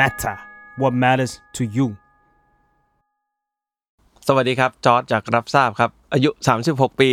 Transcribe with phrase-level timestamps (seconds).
[0.00, 0.36] matter
[0.80, 1.86] what matters to you
[4.26, 6.30] สวัสดีครับ จอร์จจากรับทราบครับ อายุ
[6.66, 7.10] 36 ปี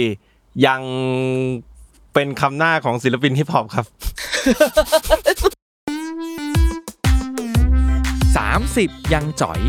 [0.65, 0.81] ยัง
[2.13, 3.85] เป็นคำหน้าของศิลปินฮิปฮอปครับ
[8.89, 9.59] 30 ยังจ๋อย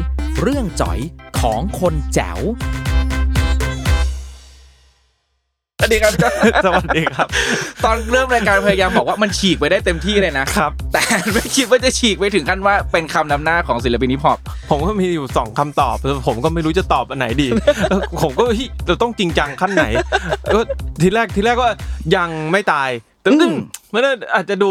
[0.43, 0.99] เรื่องจ๋อย
[1.41, 2.94] ของคนแจ๋วส
[5.85, 6.13] วัสดีครับ
[6.65, 7.27] สวัสดีครับ
[7.85, 14.39] ตอนเริ่มรายการพยายามบอกว่ามันฉีกไปได้เต็มที่เลยนะครับ แต่ไม่คิดว่าจะฉีกไปถึงขั้นว่าเป็นคำนำหน้าของศิลปินฮิปฮอป
[14.71, 17.49] ผมก็มีอยู่สองคำตอบแต่ผมก็ไม่รู้จะตอบอันไหนดี
[17.91, 19.85] เออผมก็เฮ้ยเราต้องจริงจังขั้นไหน
[20.55, 20.59] ก็
[21.03, 21.69] ทีแรกทีแรกก็
[22.17, 22.91] ยังไม่ตาย
[23.21, 23.55] แต่อืม
[23.93, 24.03] มัน
[24.35, 24.71] อาจจะดู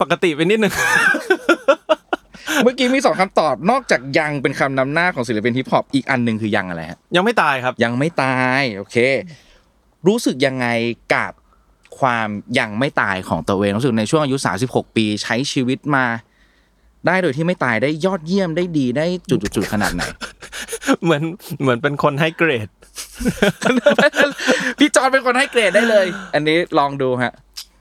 [0.00, 0.72] ปกติไปนิดนึง
[2.62, 8.98] เมื่อกี้มีสองคำตอบนอกจากยังเป็นคำนำหน้าของศิลปินฮิปฮอปอีกอันหนึ่งคือยังอะไรฮะยังไม่ตายครับ ยังไม่ตาย โอเค
[10.06, 10.66] รู้สึกยังไง
[11.14, 11.32] กับ
[11.98, 16.06] ความยังไม่ตายของตัวเองรู้สึกในช่วงอายุ 36 ปีใช้ชีวิตมา
[17.06, 20.02] ได้โดยที่ไม่ตายได้ยอดเยี่ยมได้ดีได้จุดๆๆขนาดไหน
[21.02, 21.22] เหมือน
[21.60, 22.68] เหมือนเป็นคนให้เกรด
[24.78, 27.32] พี่จอนเป็นคนให้เกรดได้เลย อันนี้ลองดูฮะ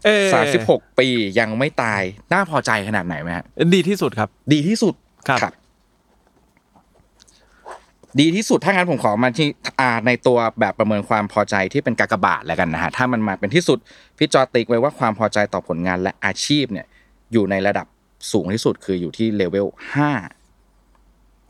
[0.06, 1.08] เออสามสิบหกปี
[1.40, 2.02] ยังไม่ตาย
[2.34, 4.94] น่าพอใจขนาดไหนไหมฮะดีที่สุดครับ ดีที่สุด
[5.28, 5.54] ครับ
[8.20, 9.48] ดีที่สุดถ้างั้นผมขอมาที่
[9.80, 13.78] อ่าในตัวแบบประเมินความพอใจที่เป็นกากบาทแล้วกันนะฮะถ้ามันมาเป็นที่สุด
[14.18, 16.86] พี่จอติ๊กไว้ว่าความพอใจต่อผลงานและอาชีพเนี่ย
[17.34, 17.88] อยู่ในระดับ
[18.32, 20.12] สูงที่สุดคืออยู่ที่เลเวลห้า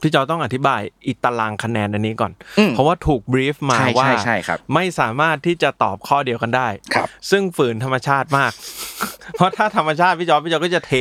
[0.02, 8.52] พี่จอต้องอธิบายอีตารางคะแนนอันนี้ก่อนอืมเพราะว่าถูกบรีฟมาใช่ว่าใช่ใช่ครับไม่สามารถที่จะตอบข้อเดียวกันได้ครับ ซึ่งฝืนธรรมชาติมาก
[9.36, 10.94] เพราะถ้าธรรมชาติพี่จอพี่จอก็จะเท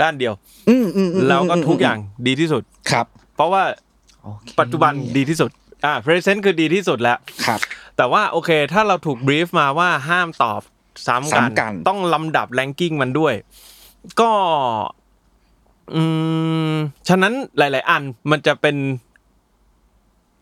[0.00, 0.34] ด้านเดียว
[0.68, 3.87] อืมอืมอืมแล้วก็ทุกอย่างดีที่สุดครับ เพราะว่าโอเค
[4.60, 5.50] ปัจจุบันดีที่สุด
[5.84, 7.60] อ่า present คือดีที่สุดแล้วครับ
[7.96, 10.62] แต่ว่าโอเค ถ้าเราถูกบรีฟมาว่าห้ามตอบ
[11.06, 13.34] ซ้ำกันซ้ำกันต้องลำดับแรงกิ้งมันด้วย
[14.20, 14.30] ก็
[15.94, 16.02] อื
[16.72, 16.74] ม
[17.08, 18.76] ฉะนั้นหลาย ๆ อันมันจะเป็น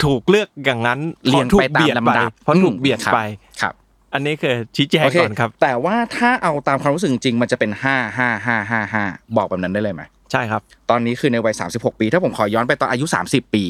[0.05, 3.21] ถูกเลือกอย่างนั้นเรียนพราะถูไปกตามเบียดลำดับเพราะถูกเบียดครับไป
[3.61, 3.75] ครับ
[4.15, 9.05] อันนี้คือชี้แจงโอเคก่อนครับ แต่ว่าถ้าเอาตามความรู้สึกจริงๆมันจะเป็นห้าห้าห้าห้าห้า
[9.37, 10.03] บอกแบบนั้นได้เลยไหม
[10.33, 13.65] ใช่ครับ ตอนนี้คือในวัย36ปี ถ้าผมขอย้อนไปตอนอายุ30ปี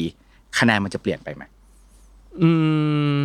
[0.59, 1.43] คะแนนมันจะเปลี่ยนไปไหม
[2.41, 2.49] อื
[3.17, 3.19] ม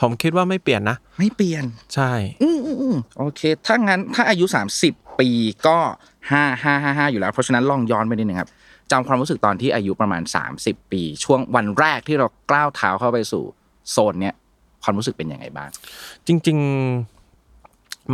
[0.00, 2.12] ผมคิดว่าไม่เปลี่ยนนะ ไม่เปลี่ยน ใช่
[2.42, 4.44] อืมอืมอืมโอเค ถ้างั้นถ้าอายุ
[4.84, 5.28] 30ปี
[5.66, 5.78] ก็
[6.30, 8.50] ห้าห้าห้าห้าอยู่แล้ว เพราะฉะนั้นลองย้อนไปนิดนึงครับ
[8.90, 10.22] จำความรู้สึกตอนที่อายุประมาณ
[10.58, 13.44] 30ปี ช่วงวันแรกที่เรากล้าวเท้าเข้าไปสู่
[13.90, 14.34] โซนเนี้ย
[14.82, 15.68] ความรู้สึกเป็นยังไงบ้าง
[16.26, 16.58] จริง
[16.96, 17.21] ๆ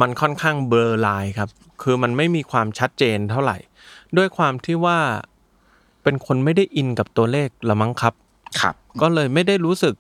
[0.00, 1.48] มันค่อนข้างเบลอลายครับ
[1.82, 3.56] คือมันไม่มีความชัดเจนเท่าไหร่
[4.16, 4.98] ด้วยความที่ว่า
[6.02, 8.14] เป็นคนไม่ได้อินกับตัวเลขละมั้งครับ
[8.60, 9.94] ครับ ก็เลยไม่ได้รู้สึก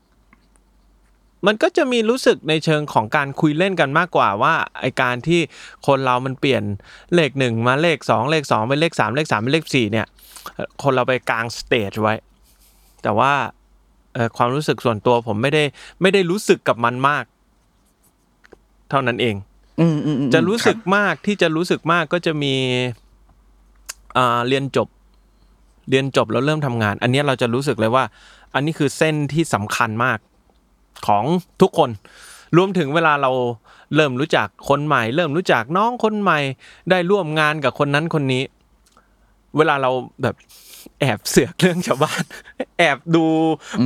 [1.46, 5.40] มันก็จะมีรู้สึกในเชิงของการคุยเล่นกันมากกว่าว่าไอการที่
[5.86, 6.62] คนเรามันเปลี่ยน
[7.14, 10.06] เลขหนึ่งมาเลขสองเลขสองเป็นเลขสามเลขสามเป็นเลขสี่เนี่ย
[10.82, 12.14] คนเราไปกลางสเตจไว้
[13.02, 13.32] แต่ว่า
[14.14, 15.64] เอ่อความรู้สึกส่วนตัวผมไม่ได้
[16.02, 17.24] ไม่ได้รู้สึกกับมันมาก
[18.90, 19.47] เท่านั้นเองอืมอืมอืม
[20.34, 22.54] จะรู้สึกมากที่จะรู้สึกมากก็จะมี
[24.16, 24.88] อ่าเรียนจบ
[25.90, 28.04] เรียนจบแล้วเริ่มทำงาน อันนี้เราจะรู้สึกเลยว่า
[28.54, 30.18] อันนี้คือเส้นที่สำคัญมาก
[31.06, 31.24] ของ
[31.62, 31.90] ทุกคน
[32.56, 33.30] รวมถึงเวลาเรา
[33.94, 36.38] เริ่มรู้จักคนใหม่ เริ่มรู้จักน้องคนใหม่
[36.90, 38.42] ได้ร่วมงานกับคนนั้นคนนี้
[39.56, 39.90] เวลาเรา
[40.22, 40.34] แบบ
[41.00, 42.22] แอบเสือกเรื่องชาวบ้าน
[42.78, 43.24] แอบดู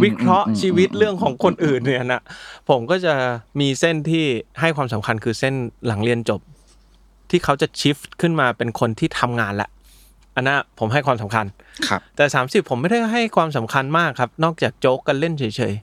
[0.02, 2.22] วิเคราะห์ชีวิตเรื่องของคนอื่นเนี่ยนะ
[2.68, 3.14] ผมก็จะ
[3.60, 4.24] มีเส้นที่
[4.60, 5.54] ให้ความสำคัญคือเส้น
[5.86, 6.40] หลังเรียนจบ
[7.30, 9.68] ที่เขาจะชิฟขึ้นมาเป็นคนที่ทำงานละ
[10.36, 11.46] อันนั้นผมให้ความสำคัญ
[11.88, 15.74] ครับ แต่ 30 ผมไม่ได้ให้ความสำคัญมากครับ นอกจากโจ๊กกันเล่นเฉย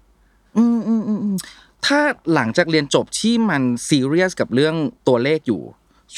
[0.57, 1.37] อืมอืมอืมอืม
[1.85, 1.99] ถ้า
[2.33, 4.75] หลังจากเรียนจบที่มันซีเรียสกับเรื่อง
[5.07, 5.61] ตัวเลขอยู่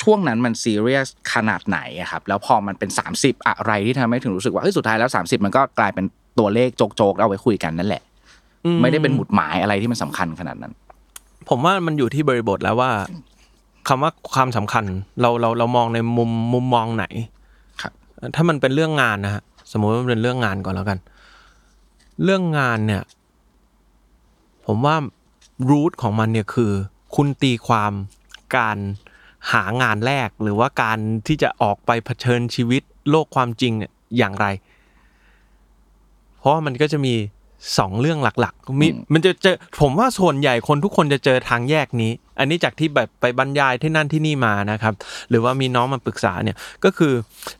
[0.01, 6.05] ช่วงนั้นมันซีเรียสขนาดไหนอะครับ แล้วพอมันเป็น 30 อะไรที่ทำให้ถึงรู้สึกว่าเฮ้ยสุดท้ายแล้ว 30 มันก็กลายเป็น
[6.39, 10.73] ตัวเลขโจกๆ เอาไว้คุยกันนั่นแหละๆอืไม่ได้เป็นหมุดหมายอะไรที่มันสำคัญขนาดนั้น
[11.49, 12.91] ผมว่ามันอยู่ที่บริบทแล้วว่า
[13.87, 14.85] คำว่าความสำคัญ
[15.21, 17.05] เราเราเรามองในมุมมุมมองไหน
[17.81, 17.93] ครับ
[18.35, 20.99] ถ้ามันเป็นเรื่องงานนะฮะสมมติว่ามันเป็นเรื่องงานก่อนแล้วกัน
[22.23, 23.03] เรื่องงานเนี่ย
[24.65, 24.95] ผมว่า
[25.69, 26.71] รูทของมันเนี่ยคือ
[27.15, 27.91] คุณตีความ
[28.55, 28.77] การ
[29.51, 30.97] หางานแรกหรือว่าการ
[31.27, 34.45] ที่จะออกไปเผชิญชีวิตโลกความจริงเนี่ยอย่างไร
[36.37, 37.15] เพราะว่ามันก็จะมี
[37.77, 44.93] สองเรื่องหลักๆมีมันจะเจอผมว่าส่วนใหญ่คนทุกคนจะเจอทางแยกนี้ อันนี้จากที่แบบไปบรรยายที่นั่นที่นี่มานะครับ
[45.29, 47.13] หรือว่ามีน้องมาปรึกษาเนี่ยก็คือ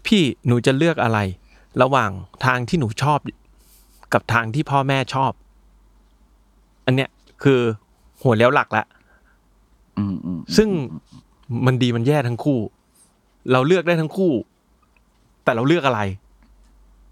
[0.06, 1.19] พี่หนูจะเลือกอะไร
[1.81, 2.12] ระหว่าง
[2.45, 3.19] ทางที่หนูชอบ
[4.13, 5.31] กับทางที่พ่อแม่ชอบ
[6.86, 7.10] อันเนี้ย
[7.44, 7.60] คือ
[8.22, 8.86] หัวเลี้ยวหลักละ
[9.98, 10.69] อืมอืมซึ่ง
[11.65, 12.59] มันดีมันแย่ทั้งคู่
[13.51, 14.31] เราเลือกได้ทั้งคู่
[15.44, 16.01] แต่เราเลือกอะไร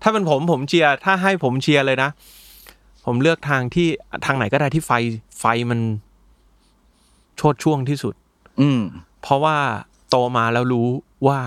[0.01, 2.09] ถ้าเป็นผมผมเชียร์ถ้าให้ผมเชียร์เลยนะ
[3.05, 3.87] ผมเลือกทางที่
[4.25, 4.91] ทางไหนก็ได้ที่ไฟ
[5.39, 5.79] ไฟมัน
[7.37, 8.13] โชดช่วงที่สุด
[8.61, 8.81] อืม
[9.21, 9.57] เพราะว่า
[10.09, 10.87] โตมาแล้วรู้
[11.27, 11.39] ว่า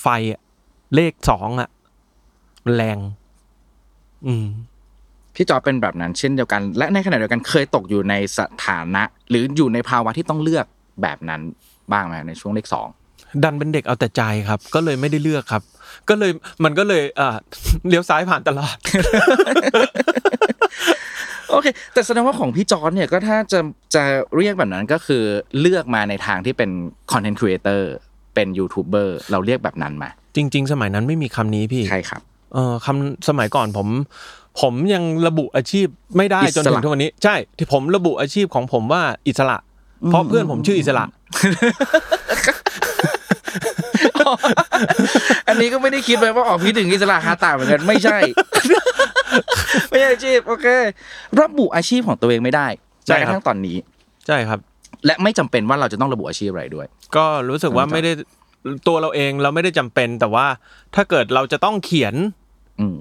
[0.00, 0.40] ไฟอะ
[0.94, 1.68] เลขสองอะ
[2.64, 2.98] มันแรง
[4.26, 4.46] อืม
[5.34, 10.66] พี่จอร์จเป็นแบบนั้นเช่นเดียวกัน และในขณะเดียวกันเคยตกอยู่ในสถานะ หรืออยู่ในภาวะที่ต้องเลือก
[11.02, 11.42] แบบนั้น
[11.92, 12.88] บ้างไหมในช่วงเลขสอง
[13.44, 15.62] ดันเป็นเด็กเอาแต่ใจครับ ก็เลยไม่ได้เลือกครับ
[16.08, 16.30] ก็เลย
[16.64, 17.36] มันก็เลยเอ่อ
[17.88, 18.76] เลี้ยวซ้ายผ่านตลอด
[21.50, 23.60] โอเค แต่แสดงว่าของพี่จอร์จเนี่ยก็ถ้าจะ
[23.94, 24.02] จะ
[24.36, 25.22] เรียกแบบนั้นก็คือ
[25.60, 26.70] เลือกมาในทางที่เป็น
[27.12, 27.90] คอนเทนต์ครีเอเตอร์
[28.34, 32.20] เป็นยูทูบเบอร์เราเรียกแบบนั้นมา จริง ๆ สมัยนั้นไม่มีคำนี้พี่ใช่ครับ
[32.54, 33.88] เออคำสมัยก่อนผม
[34.60, 35.86] ผมยังระบุอาชีพ
[36.16, 39.58] ไม่ได้อิสระจนถึงทุกวันนี้ ใช่ ที่ผมระบุอาชีพของผมว่าอิสระ
[40.04, 41.04] เพราะเพื่อนผมชื่ออิสระ
[45.48, 48.18] อันนี้ก็ไม่ได้คิดไปว่าออกพี่ถึงอิสระฮาตาเหมือนกันไม่ใช่
[49.90, 50.66] ไม่ใช่อาชีพโอเค
[51.40, 52.66] ระบุอาชีพของตัวเองไม่ได้
[53.06, 53.76] ใช่แม้กครับระทั่งตอนนี้
[54.26, 54.58] ใช่ครับ
[55.06, 58.12] และไม่จำเป็นว่าเราจะต้องระบุอาชีพอะไรด้วย ก็รู้สึกว่าครับไม่ได้
[58.88, 60.46] ตัวเราเองเราไม่ได้จำเป็นแต่ว่า
[60.94, 62.14] ถ้าเกิดเราจะต้องเขียน
[62.80, 62.96] อืม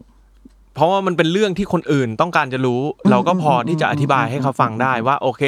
[0.75, 2.81] เพราะว่ามันเป็นเรื่องที่คนอื่นต้องการจะรู้
[3.11, 5.41] เราก็พอที่จะอธิบายให้เขาฟังได้ว่า โอเค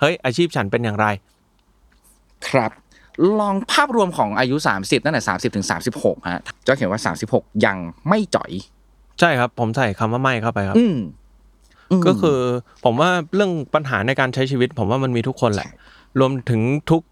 [0.00, 1.06] เฮ้ย อาชีพฉันเป็นอย่างไร
[2.48, 2.70] ครับ
[3.40, 5.66] ลองภาพรวมของอายุ 30ตั้งแต่30ถึง
[5.96, 7.00] 36ฮะจะเขียนว่า
[7.30, 7.76] 36 ยัง
[8.08, 8.50] ไม่จ่อย
[9.20, 10.96] ใช่ครับ ผมใส่คำว่าไม่เข้าไปครับ อืม
[11.98, 12.38] มก็คือ
[12.84, 15.76] ผมว่าเรื่องปัญหาในการใช้ชีวิต ผมว่ามันมีทุกคนแหละใช่
[16.20, 16.60] รวมถึง
[16.90, 17.02] ทุก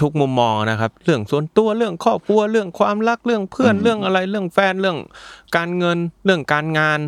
[0.00, 4.98] ทุกมุมมองนะครับ เรื่องส่วนตัวเรื่องครอบครัวเรื่องความรักเรื่องเพื่อนเรื่องอะไรเรื่องแฟนเรื่อง
[5.56, 7.00] การเงินเรื่องการงาน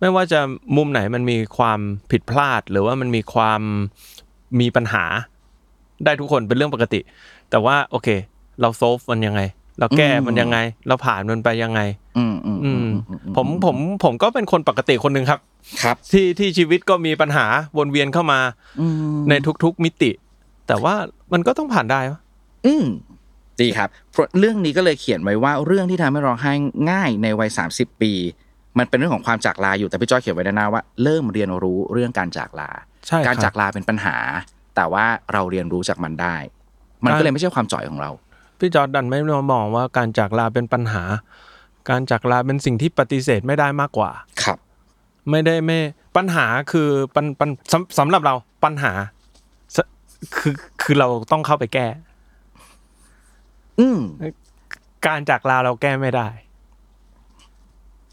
[0.00, 0.40] ไม่ว่าจะ
[0.76, 1.80] มุมไหนมันมีความ
[2.10, 3.60] ผิดพลาด หรือว่ามันมีความ
[4.60, 5.04] มีปัญหา
[6.04, 7.00] ได้ทุกคนเป็นเรื่องปกติ
[7.50, 8.08] แต่ว่าโอเค
[8.60, 9.40] เราโซฟมันยังไง
[9.78, 10.58] เราแก้มันยังไง
[10.88, 11.80] เราผ่านมันไปยังไง
[12.18, 15.40] อืมอืมอือืมมอืผมผมผมก็เป็นคนปกติคนหนึ่งครับ
[15.82, 17.46] ครับ ที่ที่ชีวิตก็มีปัญหา
[17.78, 18.40] วนเวียนเข้ามา
[18.80, 19.32] อืมใน
[19.64, 20.10] ทุกๆมิติ
[20.66, 20.94] แต่ว่า
[21.32, 22.20] มันก็ต้องผ่านได้วะ
[22.66, 22.86] อืม
[23.60, 26.52] ดีครับเพราะเรื่องนี้ก็เลยเขียนไว้ว่าเรื่องที่ทำให้ร้องไห้
[26.90, 28.12] ง่ายในวัย 30 ปี
[28.78, 32.70] มันเป็นเรื่องของความจากลาอยู่แต่พี่จ้อยเขียนไว้ด้านหน้าว่าเริ่มเรียนรู้เรื่องการจากลา
[33.06, 34.16] ใช่คการรัจากบลาเป็นปัญหา
[34.76, 36.36] แต่ว่าเราเรียนรู้จากมันได้
[37.04, 38.10] มันก็เลยไม่ใช่ความจ่อยของเรา
[38.58, 39.18] พี่จอร์ดดันไม่
[39.52, 41.02] มองว่าการจากลาเป็นปัญหา
[41.90, 44.10] การจากลาเป็นสิ่งที่ปฏิเสธไม่ได้มากกว่า
[44.42, 44.58] ครับ
[45.30, 45.78] ไม่ได้ไม่
[46.16, 48.34] ปัญหาคือปัญปัญสำสำหรับเรา
[48.64, 49.15] ปัญหาส
[50.36, 51.86] คือคือเราต้องเข้าไปแก้
[53.80, 54.00] อืม
[55.06, 56.28] การจากลาเราแก้ไม่ได้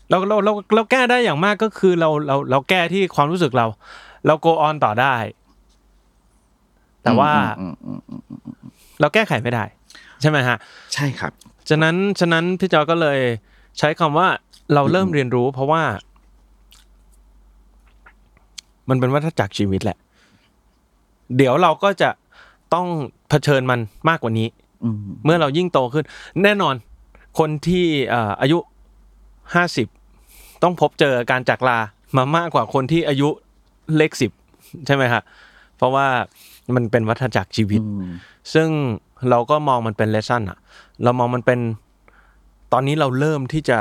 [0.09, 3.65] เราเราเราเราแก้ได้อย่างมากก็คือเราเราเราแก้ที่ความรู้สึกเรา
[4.27, 5.15] เราโกออนต่อได้
[7.03, 8.53] แต่ว่าอืมอืมอืมอืม
[8.99, 9.63] เราแก้ไขไม่ได้
[10.21, 10.57] ใช่ไหมฮะ
[10.93, 11.31] ใช่ครับ
[11.69, 13.19] ฉะนั้นฉะนั้นพี่จอก็เลย
[13.79, 14.27] ใช้คำว่า
[14.73, 15.83] เราเริ่มเรียนรู้ เพราะว่า
[18.89, 19.97] มันเป็นวัฏจักรชีวิตแหละ
[21.37, 22.09] เดี๋ยวเราก็จะ
[22.73, 22.87] ต้อง
[23.29, 23.79] เผชิญมัน
[24.09, 24.47] มากกว่านี้
[24.83, 26.05] อืมเมื่อเรายิ่งโตขึ้น
[26.43, 26.75] แน่นอน
[27.39, 28.57] คนที่เอ่ออายุ
[29.53, 29.87] ห้าสิบ
[30.63, 31.77] ต้องพบเจอการจากลา
[32.17, 33.29] มามากกว่าคนที่อายุ
[33.95, 34.31] เลขสิบ
[34.85, 35.23] ใช่ไหมครับ
[35.77, 36.07] เพราะว่า
[36.75, 38.11] มันเป็นวัฏจักรชีวิตอืม
[38.53, 38.69] ซึ่ง
[39.29, 40.57] เราก็มองมันเป็นเลส s ั n อะ
[41.03, 41.59] เรามองมันเป็น
[42.71, 43.79] ตอนนี้เราเริ่มที่จะ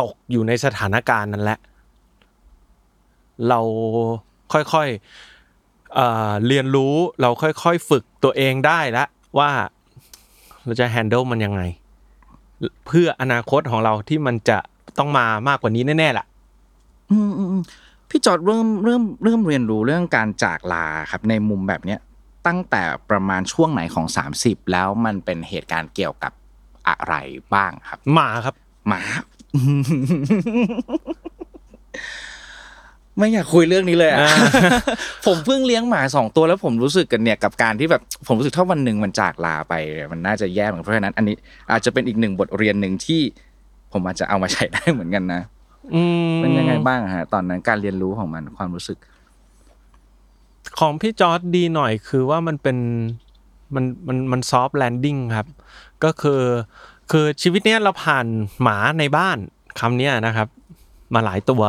[0.00, 1.58] ตกอยู่ในสถานการณ์นั้นแหละ
[3.48, 3.60] เรา
[4.52, 5.35] ค่อยๆ
[5.96, 9.50] เอ่อเรียนรู้เราค่อยๆฝึกตัวเองได้แล้วว่า
[10.64, 11.60] เราจะ handle มันยังไง
[12.86, 14.58] เพื่ออนาคตของเราที่มันจะ
[14.98, 16.26] ต้องมามากกว่านี้แน่ๆแหละ
[17.10, 17.62] อืมอืมอืม
[18.10, 22.00] พี่จอร์ดเริ่มเริ่มเริ่มเรียนรู้เรื่องการจากลาครับ ในมุมแบบเนี้ย
[22.46, 24.06] ตั้งแต่ประมาณช่วงไหนของ
[24.40, 26.32] 30 แล้วมันเป็นเหตุการณ์เกี่ยวกับ
[26.88, 27.14] อะไร
[27.54, 28.54] บ้างครับหมาครับ
[28.88, 29.00] หมา
[33.18, 34.30] ไม่อยากคุยเรื่องนี้เลยอะอ่า
[35.26, 41.34] ผมเพิ่งเลี้ยงหมาสองตัวแล้วผมรู้สึกกันเนี่ยกับการที่แบบผมรู้สึกถ้าวันหนึ่งมันจากลาไปเนี่ยมันน่าจะแย่เหมือนกันเพราะฉะนั้น อันนี้
[41.70, 43.20] อาจจะเป็นอีกหนึ่งบทเรียนหนึ่งที่
[43.92, 45.42] ผมอาจจะเอามาใช้ได้เหมือนกันนะ
[45.94, 48.98] อืมเป็นยังไงบ้างอะฮะ ตอนนั้นการเรียนรู้ของมันความรู้สึก
[50.78, 52.78] ของพี่จอร์จดีหน่อยคือว่ามันเป็น
[53.74, 55.46] มันมันมัน soft landing ครับ
[56.04, 56.42] ก็คือ
[57.10, 58.26] คือชีวิตเนี้ยเราผ่าน
[58.62, 59.38] หมาในบ้าน
[59.80, 60.48] คำเนี้ยนะครับ
[61.14, 61.62] มาหลายตัว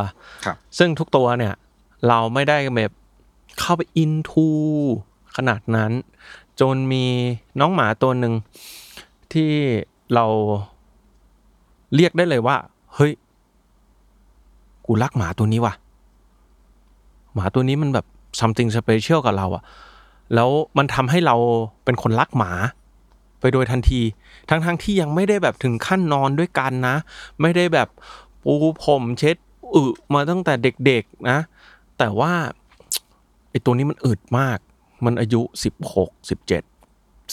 [0.46, 1.54] ครับซึ่งทุกตัวเนี่ย
[2.08, 2.92] เราไม่ได้แบบ
[3.60, 4.48] เข้าไปอินทู
[5.36, 5.92] ขนาดนั้น
[6.62, 7.06] จนมี
[7.60, 8.34] น้องหมาตัวหนึ่ง
[9.34, 9.52] ที่
[10.14, 10.26] เรา
[11.96, 12.58] เรียกได้เลยว่า
[12.96, 13.12] เฮ้ย
[14.86, 15.74] กูรักหมาตัวนี้ว่ะ
[17.34, 18.06] หมาตัวนี้มันแบบ
[18.40, 19.64] something special กับเราอะ
[20.36, 21.36] แล้วมันทำให้เรา
[21.84, 22.52] เป็นคนรักหมา
[23.40, 24.02] ไปโดยทันที
[24.50, 26.96] ทั้งทั้งๆที่ยังไม่ได้แบบถึงขั้นนอนด้วยกันนะ
[27.42, 27.88] ไม่ได้แบบ
[28.44, 28.54] ปู
[28.86, 29.38] ผมเช็ด
[29.74, 29.82] อึ
[30.14, 30.54] มาตั้งแต่
[30.86, 31.40] เด็กๆนะ
[31.98, 32.34] แต่ว่า
[33.50, 34.60] ไอตัวนี้มันอึดมาก
[35.06, 36.64] มันอายุสิบหกสิบเจ็ด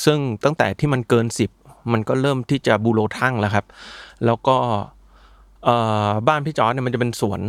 [0.05, 1.51] ซึ่งตั้งแต่ที่มันเกินสิบ
[1.93, 3.67] มันก็เริ่มที่จะบูโรทั่งแล้วครับ
[4.25, 4.57] แล้วก็
[6.29, 7.41] บ้านพี่จอร์จเนี่ยมันจะเป็นสวน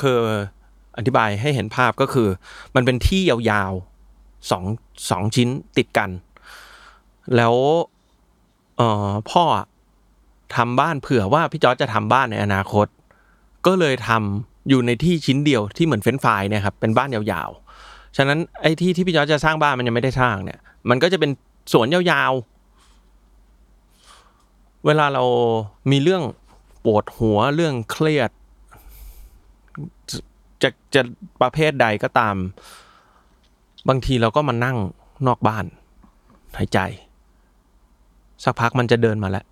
[0.00, 0.20] คือ
[0.96, 2.28] อธิบายให้เห็นภาพก็คือ
[2.74, 4.64] มันเป็นที่ยาวๆสอง
[5.10, 6.10] สองชิ้นติดกัน
[7.36, 7.54] แล้ว
[9.30, 9.44] พ่อ
[10.56, 12.86] ทำบ้านเผื่อว่าพี่จอร์จจะทำบ้านในอนาคต
[13.66, 20.58] ก็เลยทำอยู่ในที่ชิ้นเดียวที่เหมือนเฟ้นไฟเนี่ยครับเป็นบ้านยาวๆ ฉะนั้นไอ้ที่ที่พี่จอร์จจะสร้างบ้านมันยังไม่ได้สร้างเนี่ย
[20.90, 21.30] มันก็จะเป็น
[21.72, 25.24] สวนยาวๆ เวลาเรา
[25.90, 26.22] มีเรื่อง
[26.84, 28.30] ปวดหัวเรื่องเครียด
[30.62, 31.02] จะจะ
[31.40, 32.36] ประเภทใดก็ตาม
[33.88, 34.76] บางทีเราก็มานั่ง
[35.26, 35.64] นอกบ้าน
[36.58, 36.78] หายใจ
[38.44, 39.44] สักพักมันจะเดินมาแล้ว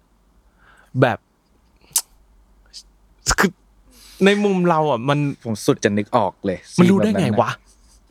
[1.00, 1.18] แบบ
[3.38, 3.50] คือ
[4.24, 7.50] ในมุมเราอะ มันผมสุดจะนึกออกเลย มันรู้ได้ซีแบบไงอะวะ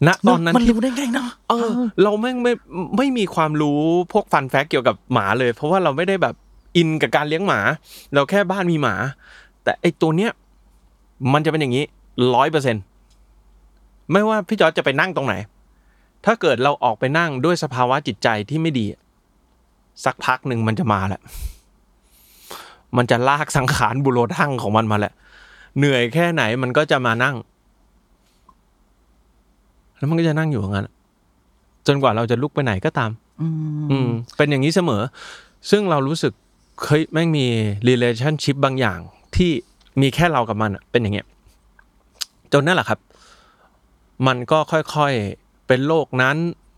[0.08, 1.70] ณตอนนั้นมันที่รู้ได้ไงเนาะเออ
[2.02, 2.54] เราแม่งไม่
[2.98, 3.80] ไม่มีความรู้
[4.14, 6.36] พวกฟันแฟกเกี่ยวกับหมาเลย เพราะว่าเราไม่ได้แบบ
[6.78, 7.60] อินกับการเลี้ยงหมา
[8.14, 8.96] เราแค่บ้านมีหมา
[9.64, 10.32] แต่ไอตัวเนี้ย
[11.34, 11.86] มันจะเป็นอย่างนี้
[12.36, 12.76] ร้อยเปอร์เซ็น
[14.12, 15.36] ไม่ว่าพี่จอร์จจะไปนั่งตรงไหน
[16.26, 18.86] ถ้าเกิดเราออกไปนั่งด้วยสภาวะจิตใจที่ไม่ดี
[20.06, 21.22] สักพักหนึ่งมันจะมาแหละ
[22.98, 25.14] มันจะลากสังขารบุโรทั่งของมันมาแหละ
[25.78, 27.36] เหนื่อยแค่ไหนมันก็จะมานั่ง
[29.98, 30.88] แล้วมันก็จะนั่งอยู่อย่างนั้น
[31.88, 33.12] จนกว่าเราจะลุกไปไหนก็ตาม
[33.92, 35.02] อืมเป็นอย่างนี้เสมอ
[35.70, 36.34] ซึ่งเรารู้สึก
[36.84, 37.46] เฮ้ยแม่งมี
[37.88, 39.00] relationship บางอย่าง
[39.36, 39.52] ที่
[40.02, 41.28] มีแค่เรากับมันอะเป็นอย่างเงี้ย
[42.54, 43.00] จนนั่นแหละครับ
[44.28, 46.38] มันก็ค่อยๆเป็นโรคนั้น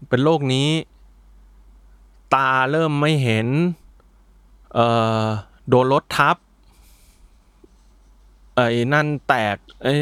[0.09, 0.69] เป็นโรคนี้
[2.35, 3.47] ตาเริ่มไม่เห็น
[4.73, 4.87] เอ่
[5.23, 5.25] อ
[5.69, 6.35] โดนรถทับ
[8.55, 9.93] ไอ้นั่นแตกไอ้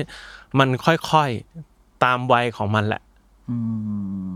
[0.60, 3.02] มันค่อยๆตามวัยของมันแหละ
[3.50, 3.58] อื
[4.26, 4.28] ม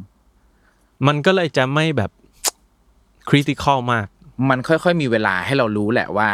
[1.07, 2.11] มันก็เลยจะไม่แบบ
[3.29, 4.07] critical มาก
[4.49, 6.29] มันค่อยๆมีเวลาให้เรารู้แหละว่า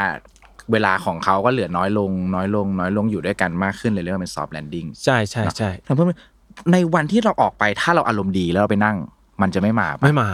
[0.72, 6.20] เวลาของเขาก็เหลือน้อยลง น้อยลง น้อยลงอยู่ด้วยกันมากขึ้นเลยเรียกว่าเป็น soft landing ใช่ใช่ใช่แล้วเพื่อน
[6.72, 8.98] ในวันที่เราออกไปถ้าเราอารมณ์ดีแล้วเราไปนั่ง
[9.42, 10.30] มันจะไม่มาปะไม่มา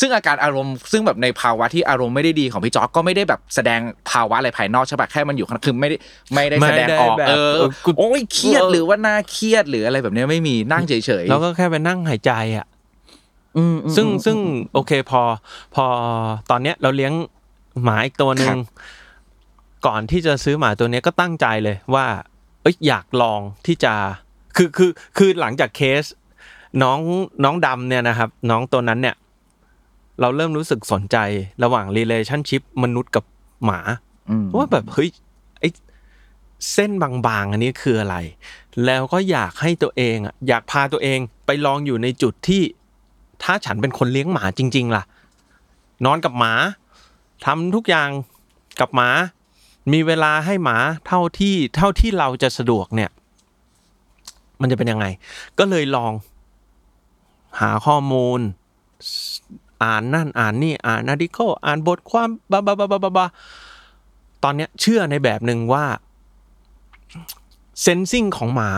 [0.00, 3.80] ซึ่งอาการอารมณ์ซึ่งแบบในภาวะที่อารมณ์ไม่ได้ดีของพี่จอร์จก็ไม่ได้แบบแสดง
[4.10, 5.96] ภาวะอะไรภายนอกใช่ปะแค่มันอยู่ข้างคือไม่ได้
[6.34, 12.66] ไม่ได้แสดงออกไม่ได้แบบเออเออกูโอ้ยเครียดเออหรือว่าน่าเครียดหรืออะไรแบบเนี้ยไม่มีนั่งเฉยๆแล้วก็แค่ไปนั่งหายใจอะ
[13.56, 14.36] อืมอืมซึ่งอืมซึ่ง
[14.74, 15.22] โอเคพอ
[15.74, 15.84] พอ
[16.50, 17.12] ตอนเนี้ยเราเลี้ยง
[17.82, 18.62] หมาอีกตัวหนึ่ครังบ
[19.86, 22.06] ก่อนที่จะซื้อหมาตัวเนี้ยก็ตั้งใจเลยว่า
[22.62, 23.94] เอ้ยอยากลองที่จะ
[24.56, 26.04] คือคือคือหลังจากเคส
[26.82, 26.98] น้อง
[27.44, 29.16] น้องดำเนี่ยนะครับ น้องตัวนั้นเนี่ย
[30.20, 31.16] เราเริ่มรู้สึกสนใจ
[31.62, 33.24] ระหว่าง relationship มนุษย์กับ
[33.64, 33.80] หมา
[34.30, 35.10] อืมว่าแบบเฮ้ย
[35.60, 35.64] ไอ
[36.72, 38.16] เส้นบางๆ อันนี้คืออะไร
[38.84, 42.62] แล้วก็อยากให้ตัวเองอะอยากพาตัวเองไปลองอยู่ในจุดที่
[43.42, 45.02] ถ้าฉันเป็นคนเลี้ยงหมาจริง ๆ ล่ะ
[46.04, 46.52] นอนกับหมา
[47.44, 48.08] ทำทุกอย่าง
[48.80, 49.10] กับหมา
[49.92, 50.76] มีเวลาให้หมา
[51.06, 53.10] เท่าที่เท่าที่เราจะสะดวกเนี่ย
[54.60, 55.06] มันจะเป็นยังไง
[55.58, 56.12] ก็เลยลอง
[57.60, 58.40] หาข้อมูล
[59.82, 63.26] อ่านนั่นอ่านนี่อ่านอาร์ติเคิลอ่านบทความบาบาบาบาบาบา
[64.42, 65.84] ตอนเนี้ยเชื่อในแบบหนึ่งว่า
[67.82, 68.70] เซนซิงของหมา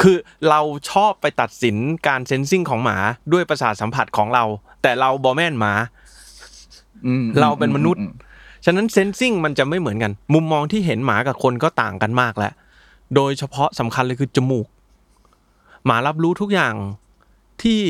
[0.00, 0.16] คือ
[0.48, 0.60] เรา
[0.90, 2.96] ชอบไปตัดสินการเซนซิงของหมา
[3.32, 4.44] ด้วยประสาทสัมผัสของเรา
[4.82, 5.72] แต่เราบอแม่นหมา
[7.06, 8.06] อืมเราเป็นมนุษย์อื
[8.64, 12.52] ฉะนั้นเซนซิงมันจะไม่เหมือนกัน มุมมองที่เห็นหมากับคนก็ต่างกันมากแล้ว
[13.14, 14.66] โดยเฉพาะสำคัญเลยคือจมูก
[15.84, 16.74] หมารับรู้ทุกอย่าง
[17.62, 17.80] ที่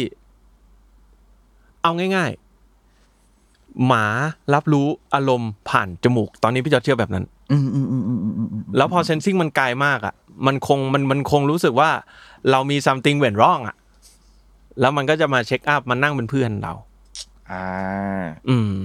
[1.82, 2.30] เอาง่าย
[3.08, 4.04] ๆ หมา
[4.54, 10.14] รับรู้อารมณ์ผ่านจมูก ตอนนี้พี่จอร์จเชื่อแบบนั้นอืมอืมอืมอืมอืมอืมแล้วพอเซนซิงมันไกลมากอะ
[10.46, 11.90] มันคงมันมันคงรู้สึกว่า
[12.50, 13.76] เรามี something went wrong อะ
[14.80, 16.74] แล้วมันก็จะมาเช็คอัพมานั่งเป็นเพื่อนเรา
[17.50, 17.64] อ่า
[18.48, 18.80] อืม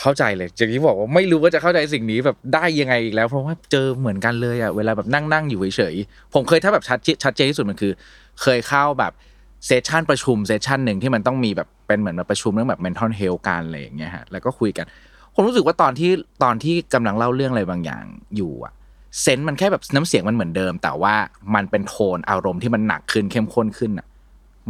[0.00, 7.92] เข้าใจเลยจากที่บอกว่าไม่รู้ว่าจะเข้าใจสิ่งนี้แบบได้ยังไงอีกแล้ว เพราะว่าเจอเหมือนกันเลยอะเวลาแบบนั่งนั่งอยู่เฉยๆผมเคยถ้าแบบชัดเจนชัดเจนที่สุดมันคือ
[8.42, 9.12] เคยเข้าแบบ
[9.66, 14.86] เซสชันประชุมเซสชันหนึ่งที่มันต้องมีแบบเป็นเหมือนแบบประชุมเรื่องแบบ mental health กันอะไรอย่างเงี้ยฮะแล้วก็คุยกัน
[15.34, 16.10] ผมรู้สึกว่าตอนที่
[16.42, 18.04] ตอนที่กำลังเล่าเรื่องอะไรบางอย่าง
[18.36, 18.72] อยู่อะ
[19.22, 21.14] เซนส์มันแค่แบบน้ำเสียงมันเหมือนเดิม แต่ว่า
[21.54, 24.06] มันเป็นโทนอารมณ์ที่มันหนักขึ้นเข้มข้นขึ้นอะ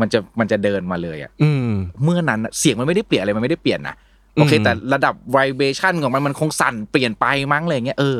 [0.00, 1.70] มันจะมันจะเดินมาเลยอะอืม
[2.04, 3.94] เมื่อนั้นน่ะเสียงมันไม่ได้เปลี่ยนอะไรมันไม่ได้เปลี่ยนนะ
[4.34, 8.18] โอเคอืมแต่ระดับ vibration ของมันมันคงสั่นเปลี่ยนไปมั้งอะไรเงี้ยเออ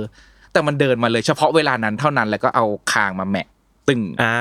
[0.53, 3.47] แต่มันเดินมาเลยเฉพาะเวลานั้นเท่านั้นแล้วก็เอาคางมาแหมะ
[3.89, 4.35] ตึงอ่า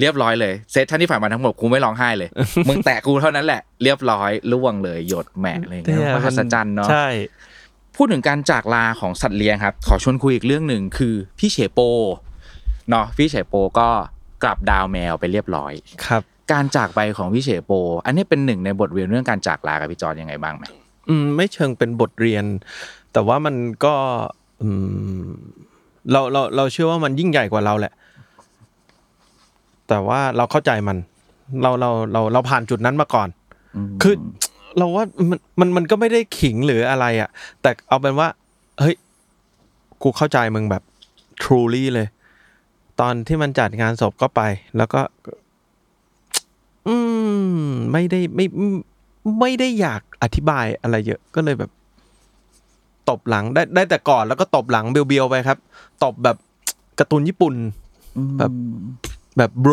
[0.00, 2.28] เรียบร้อยเลยเซสชั่นที่ผ่านมาทั้งหมดกูไม่ร้องไห้เลย
[2.68, 7.06] มึงแตะกูเท่านั้นแหละเรียบร้อยล่วงเลยหยดแหมะอะไรอย่างเงี้ยมหัศจรรย์เนาะใช่
[7.96, 11.80] พูดถึงการจากลาของสัตว์เลี้ยงครับ ขอชวนคุยอีกเรื่องหนึ่งคือพี่เฉโป
[12.90, 13.88] เนาะพี่เฉโปก็
[14.42, 15.72] กลับดาวแมวไปเรียบร้อย
[16.06, 17.72] ครับ การจากไปของพี่เฉโป
[18.04, 20.64] อันนี้เป็นหนึ่งในบทเรียนเรื่องการจากลากับพี่จอนยังไงบ้างไหม
[21.08, 22.44] อืมไม่เชิงเป็นบทเรียน
[23.12, 23.54] แต่ว่ามัน
[23.84, 23.94] ก็
[24.62, 24.68] อื
[25.22, 25.26] ม
[26.12, 27.92] เราเราเราเชื่อว่ามันยิ่งใหญ่กว่าเราแหละ
[29.90, 30.96] แต่ว่าเราเข้าใจมัน
[31.62, 33.28] เราเราเราเราผ่านจุดนั้นมาก่อน
[34.02, 34.14] คือ
[34.78, 37.30] เราว่ามันมันมันก็ไม่ได้ขิงหรืออะไรอะ่ะ
[37.62, 38.28] แต่เอาเป็นว่า
[38.80, 38.94] เฮ้ย
[40.02, 40.82] กูเข้าใจมึงแบบ
[41.42, 42.08] truly เลย
[43.00, 44.40] ตอนที่มันจัดงานศพก็ไป
[44.76, 45.00] แล้วก็
[46.86, 46.94] อื
[47.60, 48.46] ม ไม่ได้ไม่
[49.40, 51.70] ไม่ได้อยากอธิบายอะไรเยอะก็เลยแบบ
[53.08, 55.58] ตบหลังได้ได้แต่ก่อนแล้วก็ตบหลังเบียวๆไปครับ
[56.04, 56.36] ตบแบบ
[56.98, 57.54] การ์ตูนญี่ปุ่น
[58.38, 58.52] แบบ
[59.40, 59.72] แบบโบร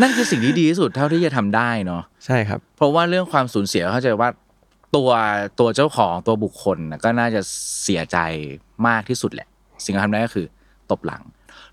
[0.00, 4.28] นั่นคือสิ่งที่ดีที่สุดเท่าที่จะทำได้เนาะใช่ครับ เพราะว่าเรื่องความสูญเสียเข้าใจว่า
[4.96, 5.10] ตัว
[5.60, 7.40] ตัวเจ้าของตัวบุคคลน่ะก็น่าจะ
[7.82, 8.18] เสียใจ
[8.86, 9.48] มากที่สุดแหละ
[9.84, 10.46] สิ่งที่ทำได้ก็คือ
[10.90, 11.22] ตบหลัง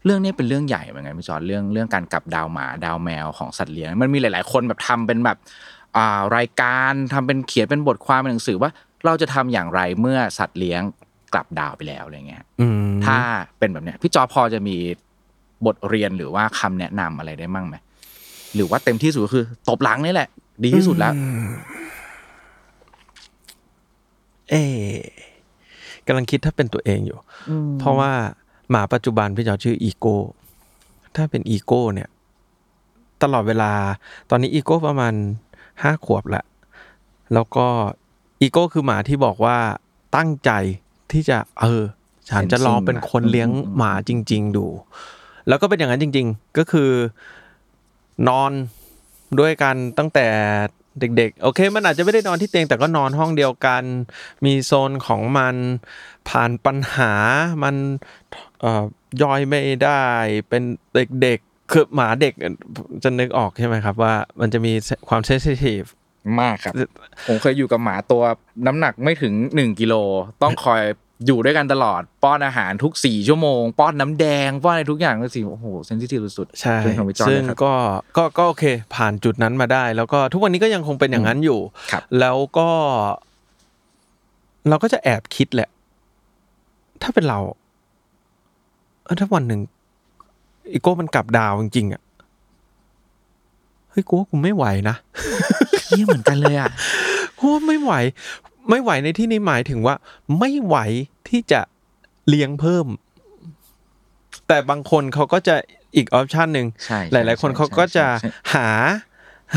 [0.06, 5.38] เรื่องนี้เป็นเรื่องใหญ่เหมือนกันพี่จอนเรื่องเรื่องการกลับดาวหมาดาวแมวของสัตว์เลี้ยง มันมีหลาย ๆ คนแบบทำเป็นแบบ
[5.98, 8.70] อ่ารายการทำเป็นเขียนเป็นบทความเป็นหนังสือว่า
[9.06, 10.82] เราจะทำอย่างไรเมื่อสัตว์เลี้ยง
[11.34, 13.20] กลับดาวไปแล้วอะไรเงี้ยอืมถ้า
[13.60, 14.78] เป็นแบบเนี้ยพี่จอพอจะมี
[15.66, 17.76] บทเรียนหรือว่าคำแนะนำอะไรได้มั่งไหม
[18.56, 20.30] หรือว่าเต็มที่สุดก็คือ ตบหลังนี่แหละ
[20.64, 21.14] ดีที่สุดแล้ว
[24.50, 24.98] เอ๊ะ
[26.08, 27.18] กำลังคิดถ้าเป็นตัวเองอยู่
[27.80, 28.12] เพราะว่า
[28.70, 30.16] หมาปัจจุบันพี่จอชื่ออีโก้
[31.16, 32.10] ถ้าเป็นอีโก้เนี่ย
[33.24, 33.72] ตลอดเวลา
[34.30, 35.14] ตอนนี้อีโก้ประมาณ
[35.84, 36.44] ห้าขวบละ
[37.34, 37.68] แล้วก็
[38.42, 39.58] อีโก้คือหมาที่บอกว่า
[40.16, 40.52] ตั้งใจ
[41.12, 41.84] ที่จะ เออ
[42.30, 44.66] ฉันจะลองเป็นคนเลี้ยงหมาจริง ๆ ดู
[45.48, 46.92] แล้วก็เป็นอย่างนั้นจริง ๆ ก็คือ
[48.28, 48.52] นอน
[49.40, 50.28] ด้วยกันตั้งแต่
[51.00, 53.84] เด็กๆ โอเค มันอาจจะไม่ได้นอนที่เตียงแต่ก็นอนห้องเดียวกัน
[54.46, 55.56] มีโซนของมัน
[56.30, 57.14] ผ่านปัญหา
[57.64, 57.76] มัน
[59.22, 60.04] ย่อยไม่ได้
[60.50, 60.64] เป็น
[61.22, 62.34] เด็กๆคือหมาเด็ก
[63.04, 64.74] จะนึกออกใช่ไหมครับ ว่ามันจะมี
[65.10, 65.82] ความเซนซิทีฟ
[66.40, 66.74] มากครับ
[67.28, 68.24] ผมเคยอยู่กับหมาตัว
[68.68, 69.94] น้ำหนักไม่ถึงหนึ่งกิโล
[70.42, 70.82] ต้องคอย
[71.26, 77.74] อยู่ด้วยกันตลอดป้อนอาหารทุกสี่ชั่วโมง ป้อนน้ำแดง ป้อนอะไรทุกอย่างก็สิโอ้โหเซนซิทีฟสุดๆใช่เป็นของพี่จอนซึ่งนะครับก็
[78.18, 78.64] ก็ก็โอเค
[78.96, 81.60] ผ่านจุดนั้นมาได้ แล้วก็ทุกวันนี้ก็ยังคงเป็นอย่างนั้นอยู่
[81.92, 82.70] ครับแล้วก็
[84.70, 85.70] เราก็จะแอบคิดแหละ
[87.02, 87.40] ถ้าเป็นเรา
[89.04, 89.62] เออถ้าวันหนึ่ง
[90.72, 92.02] อีโก้มันกลับดาวจริงๆอะ
[93.90, 94.96] เฮ้ยกูว่ากูไม่ไหวนะ
[95.88, 96.70] เยี่ยเหมือนกันเลยอะ
[97.38, 97.94] กูว่าไม่ไหว
[98.70, 99.96] ไม่ไหวในที่นี้หมายถึงว่า
[100.40, 100.76] ไม่ไหว
[101.30, 101.62] ที่จะ
[102.28, 102.88] เลี้ยงเพิ่ม
[104.48, 105.56] แต่บางคนเขาก็จะ
[105.96, 108.70] อีก option หนึ่งใช่หลาย ๆ คนเขาก็จะใช่ใช่หา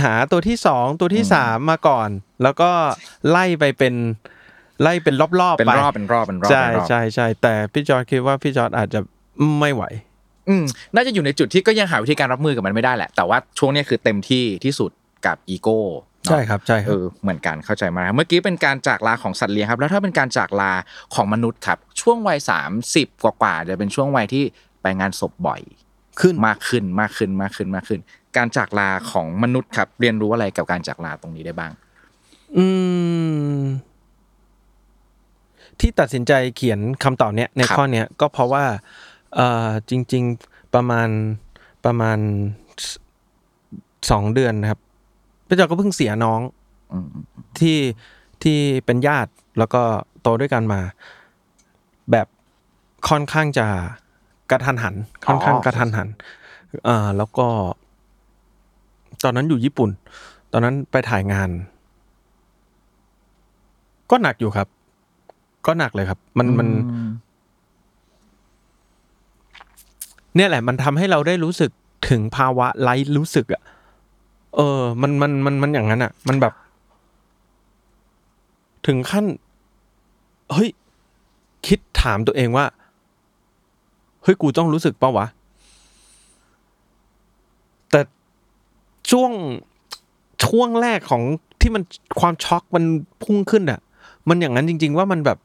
[0.02, 2.08] หาตัวที่สองตัวที่สามมาก่อน
[2.42, 2.70] แล้วก็
[3.30, 3.94] ไล่ไปเป็น
[4.82, 9.00] ไล่เป็นรอบๆเป็นไปรอบเป็นรอบเป็นรอบใช่เป็นรอบใช่ใช่แต่พี่จอร์จคิดว่าพี่จอร์จอาจจะ
[9.60, 9.84] ไม่ไหว
[10.48, 14.90] อืมน่าจะอยู่ในจุดที่ก็ยังหาวิธีการรับมือกับมันไม่ได้แหละ แต่ว่าช่วงเนี้ยคือเต็มที่ที่สุด
[15.26, 20.72] กับอีโก้เนอะ ใช่ครับใช่ครับเออเหมือนกันเข้าใจมากเมื่อกี้เป็นการจากลาของสัตว์เลี้ยงครับ แล้วถ้าเป็นการจากลา
[21.14, 24.44] ของมนุษย์ครับ ช่วงวัยสามสิบกว่าๆจะเป็นช่วงวัยที่
[24.82, 25.60] ไปงานศพบ่อย
[26.20, 28.00] ขึ้นมากขึ้นมากขึ้นมากขึ้นมากขึ้น
[28.36, 31.72] การจากลาของมนุษย์ครับ เรียนรู้อะไรกับการจากลาตรงนี้ได้บ้าง
[32.56, 32.64] อื
[33.58, 33.60] ม
[35.80, 38.64] ที่ตัดสินใจเขียนคำตอบเนี้ยในครับข้อเนี้ยก็เพราะว่า
[39.34, 41.08] เอ่อจริง ๆประมาณ
[41.84, 42.18] ประมาณ
[42.84, 42.86] ส
[44.10, 44.80] สองเดือนนะครับ
[45.50, 46.40] พี่จอร์ดก็เพิ่งเสียน้อง
[46.92, 47.08] อืม
[47.58, 47.78] ที่
[48.42, 49.82] ที่เป็นญาติแล้วก็
[50.22, 50.80] โตด้วยกันมา
[52.10, 52.26] แบบ
[53.08, 53.66] ค่อนข้างจะ
[54.50, 54.94] กระทันหัน
[55.26, 56.08] ค่อนข้างกระทันหัน
[56.88, 57.46] อ่าแล้วก็
[59.24, 59.90] ตอนนั้นอยู่ญี่ปุ่น
[60.52, 61.50] ตอนนั้นไปถ่ายงาน
[64.10, 64.68] ก็หนักอยู่ครับ
[65.66, 66.68] ก็หนักเลยครับ มันมัน
[70.36, 71.70] เนี่ยแหละ มันทำให้เราได้รู้สึก
[72.10, 73.62] ถึงภาวะไร้รู้สึกอะ
[74.56, 76.52] เออ มันมันมันมันอย่างนั้นอะมันแบบ
[78.86, 79.24] ถึงขั้น
[80.52, 80.70] เฮ้ย
[81.66, 82.64] คิดถามตัวเองว่า
[84.22, 85.26] เฮ้ย กูต้องรู้สึกเปล่าวะ
[87.90, 88.00] แต่
[89.10, 89.30] ช่วง
[90.44, 91.22] ช่วงแรกของ
[91.60, 91.82] ที่มัน
[92.20, 92.84] ความช็อกมัน
[93.22, 93.80] พุ่งขึ้นอะ
[94.28, 95.38] มันอย่างนั้นจริง ๆ ว่ามันแบบ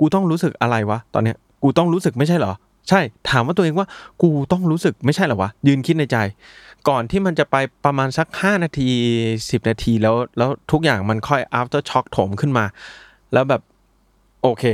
[0.00, 2.52] กูต้องรู้สึกอะไรวะ ตอนเนี้ย กูต้องรู้สึกไม่ใช่เหรอ
[2.88, 3.86] ใช่ ถามว่าตัวเองว่า
[4.22, 6.16] กูต้องรู้สึกไม่ใช่เหรอวะ ยืนคิดในใจ
[6.88, 8.90] ก่อนที่มันจะไปประมาณสักห้านาที
[9.50, 12.64] สิบนาทีแล้วแล้วทุกอย่างมันค่อย after shock โถมขึ้นมา
[13.32, 13.62] แล้วแบบ
[14.42, 14.64] โอเค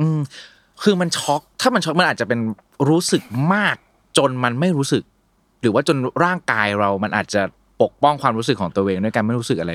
[0.00, 0.18] อืม
[0.82, 2.40] คือมันช็อก ถ้ามันช็อกมันอาจจะเป็น
[2.88, 3.22] รู้สึก
[3.54, 3.76] มาก
[4.18, 5.02] จนมันไม่รู้สึก
[5.60, 7.42] หรือว่าจนร่างกายเรา มันอาจจะ
[7.82, 9.72] ปกป้องความรู้สึกของตัวเองด้วยการไม่รู้สึกอะไร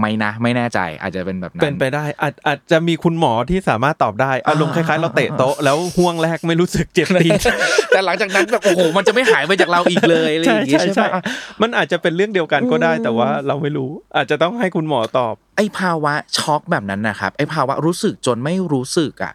[0.00, 7.40] ไม่นะ ไม่แน่ใจอาจจะเป็นแบบนั้นเป็นไปได้อาจอาจจะมีคุณหมอที่สามารถตอบได้อารมณ์คล้ายๆ เราเตะโต๊ะแล้วห่วงแรกไม่รู้สึกเจ็บตีน
[7.88, 11.22] แต่หลังจากนั้นแบบโอ้โหมันจะไม่หายไปจากเราอีกเลยอะไรอใช่ย่างงี้ใช่ใช่ใช่ปะ
[11.62, 19.34] มันอาจจะเป็นเรื่องเดียวกันก็ได้ แต่ว่าเราไม่รู้ อาจจะต้องให้คุณหมอตอบ ไอ้ภาวะช็อกแบบนั้นนะครับไอ้ภาวะรู้สึกจนไม่รู้สึกอะ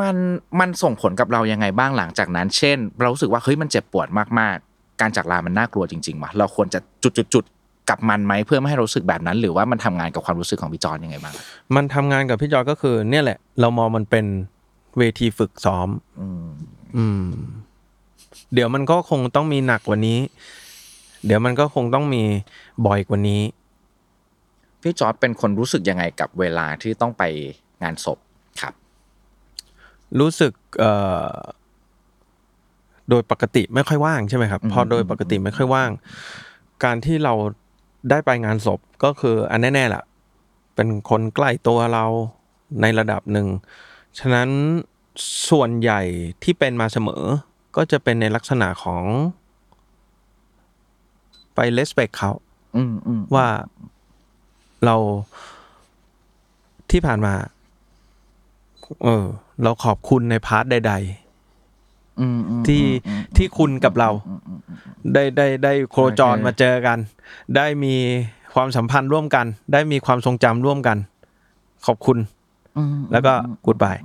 [0.00, 0.16] มัน
[0.60, 4.08] มันส่งผลกับเรายังไงบ้างหลังจากนั้น เช่น เรารู้สึกว่าเฮ้ยมันเจ็บปวด
[4.40, 7.57] มากๆ การจากลามันน่ากลัวจริงๆว่ะเราควรจะจุดจุดจุดๆ
[7.88, 11.34] กับมันไหมเพื่อไม่ให้เรารู้สึกแบบนั้น หรือว่ามันทำงานกับความรู้สึกของพี่จอนยังไงบ้าง
[11.76, 14.26] มันทำงานกับพี่จอยก็คือ เนี่ยแหละ เรามองมันเป็น
[14.98, 15.88] เวทีฝึกซ้อม
[16.20, 16.48] อืม
[16.96, 17.26] อืม
[18.54, 20.18] เดี๋ยวมันก็คงต้องมีหนักกว่านี้
[21.26, 22.22] เดี๋ยวมันก็คงต้องมี
[22.86, 23.42] บ่อยกว่านี้
[24.82, 27.22] พี่จอร์ดเป็นคนรู้สึกยังไงกับเวลาที่ต้องไป
[27.82, 28.18] งานศพ
[28.60, 28.74] ครับ
[30.20, 30.92] รู้สึกเอ่
[31.30, 31.34] อ
[33.10, 35.90] โดยปกติไม่ค่อยว่างใช่ไหมครับ พอโดยปกติไม่ค่อยว่าง
[36.84, 37.34] การที่เรา
[38.10, 40.04] ได้ไปงานศพก็คืออันแน่ๆแหละ
[40.74, 42.04] เป็นคนใกล้ตัวเรา
[42.80, 43.46] ในระดับหนึ่ง
[44.18, 44.48] ฉะนั้น
[45.50, 46.00] ส่วนใหญ่
[46.42, 47.22] ที่เป็นมาเสมอ
[47.76, 49.04] ก็จะเป็นในลักษณะของ
[51.54, 52.32] ไปเลสเ c กเขา
[52.76, 53.46] อืมอืมว่า
[54.84, 54.96] เรา
[56.90, 57.34] ที่ผ่านมา
[59.02, 59.24] เออ
[59.62, 61.27] เราขอบคุณใน part ใดอืมอืมๆ
[62.66, 62.84] ที่
[63.36, 64.10] ที่คุณกับเรา
[65.14, 66.98] ได้ได้ได้โคจรโอเคมาเจอกัน
[67.56, 67.94] ได้มี
[68.54, 70.96] ความสัมพันธ์ร่วมกัน ได้มีความทรงจำร่วมกัน
[71.86, 72.18] ขอบคุณ
[72.76, 73.32] อืมแล้วก็
[73.64, 73.96] กูดบาย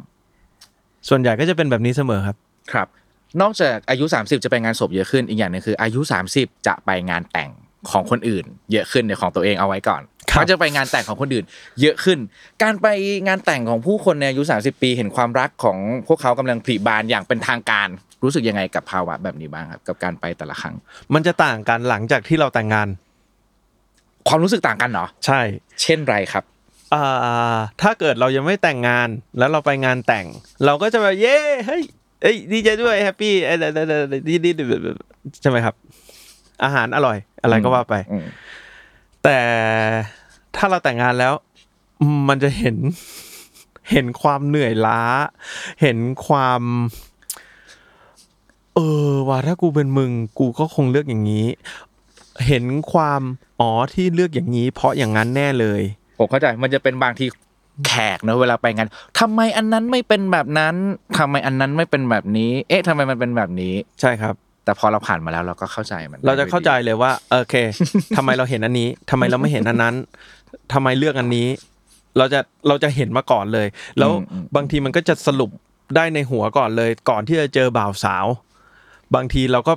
[1.10, 2.38] ส่วนใหญ่ก็จะเป็นแบบนี้เสมอครับ
[2.72, 2.88] ครับ
[3.42, 6.00] นอกจากอายุ 30 จะไปงานศพเยอะขึ้นอีกอย่างหนึงคือ อายุ
[6.34, 7.50] 30 จะไปงานแต่ง
[7.92, 11.46] ของคนอื่น เยอะขึ้นในของตัวเองเอาไว้ก่อนครับ เขาจะไปงานแต่งของคนอื่น
[11.82, 12.20] เยอะขึ้น
[12.64, 12.88] การไป
[13.28, 17.88] งานแต่งของผู้คนในอายุ 30 ปี เห็นความรักของพวกเขากำลังผลิบานอย่างเป็นทางการ
[18.24, 20.76] รู้สึกยังไงกับภาวะแบบนี้บ้างครับกับการไปแต่ละครั้ง
[21.14, 22.88] มันจะต่างกันหลังจากที่เราแต่งงาน
[24.28, 25.40] ความรู้สึกต่างกันเหรอใช่
[25.82, 26.44] เช่นไรครับ
[26.94, 30.26] อ่าถ้าเกิดเรายังไม่แต่งงานแล้วเราไปงานแต่ง
[30.66, 31.84] เราก็จะแบบเย้เฮ้ย
[32.22, 34.64] เอ้ยดีใจด้วยแฮปปี้เอ้ยเดยวเดยวเดยวดีดีดี
[35.42, 35.76] ใช่ไหมครับ
[36.64, 38.26] อาหารอร่อย อะไรก็ว่าไปอืม
[39.24, 39.42] แต่
[40.56, 41.34] ถ้าเราแต่งงานแล้ว
[42.28, 42.76] มันจะเห็น
[43.92, 45.02] เห็นความเหนื่อยล้า
[45.82, 46.62] เห็นความ
[48.76, 51.48] เออว่าถ้ากูเป็นมึง กูก็คงเลือกอย่างนี้
[52.48, 53.22] เห็นความ
[53.60, 55.82] อ๋อที่เลือกอย่างนี้ เพราะอย่างนั้นแน่เลย
[56.18, 57.26] ผมเข้าใจมันจะเป็นบางที
[57.88, 58.88] แขกเนอะเวลาไปงาน
[59.20, 60.76] ทำไมอันนั้นไม่เป็นแบบนั้น
[61.18, 67.56] ทำไมอันนั้นไม่เป็นแบบนี้ เอ๊ะทำไมมันเป็นแบบนี้ ใช่ครับ แต่พอเราผ่านมาแล้วเราก็เข้าใจมัน เราจะเข้าใจเลยว่าโอเค
[68.18, 69.96] ทำไมเราเห็นอันนี้ทำไมเราไม่เห็นอันนั้น
[70.74, 71.48] ทำไมเลือกอันนี้
[72.18, 73.68] เราจะเราจะเห็นมาก่อนเลย
[74.00, 74.12] แล้ว
[74.56, 75.50] บางทีมันก็จะสรุป
[75.96, 78.26] ได้ในหัวก่อนเลย ก่อนที่จะเจอบ่าวสาว
[79.16, 79.74] บางทีเราก็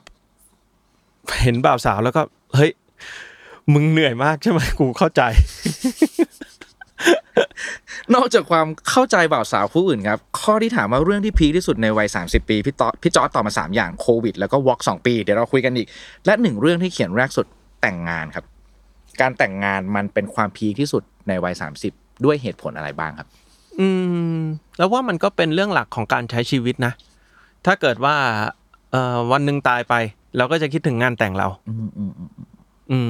[1.43, 2.23] เห็นบ่าวสาวแล้วก็
[2.55, 2.73] เฮ้ย
[3.75, 5.23] มึงเหนื่อยมากใช่ไหมกูเข้าใจ
[8.15, 15.87] นอกจากความเข้าใจบ่าวสาวผู้อื่นครับ ข้อที่ถามว่าเรื่องที่พีคที่สุดในวัย 30 ปีพี่ตอพี่จอร์ดตอบมา 3 อย่างโควิด แล้วก็วอล์กสองปี เดี๋ยวเราคุยกันอีก
[16.27, 17.47] และหนึ่งเรื่องที่เขียนแรกสุด
[17.83, 18.45] แต่งงานครับ
[19.21, 21.55] การแต่งงานมันเป็นความพีคที่สุดในวัย
[21.89, 23.29] 30 ด้วยเหตุผลอะไรบ้างครับ
[23.81, 23.89] อื
[24.39, 24.41] ม
[24.79, 26.93] แล้วว่ามันก็เป็นเรื่องหลักของการใช้ชีวิตนะ
[27.67, 28.17] ถ้าเกิดว่า
[28.93, 29.95] เอ่อวันหนึ่งตายไป
[30.37, 32.31] เราก็จะคิดถึงงานแต่งเรา อืมอืมอืม
[32.93, 33.01] อื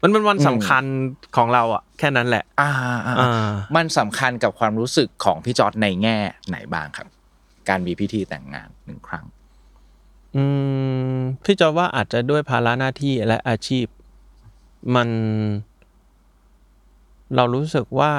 [0.00, 0.84] มมันเป็นวันอืมสำคัญ
[1.36, 2.70] ของเราอะแค่นั้นแหละ อ่า
[3.06, 6.16] อ่าอ่ามันสำคัญกับความรู้สึกของพี่จอร์ดในแง่
[6.48, 7.06] ไหนบ้างครับ
[7.68, 9.24] การมีพิธีแต่งงานหนึ่งครั้ง
[10.36, 10.44] อื
[11.16, 13.86] มพี่จะว่าอาจจะด้วยภาระหน้าที่และอาชีพ
[14.94, 15.08] มัน
[17.36, 18.12] เรารู้สึกว่า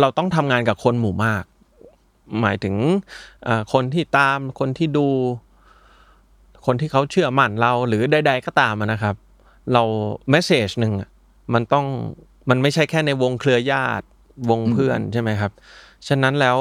[0.00, 1.44] เราต้องทำงานกับคนหมู่มาก
[2.40, 2.74] หมายถึง
[3.46, 5.08] อ่าคนที่ตามคนที่ดู
[6.66, 9.14] คนที่เขาเชื่อมั่นเราหรือใดๆก็ตามอะนะครับ
[9.72, 9.82] เรา
[10.30, 11.10] เมสเซจหนึ่งอะ
[11.54, 11.86] มันต้อง
[12.50, 14.06] มันไม่ใช่แค่ในวงเครือญาติ
[14.50, 15.52] วงเพื่อนใช่ไหมครับ
[16.08, 16.58] ฉะนั้นแล้ว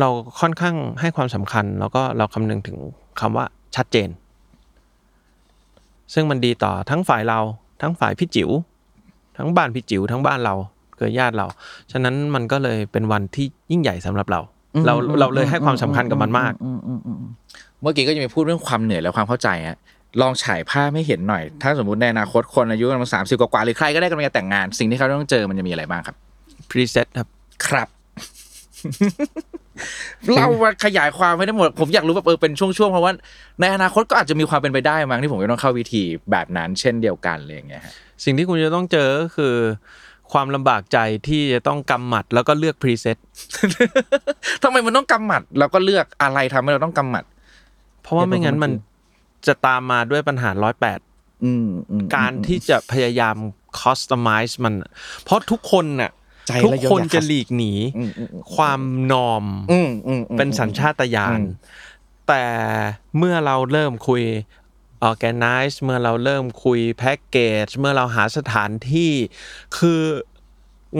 [0.00, 0.08] เรา
[0.40, 2.76] ค่อนข้างให้ความสำคัญ แล้วก็เราคำนึงถึง
[3.20, 4.08] คำว่าชัดเจน
[6.14, 7.40] ซึ่งมันดีต่อทั้งฝ่ายเรา
[7.82, 8.50] ทั้งฝ่ายพี่จิ๋ว
[9.36, 10.54] ทั้งบ้านพี่จิ๋วทั้งบ้านเรา
[10.94, 11.46] เครือญาติเรา
[11.92, 14.40] ฉะนั้นมันก็เลยเป็นวันที่ยิ่งใหญ่สำหรับเรา
[14.86, 16.52] เราเราเลยให้ความสำคัญกับมันมาก
[17.80, 19.78] เมื่อกี้ก็จะมีพูดเรื่องความเหนื่อยและความเข้าใจฮะ
[20.20, 26.16] ลองฉายภาพให้เห็นหน่อย ถ้าสมมติในอนาคตคนอายุประมาณสามสิบกว่าๆหรือใครก็ได้กำลังจะแต่งงาน สิ่งที่เขาต้องเจอมันจะมีอะไรบ้างครับ
[26.70, 27.28] preset ครับ
[27.66, 27.88] ครับ
[30.34, 33.12] เรามาขยายความไม่ได้หมด ผมอยากรู้แบบเออเป็นช่วงๆเพราะว่า
[33.60, 37.92] ในอนาคตก็อาจจะมีความเป็นไปได้มั้งที่ผมจะต้องเข้าวิธีแบบนั้นเช่นเดียวกันเลยอย่างเงี้ยฮะ
[38.24, 39.54] สิ่งที่คุณจะต้องเจอก็คือ
[40.32, 43.16] ความลำบากใจที่จะต้องกำหมัดแล้วก็เลือก preset
[44.62, 47.24] ทำไมมันต้องกำหมัดแล้วก็เลือกอะไรทำให้เราต้องกำหมัด
[48.02, 48.72] เพราะว่าไม่งั้นมัน
[49.46, 50.98] จะตามมาด้วยปัญหาร้อยแปด
[51.44, 53.36] อืมอืมการที่จะพยายาม
[53.80, 54.74] คอสตอมไมซ์มัน
[55.24, 56.10] เพราะทุกคนน่ะ
[56.46, 58.80] ใจทุกละเอียดคนอยากจะหลีกหนีอืมอืมอืมความ
[59.12, 61.46] นอมอืมอืมอืมเป็นสัญชาตญาณอืม
[62.28, 62.44] แต่
[63.18, 64.22] เมื่อเราเริ่มคุย
[65.08, 69.12] organize เมื่อเราเริ่มคุยแพ็กเกจเมื่อเราหาสถานที่
[69.78, 70.02] คือ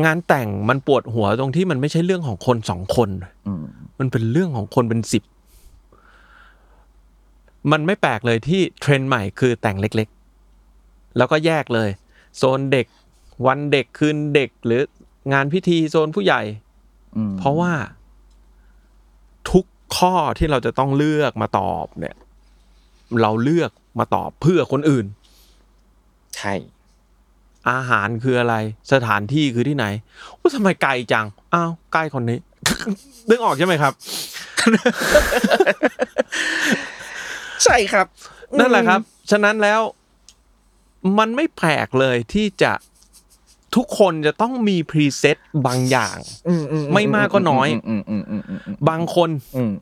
[0.05, 3.11] งานแต่งมันปวดหัวตรงที่มันไม่ใช่เรื่องของคนสองคน
[3.47, 3.65] อืม
[3.99, 5.23] มันเป็นเรื่องของคนเป็นสิบ
[7.73, 11.91] มันไม่แปลกเลยที่เทรนด์ใหม่คือแต่งเล็กๆ แล้วก็แยกเลย
[12.37, 12.87] โซนเด็ก
[13.47, 14.83] วันเด็กคืนเด็กหรือ
[15.33, 16.43] งานพิธีโซนผู้ใหญ่
[17.17, 17.73] อืมเพราะว่า
[19.51, 19.65] ทุก
[19.97, 22.15] ข้อที่เราจะต้องเลือกมาตอบเนี่ย
[23.23, 25.07] เราเลือกมาตอบเพื่อคนอื่น
[26.37, 26.55] ใช่
[27.71, 28.55] อาหารคืออะไร
[28.93, 29.87] สถานที่คือที่ไหน
[30.39, 32.39] ว่าทำไมไกลจังอ้าวใกล้คนนี้
[33.29, 33.93] นึกออกใช่ไหมครับ
[37.65, 38.07] ใช่ครับ
[38.59, 39.81] นั่นแหละครับ ฉะนั้นแล้ว
[41.19, 42.73] มันไม่แปลกเลยที่จะ
[43.77, 46.19] ทุกคนจะต้องมี preset บางอย่าง
[46.49, 49.73] อือืไม่มากก็น้อยอืมอืมอืมอืมอืมบางคนอืม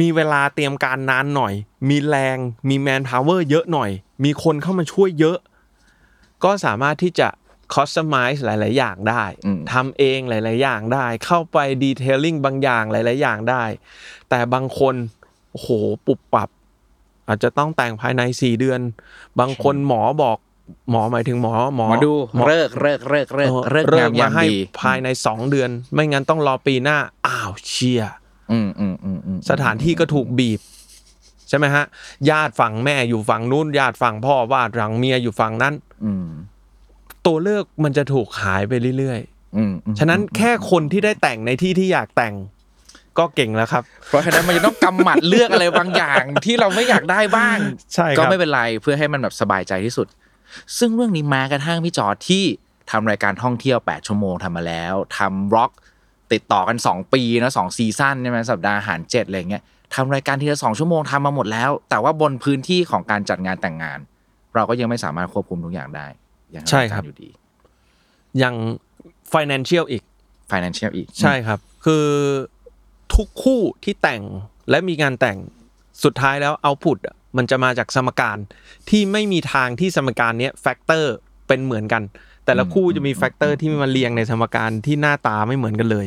[0.00, 1.54] มีเวลาเตรียมการนานหน่อย
[1.88, 3.90] มีแรง มี manpower เยอะหน่อย
[4.24, 5.38] มีคนเข้ามาช่วยเยอะ
[6.44, 7.28] ก็สามารถที่จะ
[7.74, 13.64] customize หลาย ๆ อย่างได้อืมทำเองหลาย ๆ อย่างได้ เข้าไป detailing บางอย่างหลาย ๆ อย่างได้
[14.28, 14.94] แต่บางคน
[15.50, 15.68] โอ้โห
[16.06, 16.48] ปุบปับ
[17.28, 18.80] อาจจะต้องแต่งภายในสี่เดือน
[19.40, 20.38] บางคนหมอบอก
[20.90, 28.02] หมอหมายถึงหมอหมอหมอดูหมอเลิกเลิกเลิกเลิกเออเลิกเลิงากมยามมาให้ดีภายในสองเดือน ไม่งั้นต้องรอปีหน้าอ้าวเชีย
[28.52, 30.60] อืมอืมอืมอืมสถานที่ก็ถูกบีบ
[31.48, 31.84] ใช่ไหมฮะ
[32.30, 36.26] ญาติฝั่งแม่อยู่ฝั่งนู้น ญาติฝั่งพ่อว่าฝั่งเมียอยู่ฝั่งนั้น อืม
[37.26, 39.20] ตัวเลือกมันจะถูกหายไปเรื่อย
[39.56, 42.34] อืมอืมๆฉะนั้นแค่คนที่ได้แต่งในที่ที่อยากแต่ง
[43.18, 47.58] ก็เก่งแล้วครับ เพราะฉะนั้นมันจะต้องกำหมัดเลือกอะไรบางอย่างที่เราไม่อยากได้บ้าง
[47.94, 50.06] ใช่ครับก็ไม่เป็นไรเพื่อให้มันแบบสบายใจที่สุด
[50.78, 52.44] ซึ่งเรื่องนี้แม้กระทั่งพี่จอร์จที่
[52.90, 55.70] ทำรายการท่องเที่ยว 8 ชั่วโมงทำมาแล้วทำ vlog
[56.32, 59.62] ติดต่อกัน 2 ปีนะสอง season ใช่ไหมสัปดาห์อาหารเจ็ดอะไรเงี้ย
[59.94, 63.98] ทำรายการทีละสองชั่วโมงทำมาหมดแล้ว แต่ว่าบนพื้นที่ของการจัดงานแต่งงาน
[64.54, 66.06] เราก็ยังไม่สามารถควบคุมทุกอย่างได้
[66.54, 67.30] ยังทำใช่ครับยากาอยู่ดี
[68.38, 68.54] อย่าง
[69.32, 70.02] financial อีก
[70.50, 72.06] financial อีก ใช่ครับ คือ
[73.14, 74.22] ทุกคู่ที่แต่ง
[74.70, 75.38] และมีงานแต่ง
[76.04, 76.98] สุดท้ายแล้ว output
[77.36, 78.38] มันจะมาจากสมการ
[78.90, 81.14] ที่ไม่มีทางที่สมการเนี้ย factor
[81.46, 82.02] เป็นเหมือนกัน
[82.46, 86.06] แต่ละคู่จะมี factor ที่มาเรียงในสมการที่หน้าตาไม่เหมือนกันเลย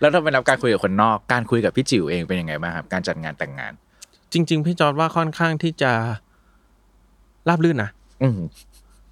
[0.00, 3.72] แล้วถ้าเป็นรับการคุยกับคนนอก การคุยกับพี่จิ๋วเองเป็นยังไงบ้างครับ การจัดงานแต่งงาน
[4.32, 5.92] จริง ๆ พี่จอร์ดว่าค่อนข้างที่จะ
[7.48, 7.90] ราบรื่นนะ
[8.22, 8.38] อืม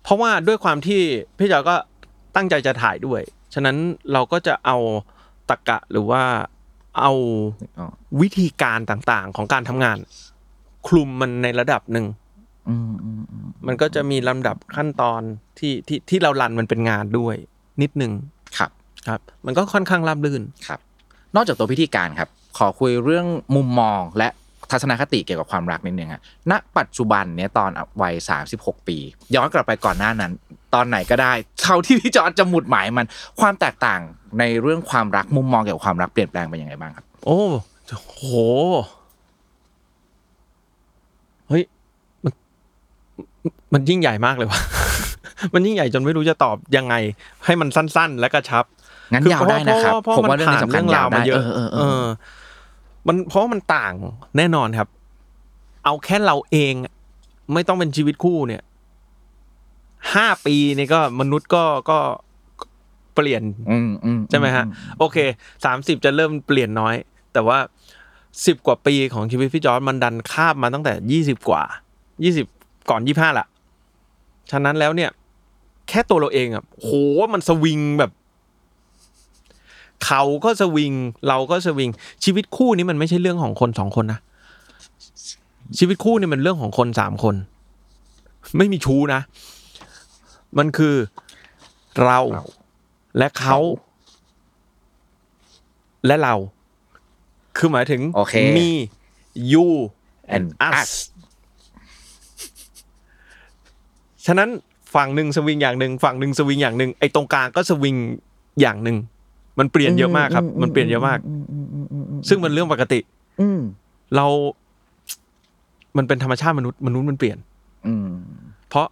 [0.02, 1.00] เพราะว่าด้วยความที่
[1.38, 1.76] พี่จอร์ดก็
[2.36, 3.20] ตั้งใจจะถ่ายด้วย
[3.54, 3.76] ฉะนั้น
[4.12, 4.76] เราก็จะเอา
[5.52, 6.22] ตรกกะหรือว่า
[6.98, 7.12] เอา
[7.78, 9.98] อ๋อวิธีการต่างๆ ของการทำงาน
[10.86, 12.06] คลุมมันในระดับหนึ่ง
[12.68, 15.20] อืมอืมอืมมันก็จะมีลำดับขั้นตอน
[15.58, 17.36] ที่ที่ที่เรารันมันเป็นงานด้วย
[17.82, 18.12] นิดหนึ่ง
[18.58, 18.70] ครับ
[19.06, 20.80] ครับ มันก็ค่อนข้างราบรื่นครับ
[21.36, 24.28] นอกจากตัวพิธีการครับ ขอคุยเรื่องมุมมองและ
[24.70, 27.70] ทัศนคติเกี่ยวกับความรักนิดนึงฮะณ ปัจจุบันเนี้ยตอน
[28.02, 28.14] วัย
[28.52, 28.98] 36ปี
[29.34, 30.32] ย้อนกลับไปก่อนหน้านั้น
[30.74, 33.06] ตอนไหนก็ได้เท่าที่พี่จอร์จจะหมุดหมายมัน
[33.40, 34.00] ความแตกต่าง
[34.38, 37.42] ในเรื่องความรักมุมมองเกี่ยวกับความรักเปลี่ยนแปลงไปยังไงบ้างครับ โอ้
[38.02, 38.22] โห
[41.48, 41.62] เฮ้ย
[42.24, 42.32] มัน
[43.72, 44.60] มันยิ่งใหญ่มากเลยว่ะ
[45.54, 46.94] มันยิ่งใหญ่จนไม่รู้จะตอบยังไง
[47.44, 48.64] ให้มันสั้น ๆ และกระชับ
[49.12, 52.04] งั้นคือยาวได้นะครับเพราะผมว่าว่าเรื่องนี้สำคัญผ่ยาวได้เยเออะอเออเอเอออ
[53.06, 53.92] มันเพราะว่ามันต่าง
[54.36, 54.88] แน่นอนครับ
[55.84, 56.74] เอาแค่เราเอง
[57.52, 58.62] ไม่ต้องเป็นชีวิตคู่เนี่ย
[60.14, 61.98] ห้าปีนี่ก็มนุษย์ก็ก็
[63.14, 64.64] เปลี่ยนอืมอืมใช่ไหมฮะ
[64.98, 65.16] โอเค
[65.64, 66.94] สามสิบจะเริ่มเปลี่ยนน้อย
[67.32, 67.58] แต่ว่า
[68.46, 71.62] สิบกว่าปีของชีวิตพี่จอร์ดมันดันคาบมาตั้งแต่ยี่สิบกว่า
[72.24, 72.46] ยี่สิบ
[72.90, 73.46] ก่อนยี่ห้าละ
[74.50, 75.10] ฉะนั้นแล้วเนี่ย
[75.88, 76.90] แค่ตัวเราเองอะโห
[77.34, 78.10] มันสวิงแบบ
[80.06, 80.92] เขาก็สวิง
[81.28, 81.90] เราก็สวิง
[82.24, 84.20] ชีวิตคู่นี้มันไม่ใช่เรื่องของคนสองคนนะ
[85.78, 87.34] ชีวิตคู่นี่มันเรื่องของคนสามคน
[88.56, 89.20] ไม่มีชู้นะ
[90.58, 90.94] มันคือ
[92.04, 92.18] เรา
[93.18, 93.58] และเขา
[96.06, 96.34] และเรา
[97.56, 98.70] คือหมายถึงโอเคมี
[99.52, 99.66] you
[100.34, 100.90] and us us
[104.26, 104.48] ฉะนั้น
[104.94, 107.96] ฝั่งหนึ่งสวิงอย่างหนึ่งฝั่งหนึ่งสวิงอย่างหนึ่งไอ้ตรงกลางก็สวิง
[108.60, 108.96] อย่างหนึ่ง
[109.58, 111.18] มันเปลี่ยนเยอะมากครับ มันเปลี่ยนเยอะมาก
[112.28, 113.00] ซึ่งมันเรื่องปกติ
[113.40, 113.60] อืม
[114.16, 114.26] เรา
[115.96, 117.38] มันเป็นธรรมชาติมนุษย์มนุษย์มันเปลี่ยน
[117.86, 118.08] อืม
[118.68, 118.86] เพราะ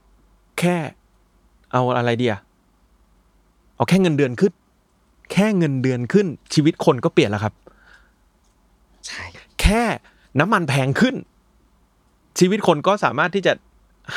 [0.58, 0.76] แค่
[1.72, 2.34] เอาอะไรเดีย
[3.80, 4.52] เอาแค่เงินเดือนขึ้น
[5.32, 7.54] แค่เงินเดือนขึ้น ชีวิตคนก็เปลี่ยนแล้วครับ
[9.06, 9.24] ใช่
[9.60, 9.82] แค่
[10.40, 11.14] น้ำมันแพงขึ้น
[12.38, 13.52] ชีวิตคนก็สามารถที่จะ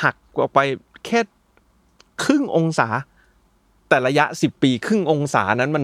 [0.01, 0.59] หักออกไป
[1.05, 1.19] แค่
[2.23, 2.87] ครึ่งองศา
[3.89, 5.83] แต่ระยะสิบปี ครึ่งองศานั้นมัน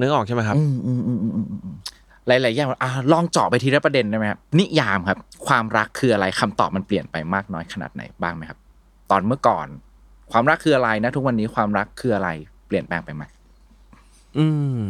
[0.00, 1.76] นึกออกใช่ไหมครับอืมอืมอืมอืมอืมอืม
[2.26, 8.58] หลาย ๆ อย่างอะลองเจาะไปทีละประเด็นได้ไหมครับนิยามครับ ความรักคืออะไรคำตอบมันเปลี่ยนไปมากน้อยขนาดไหนบ้างไหมครับ
[9.10, 9.66] ตอนเมื่อก่อน
[10.36, 12.28] ความรักคืออะไรนะ ทุกวันนี้ความรักคืออะไร
[12.66, 13.22] เปลี่ยนแปลงไปไหม
[14.38, 14.46] อื
[14.78, 14.80] ม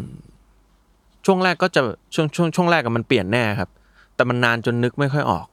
[1.25, 1.83] ช่วงแรกก็จะ
[2.15, 3.71] ช่วงช่วงช่วงแรกกับมันเปลี่ยนแน่ครับ
[4.15, 5.47] แต่มันนานจนนึกไม่ค่อยออก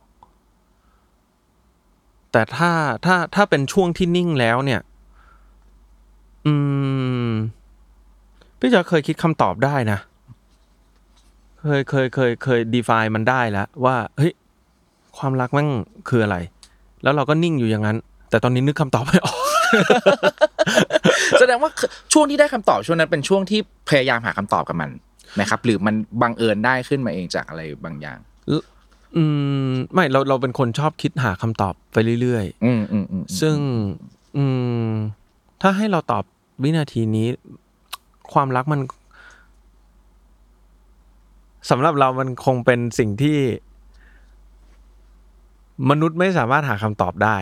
[2.32, 2.72] แต่ถ้า
[3.06, 4.82] ถ้าถ้าเป็นช่วงที่นิ่งแล้วเนี่ย
[6.46, 6.54] อื
[7.28, 7.32] ม
[8.60, 10.00] พี่จะเคยคิดคำตอบได้นะ
[11.62, 14.34] เคยเคยเคยเคย define มันได้แล้วว่าเฮ้ย
[15.18, 15.68] ความรักมัน
[16.10, 16.38] คืออะไร
[17.04, 17.98] แล้วเราก็นิ่งอยู่อย่างนั้น
[18.30, 19.38] แต่ตอนนี้นึกคำตอบไม่ออก
[21.40, 21.72] แสดงว่า
[22.14, 24.90] ช่วงที่ได้คำตอบช่วงนั้นเป็นช่วงที่พยายามหาคำตอบกับมัน
[25.40, 28.18] นะครับ หรือมันบังเอิญได้ขึ้นมาเองจากอะไรบางอย่าง
[29.16, 29.24] อื
[29.70, 33.56] มไม่เราเราเป็นคนชอบคิดหาคำตอบไปเรื่อยๆอืมอืมอืมซึ่ง
[34.38, 34.46] อื
[34.90, 34.92] ม
[35.62, 36.24] ถ้าให้เราตอบ
[36.64, 37.28] วินาทีนี้
[38.34, 38.80] ความรักมัน
[41.70, 43.38] สำหรับเรามันคงเป็นสิ่งที่
[45.90, 47.36] มนุษย์ไม่สามารถหาคำตอบได้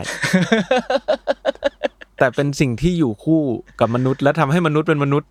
[2.22, 3.42] แต่เป็นสิ่งที่อยู่คู่
[3.80, 5.28] กับมนุษย์ และทำให้มนุษย์เป็นมนุษย์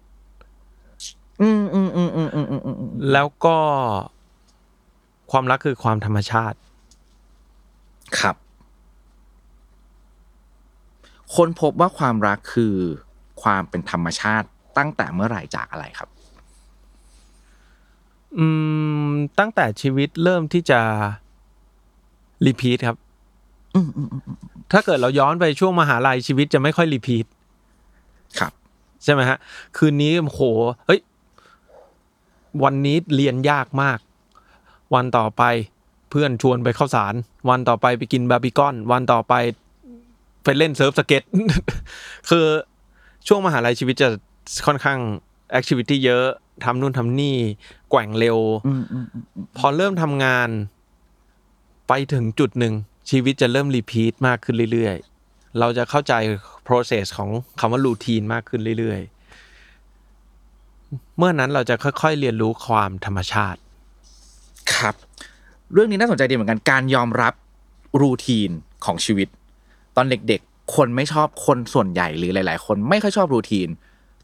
[1.41, 3.58] อืมอืมอืมอืมอืมอืมแล้วก็
[5.32, 6.58] ความรักคือความธรรมชาติ
[8.19, 8.36] ครับ
[11.36, 12.75] คนพบว่าความรักคือ
[13.41, 14.47] ความเป็นธรรมชาติ
[14.78, 16.10] ตั้งแต่เมื่อไหร่จากอะไรครับ
[18.38, 18.45] อื
[19.10, 20.80] ม ตั้งแต่ชีวิตเริ่มที่จะ
[22.45, 22.97] repeat ครับ
[24.71, 27.25] ถ้าเกิดเราย้อนไปช่วงมหาลัยชีวิตจะไม่ค่อย repeat
[28.39, 28.51] ครับ
[29.03, 29.38] ใช่ไหมฮะ
[29.77, 30.41] คืนนี้โห
[30.86, 31.01] เฮ้ย
[32.63, 33.99] วันนี้เรียนยากมาก
[34.95, 35.43] วันต่อไป
[36.10, 37.13] เพื่อนชวนไปข้าวสาร
[37.49, 39.34] วันต่อไปไปกินบาร์บีกอน วันต่อไป
[40.43, 41.23] ไปเล่นเซิร์ฟสเก็ต
[42.29, 42.45] คือ
[43.27, 44.10] ช่วงมหาลัยชีวิตจะ
[44.65, 44.99] ค่อนข้าง
[45.52, 46.25] activity เยอะ
[46.63, 47.36] ทำนู่นทำนี่
[47.89, 50.49] แกว่งเร็วอืมอืมอืมอืมพอเริ่มทำงาน
[51.88, 52.73] ไปถึงจุดหนึ่ง
[53.10, 56.13] ชีวิตจะเริ่ม repeat มากขึ้นเรื่อยๆ เราจะเข้าใจ
[56.67, 63.60] process ของคำว่า routine มากขึ้นเรื่อยๆ เมื่อนั้นเราจะค่อยๆ เรียนรู้ความธรรมชาติ
[64.74, 64.95] ครับ
[65.74, 67.34] เรื่องนี้น่าสนใจดีเหมือนกันการยอมรับ
[68.02, 68.49] routine
[68.86, 69.28] ของชีวิต
[69.95, 73.67] ตอนเด็กๆ คนไม่ชอบคนส่วนใหญ่หรือหลาย ๆ คนไม่ค่อยชอบ routine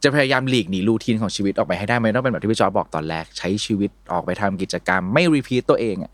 [0.04, 6.12] จะพยายามหลีกหนี routine ของชีวิตออกไปให้ได้ไหมต้องเป็นแบบที่พี่จอร์จบอกตอนแรก ใช้ชีวิตออกไปทำกิจกรรม ไม่ repeat ตัวเองอะ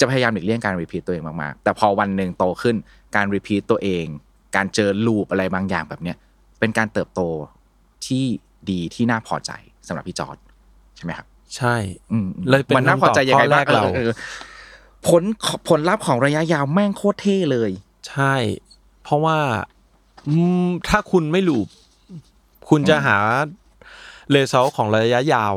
[0.00, 2.76] จะพยายามหลีกเลี่ยงการ repeat ตัวเองมากๆ แต่พอวันหนึ่งโตขึ้น
[3.16, 4.06] การ repeat ตัวเอง
[4.56, 6.16] การเจอ loop อะไรบางอย่างแบบเนี้ย
[6.58, 7.20] เป็นการเติบโต
[8.06, 8.24] ที่
[8.70, 9.50] ดีที่น่าพอใจ
[9.86, 10.36] สำหรับพี่จอร์จ
[10.96, 11.74] ใช่ไหมครับ ใช่
[12.12, 14.12] อืมเลยเป็นมันน่าพอใจยังไงบ้างคำตอบข้อแรกเราออออ
[15.06, 15.22] ผล
[15.68, 17.70] ผลลัพธ์ของระยะยาวแม่งโคตรเท่เลย
[18.08, 18.34] ใช่
[19.04, 19.38] เพราะว่า
[20.28, 20.34] อื
[20.66, 21.68] มถ้าคุณไม่ลูป
[22.68, 23.16] คุณจะหา
[24.30, 25.54] เรซลของระยะยาว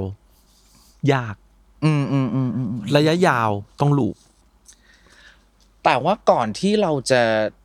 [1.13, 1.35] ยาก
[1.85, 4.15] อืมอืมอืมอืมอืมระยะยาวต้องลูป
[5.85, 7.21] แต่ว่าก่อนที่เราจะ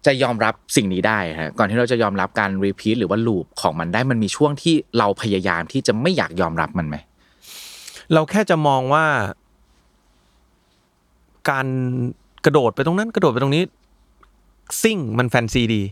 [0.07, 6.97] จะยอมรับสิ่งนี้ได้ฮะก่อนที่เราจะยอมรับการรีพีทหรือว่าลูปของมันได้มันมีช่วงที่เราพยายามที่จะไม่อยากยอมรับมันไหม
[8.13, 9.05] เราแค่จะมองว่า
[11.51, 11.67] การ
[12.45, 13.63] กระโดดไปตรงนั้นกระโดดไปตรงนี้
[14.83, 15.83] ซึ่งมันแฟนซีดี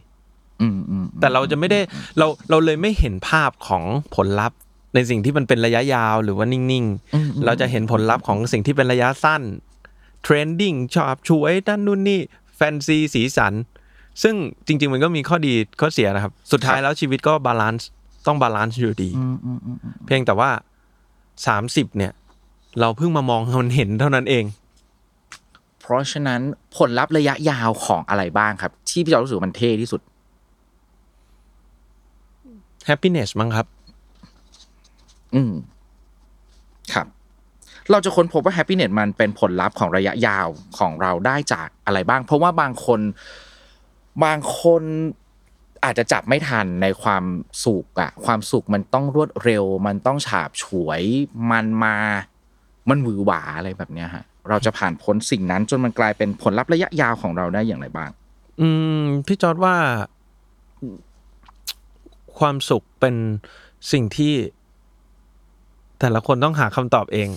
[0.60, 1.80] อืมอืมแต่เราจะไม่ได้
[2.18, 3.82] เราเราเลยไม่เห็นภาพของ
[4.14, 4.58] ผลลัพธ์
[4.94, 9.42] ในสิ่งที่มันเป็นระยะยาวหรือว่านิ่งๆ เราจะเห็นผลลัพธ์ของสิ่งที่เป็นระยะสั้น
[10.28, 12.20] trending ชอบช่วยนั่นนู่นนี่
[12.56, 13.52] แฟนซีสีสัน
[14.22, 14.34] ซึ่ง
[14.66, 17.88] จริง ๆ มันก็มีข้อดีข้อเสียนะครับ สุดท้ายแล้วชีวิตก็ balance
[18.26, 20.50] ต้อง balance อยู่ดีอืมอืมอืมอืมเพียงแต่ว่า
[21.46, 22.12] สามสิบเนี่ย
[22.80, 24.44] เราเพิ่งมามองมันเห็นเท่านั้นเอง
[25.80, 26.40] เพราะฉะนั้น
[26.76, 30.00] ผลลัพธ์ระยะยาวของอะไรบ้างครับ ที่พี่จอร์จรู้สึกว่ามันเท่ที่สุด
[32.88, 33.66] happiness มั้งครับ
[35.34, 35.75] อืมครับ
[37.90, 40.46] เราจะค้นพบว่า happiness มันเป็นผลลัพธ์ของระยะยาว
[40.78, 43.00] ของเราได้จากอะไรบ้าง เพราะว่าบางคน
[44.24, 44.82] บางคน
[45.84, 47.24] อาจจะจับไม่ทันในความ
[47.64, 51.02] สุขอะความสุขมันต้องรวดเร็ว มันต้องฉาบฉวย
[51.50, 51.96] มันมา
[52.88, 58.10] มันหวือหวาอะไรแบบเนี้ยฮะเราจะผ่านพ้นสิ่งนั้นจนมันกลายเป็นผลลัพธ์ระยะยาวของเราได้อย่างไรบ้าง
[58.60, 58.68] อื
[59.00, 59.74] มพี่จอร์ดว่า
[62.38, 63.14] ความสุขเป็น
[63.92, 64.34] สิ่งที่
[66.00, 67.28] แต่ละคนต้องหาคำตอบเอง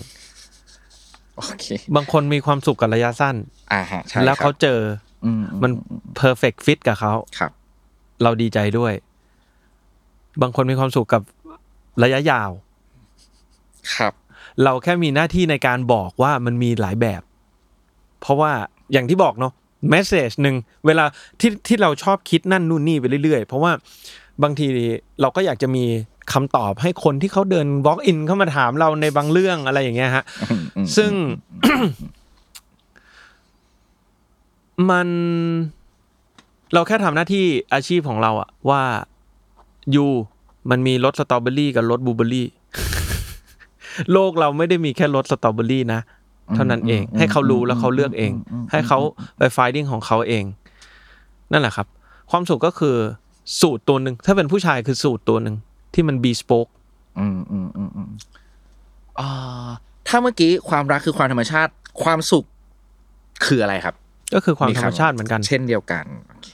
[1.48, 1.66] โอเค
[1.96, 3.36] บางคนมีความสุขกับระยะสั้น
[3.72, 4.78] อ่าฮะใช่แล้วคเขารับเจอ
[5.24, 5.72] อืมมัน
[6.20, 7.50] perfect fit กับเขาครับ
[8.22, 8.92] เราดีใจด้วย
[10.42, 11.22] บางคนมีความสุขกับ
[12.02, 12.50] ระยะยาว
[13.96, 14.12] ครับ
[14.64, 17.22] เราแค่มีหน้าที่ในการบอกว่ามันมีหลายแบบ
[18.20, 18.52] เพราะว่า
[18.92, 19.52] อย่างที่บอกเนาะ
[19.90, 21.04] แมสเซจหนึ่งเวลา
[21.40, 23.72] ที่ที่เราชอบคิดนั่นนู่นนี่ไปเรื่อยๆ เพราะว่า
[24.42, 24.66] บางที
[25.20, 25.84] เราก็อยากจะมี
[26.32, 30.24] คำตอบให้คนที่เขาเดิน walk in เข้ามาถามเราในบางเรื่องอะไรอย่างเงี้ยฮะ
[30.96, 31.12] ซึ่ง
[34.90, 35.08] มัน
[36.72, 38.82] เราแค่ทำหน้าที่อาชีพของเราอะว่า
[39.94, 40.06] you
[40.70, 42.48] มันมีรสสตรอเบอรี่กับรสบลูเบอรี่
[44.12, 46.00] โลกเราไม่ได้มีแค่รสสตรอเบอรี่นะ
[46.54, 48.32] เท่านั้นเอง ให้เขารู้แล้วเขาเลือกเอง
[48.70, 48.98] ให้เขา
[49.38, 50.44] ไป finding ของเขาเอง
[51.52, 51.86] นั่นแหละครับ
[52.30, 52.96] ความสุขก็คือ
[53.60, 55.56] สูทตัวหนึ่งถ้าเป็นผู้ชายคือสูทตัวหนึ่ง
[55.94, 56.66] ที่มัน bespoke
[57.18, 58.10] อืมอืมอืมอืม
[59.20, 59.68] อ่า
[60.08, 61.72] ถ้าเมื่อกี้ความรักคือความธรรมชาติ
[62.02, 62.44] ความสุข
[63.46, 63.94] คืออะไรครับ
[64.34, 66.50] ก็คือความธรรมชาติเหมือนกัน เช่นเดียวกันโอเค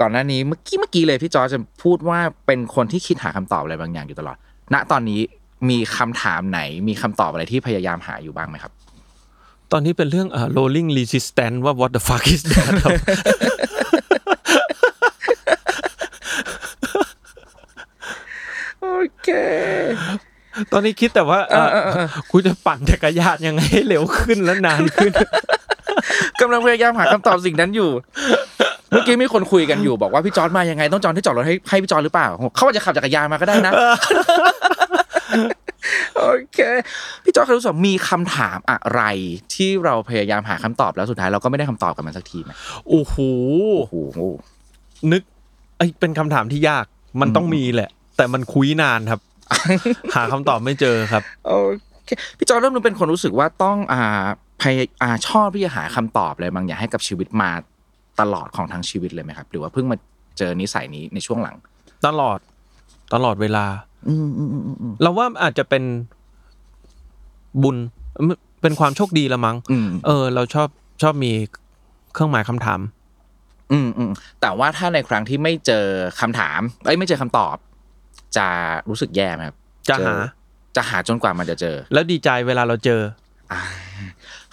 [0.00, 4.36] ก่อนหน้านี้เมื่อกี้เมื่อกี้เลยพี่จอร์จจะพูดว่าเป็นคนที่คิดหาคำตอบอะไรบางอย่างอยู่ตลอด
[4.74, 5.20] ณตอนนี้
[5.70, 8.72] มีคำถามไหน มีคำตอบอะไรที่พยายามหาอยู่บ้างไหมครับ
[9.72, 12.90] ตอนนี้เป็นเรื่องอ่า rolling resistance ว่า what the fuck is that ครับ
[18.80, 18.84] โอ
[19.22, 19.28] เค
[20.72, 21.66] ตอนนี้คิดแต่ว่าเอ่อ
[22.30, 25.12] กูจะปั่นจักรยานยังไงให้เร็วขึ้นและนานขึ้น
[26.40, 27.90] กำลังพยายามหาคำตอบสิ่งนั้นอยู่
[28.90, 33.72] เมื่อกี้มีคนคุยกันอยู่บอกว่าพี่จอร์ดมายังไง ต้องจอดที่จอดรถให้ให้พี่จอร์ดหรือเปล่าเขาอาจจะขับจักรยานมาก็ได้นะ
[36.18, 36.58] โอเค
[37.24, 39.02] พี่จอร์ดเคยรู้สึกมีคำถามอะไร
[39.54, 42.50] ที่เราพยายามหาคำตอบแล้วสุดท้ายเราก็ไม่ได้คำตอบกับมันสักทีไหม
[42.88, 43.16] โอ้โห
[43.80, 44.20] โอ้โห
[45.12, 45.22] นึก
[45.78, 46.84] ไอ้ยเป็นคำถามที่ยาก
[47.20, 49.20] มันต้องมีแหละ แต่มันคุยนานครับ
[50.14, 51.52] หาคำตอบไม่เจอครับโอ
[52.06, 54.02] เคพี่จอร์ดเริ่มเป็นคนรู้สึกว่าต้องอ่า
[54.62, 57.50] พยอ่าชอบที่จะหาคำตอบอะไรบางอย่างให้กับชีวิตมา
[58.20, 59.96] ตลอดของทั้งชีวิตเลยไหมครับ หรือว่าเพิ่งมา
[60.38, 61.56] เจอนิสัยนี้ในช่วงหลัง
[62.06, 62.38] ตลอด
[63.14, 63.66] ตลอดเวลา
[64.08, 65.84] อืมอืมอืมอืมเราว่าอาจจะเป็น
[67.62, 67.76] บุญ
[68.62, 70.68] เป็นความโชคดีละมั้งอืมเออ เราชอบ
[71.02, 71.32] ชอบมี
[72.12, 72.80] เครื่องหมายคำถาม
[73.72, 74.10] อืมอืม
[74.40, 75.84] แต่ว่าถ้าในครั้งที่ไม่เจอ
[76.20, 77.56] คำถามเอ้ยไม่เจอคำตอบ
[78.38, 78.46] จะ
[78.88, 79.56] รู้สึกแย่ไหมครับ
[79.88, 80.24] จะหาเอ
[80.76, 83.00] จะหาจนกว่ามันจะเจอ แล้วดีใจเวลาเราเจอ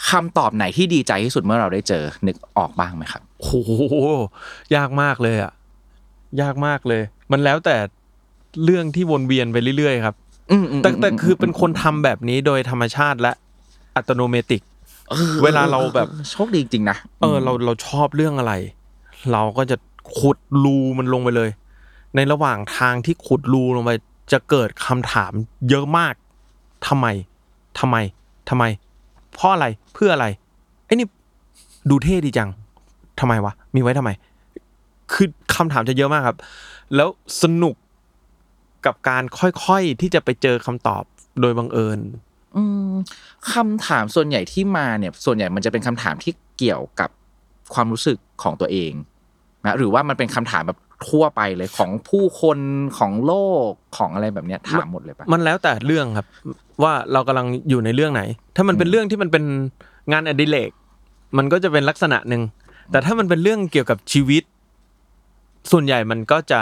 [0.09, 3.51] คำตอบไหนที่ดีใจที่สุดเมื่อเราได้เจอ นึกออกบ้างไหมครับโห
[4.75, 5.51] ยากมากเลยอะ
[6.41, 7.75] ยากมากเลย มันแล้วแต่
[8.65, 10.15] เรื่องที่วนเวียนไปเรื่อยๆครับ
[10.51, 13.31] อืมอืมแต่แต่คือเป็นคนทำแบบนี้โดยธรรมชาติและ
[13.95, 14.61] อัตโนเมติก
[15.13, 18.53] ออเวลาเราแบบโชคดีจริงๆนะเออ เราเราชอบเรื่องอะไร
[19.31, 19.77] เราก็จะ
[20.17, 21.49] ขุดรูมันลงไปเลย
[22.15, 23.91] ในระหว่างทางที่ขุดรูลงไป
[24.31, 25.31] จะเกิดคำถาม
[25.69, 26.13] เยอะมาก
[26.87, 27.07] ทำไม
[27.79, 27.95] ทำไม
[28.49, 28.63] ทำไม
[29.33, 30.27] เพราะอะไร เพื่ออะไร
[30.85, 31.07] ไอ้นี่
[31.89, 32.49] ดูเท่ดีจัง
[33.19, 34.11] ทำไมวะ มีไว้ทำไม
[35.13, 36.37] คือคำถามจะเยอะมากครับ
[36.95, 37.09] แล้ว
[37.41, 37.75] สนุก
[38.85, 41.03] กับการค่อยๆที่จะไปเจอคำตอบ
[41.41, 41.99] โดยบังเอิญ
[42.55, 42.91] อืม
[43.53, 47.09] คำถามส่วนใหญ่ที่มาเนี่ย ส่วนใหญ่มันจะเป็นคำถามที่เกี่ยวกับ
[47.73, 48.93] ความรู้สึกของตัวเอง
[49.65, 50.79] นะหรือว่ามันเป็นคำถามแบบ
[51.09, 52.59] ทั่วไปเลยของผู้คน
[52.97, 53.33] ของโล
[53.69, 56.27] กของอะไรแบบเนี้ยถามหมดเลยปะมันแล้วแต่เรื่องครับ
[56.83, 58.21] ว่าเรากำลังอยู่ในเรื่องไหน
[58.55, 59.43] ถ้ามันเป็นเรื่องที่มันเป็น
[60.11, 60.71] งานอดิเรก
[61.37, 62.41] มันก็จะเป็นลักษณะหนึ่ง
[62.91, 64.43] แต่ถ้ามันเป็นเรื่องเกี่ยวกับชีวิต
[65.71, 66.61] ส่วนใหญ่มันก็จะ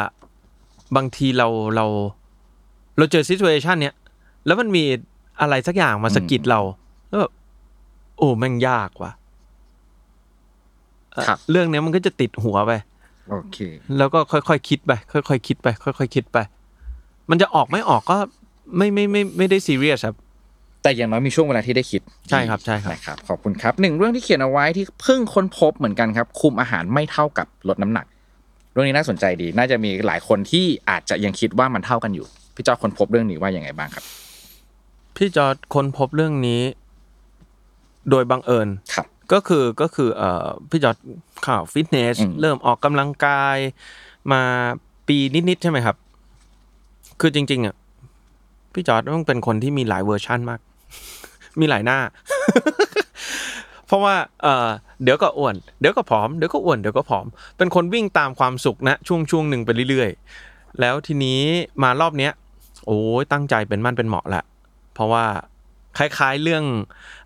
[0.95, 1.85] บางทีเราเรา
[2.97, 3.95] เราเจอซิ t u เอชันเนี้ย
[4.45, 4.83] แล้วมันมี
[5.41, 6.59] อะไรสักอย่างมาสะกิดเรา
[7.09, 7.31] แล้วแบบ
[8.17, 9.11] โอ้แม่งยากว่ะ
[11.11, 12.71] เอ่อครับเรื่องเนี้ยมันก็จะติดหัวไป
[13.29, 13.57] โอเค
[13.97, 16.37] แล้วก็ค่อยๆคิดไปค่อยๆคิดไปค่อยๆคิดไป
[17.29, 18.17] มันจะออกไม่ออกก็
[18.77, 20.15] ไม่ไม่ไม่ไม่ได้ซีเรียสครับ
[20.83, 28.05] แต่อย่างน้อยมีช่วงเวลาที่ได้คิดใช่ครับใช่ครับนะครับ ขอบคุณครับหนึ่งเรื่องที่เขียนเอาไว้ที่เพิ่งค้นพบเหมือนกันครับ คุมอาหารไม่เท่ากับลดน้ำหนัก
[28.73, 34.03] เรื่องนี้น่าสนใจดี น่าจะมีหลายคนที่อาจจะยังคิดว่ามันเท่ากันอยู่พี่จอร์จค้นพบเรื่องนี้ว่ายังไงบ้างครับ
[35.15, 36.61] พี่จอร์จค้นพบเรื่องนี้
[38.09, 43.57] โดยบังเอิญครับ ก็คือก็คือเอ่อพี่จอร์จเข้าฟิตเนสอืมเริ่มออกกำลังกาย
[44.31, 44.41] มา
[45.07, 45.17] ปี
[45.49, 45.95] นิดๆใช่ไหมครับ
[47.21, 47.75] คือจริง ๆอะ
[48.73, 50.59] พี่จอร์จต้องเป็นคนที่มีหลายเวอร์ชันมาก
[51.59, 51.99] มีหลายหน้า
[53.87, 54.67] เพราะว่าเอ่อ
[55.03, 57.25] เดี๋ยวก็อ้วนเดี๋ยวก็ผอมเดี๋ยวก็อ้วนเดี๋ยวก็ผอม
[57.57, 61.41] เป็นคนวิ่งตามความสุขนะช่วงช่วงหนึ่งไปเรื่อยๆ แล้วทีนี้
[61.83, 62.31] มารอบเนี้ย
[62.85, 64.43] โอ้ยตั้งใจเป็นมั่นเป็นเหมาะแหละ
[64.93, 65.25] เพราะว่า
[65.97, 66.63] คล้ายๆเรื่อง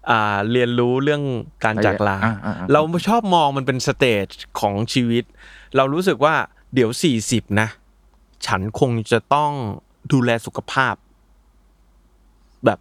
[0.09, 1.23] อ่าเรียนรู้เรื่อง
[1.63, 4.27] การจากลาอ่าอ่าอ่าเราชอบมองมันเป็น stage
[4.59, 5.23] ของชีวิต
[5.75, 6.35] เรารู้สึกว่า
[6.73, 7.67] เดี๋ยวสี่สิบนะ
[8.45, 9.51] ฉันคงจะต้อง
[10.11, 10.95] ดูแลสุขภาพ
[12.65, 12.79] แบบ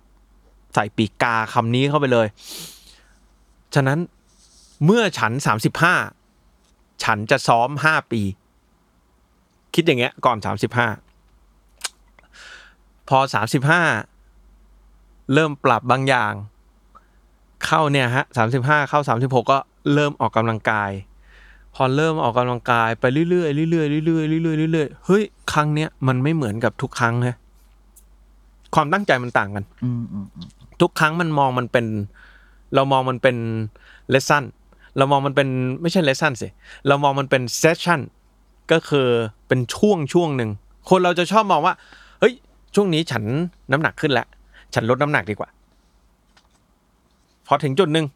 [0.74, 2.26] ใส่ปีกกาคำนี้เข้าไปเลย
[3.74, 3.98] ฉะนั้น
[4.84, 5.94] เมื่อฉันสามสิบห้า
[7.04, 8.22] ฉันจะซ้อมห้าปี
[9.74, 10.88] คิดอย่างเงี้ย ก่อนสามสิบห้า
[13.08, 13.82] พอสามสิบห้า
[15.32, 16.32] เริ่มปรับบางอย่าง
[17.66, 19.58] เข้าเนี่ยฮะสามสิบห้าเข้าสามสิบหกก็
[19.94, 20.90] เริ่มออกกำลังกาย
[21.74, 25.22] พอเริ่มออกกำลังกายไปเรื่อยๆเรื่อยๆเรื่อยๆเรื่อยๆเรื่อยๆเฮ้ย
[25.52, 27.34] ครั้งเนี้ยมันไม่เหมือนกับทุกครั้งเลย
[28.74, 30.48] ความตั้งใจมันต่างกันอืมอืมอืม
[30.80, 31.86] ทุกครั้งมันมองมันเป็น
[32.74, 33.36] เรามองมันเป็น
[34.10, 34.44] เลส s ั n
[34.96, 35.48] เรามองมันเป็น
[35.82, 36.48] ไม่ใช่ lesson สิ
[36.86, 38.00] เรามองมันเป็น session
[38.72, 39.08] ก็คือ
[39.48, 40.50] เป็นช่วงช่วงหนึ่ง
[40.88, 41.74] คนเราจะชอบมองว่า
[42.20, 42.34] เฮ้ย
[42.74, 43.24] ช่วงนี้ฉัน
[43.72, 44.26] น้ำหนักขึ้นแล้ว
[44.74, 45.48] ฉันลดน้ำหนักดีกว่า
[47.46, 48.06] พอถึงจุดหนึ่ง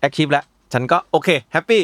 [0.00, 1.82] แอคทีฟแล้ว ฉันก็โอเค happy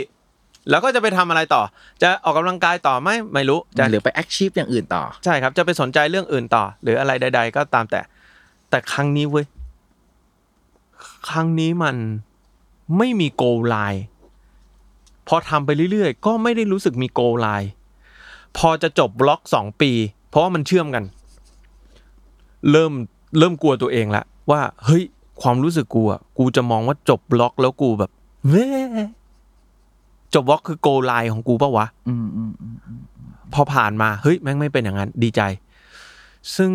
[0.71, 1.63] แล้วก็จะไปทำอะไรต่อ
[2.03, 8.01] จะออกกำลังกายต่อไหมไม่รู้จะหรือไป achieve อย่างอื่นต่อ ใช่ครับ จะไปสนใจเรื่องอื่นต่อ หรืออะไรใด ๆ ก็ตามแต่
[8.71, 9.47] แต่ครั้งนี้เว้ย
[11.29, 11.97] ครั้งนี้มัน
[12.99, 14.05] ไม่มี goal line
[15.29, 17.71] พอทำไปเรื่อยๆ ก็ไม่ได้รู้สึกมี goal line
[18.59, 19.91] พอจะจบ vlog สองปี
[20.29, 21.05] เพราะว่ามันเชื่อมกัน
[22.71, 22.93] เริ่ม
[23.39, 25.03] เริ่มกลัวตัวเองละว่าเฮ้ย
[25.43, 28.11] ความรู้สึกกูอะกูจะมองว่าจบ vlog แล้วกูแบบ
[28.49, 28.67] เว้
[30.35, 31.87] จบบล็อกคือโกลไลของกูปะวะ
[33.55, 35.41] พอผ่านมาเฮ้ยแม่งไม่เป็นอย่างนั้น ดีใจ
[36.57, 36.73] ซึ่ง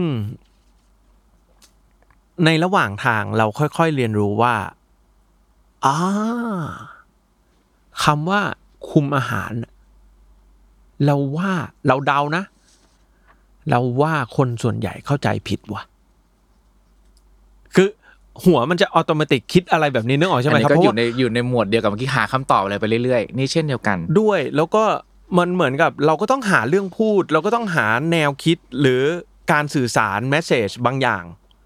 [2.45, 4.55] ในระหว่างทางเราค่อยๆเรียนรู้ว่า
[5.86, 5.97] อ่า
[8.03, 8.41] คำว่า
[8.89, 9.51] คุมอาหาร
[11.05, 11.51] เราว่า
[11.88, 12.43] เราเดานะ
[13.70, 15.84] เราว่าคนส่วนใหญ่เข้าใจผิดว่ะ
[18.46, 24.84] หัวมันจะ automatic คิดอะไรแบบนี้นึกออกใช่ไหมอันคนี้รับก็เพราะอยู่ว่าในอยู่ในหมวดเดียวกับเมื่อกี้หาคำตอบอะไรไปเรื่อยๆนี่เช่นเดียวกัน ด้วยแล้วก็
[25.38, 29.04] มันเหมือนกับเราก็ต้องหาเรื่องพูด เราก็ต้องหาแนวคิดหรือ
[29.52, 31.24] การสื่อสาร message บางอย่าง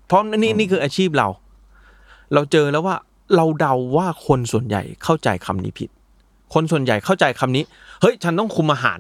[0.07, 1.28] เพราะนี่นี่คืออาชีพเรา
[2.34, 2.95] เราเจอแล้วว่า
[3.36, 5.89] เราเดาว่าคนส่วนใหญ่เข้าใจคำนี้ผิด
[6.53, 7.63] คนส่วนใหญ่เข้าใจคำนี้
[8.01, 8.99] เฮ้ย ฉันต้องคุมอาหาร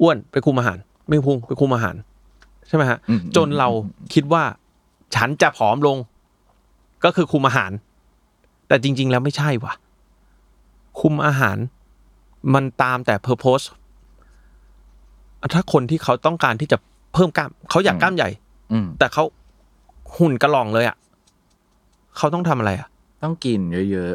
[0.00, 0.78] อ้วนไปคุมอาหาร
[1.08, 1.96] ไม่พุงไปคุมอาหาร
[2.68, 3.68] ใช่ไหมฮะอืมจนเรา
[4.14, 4.42] คิดว่า
[5.14, 5.96] ฉันจะผอมลง
[7.04, 7.72] ก็คือคุมอาหาร
[8.68, 9.72] แต่จริง ๆ แล้วไม่ใช่ว่ะ
[11.00, 11.56] คุมอาหาร
[12.54, 13.66] มันตามแต่ purpose
[15.54, 16.78] ถ้าคนที่เขาต้องการที่จะ
[17.14, 18.30] เพิ่มกล้าม เขาอยากกล้ามใหญ่
[18.72, 19.24] อืมแต่เขา
[20.16, 20.96] หุ่นกระหล่องเลยอะ
[22.16, 22.88] เขาต้องทำอะไรอะ
[23.22, 23.60] ต้องกิน
[23.92, 24.14] เยอะ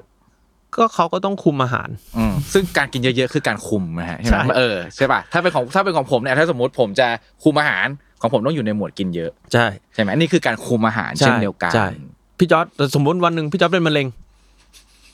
[0.76, 7.08] ก็เขาก็ต้องคุมอาหารๆอืมซึ่งการกินเยอะๆ คือการคุมนะฮะใช่ไหมใช่เออใช่ป่ะถ้าเป็นของถ้าเป็นของผมเนี่ยถ้าสมมติผมจะ
[7.44, 7.88] คุมอาหาร
[8.26, 11.88] ของผมต้องอยู่ในหมวดกินเยอะใช่ใช่ไหมนี่คือการคุมอาหารเช่นเดียวกันใช่
[12.40, 12.66] พี่จอร์จ
[12.96, 14.08] สมมติวันหนึ่งพี่จอร์จเป็นมะเร็ง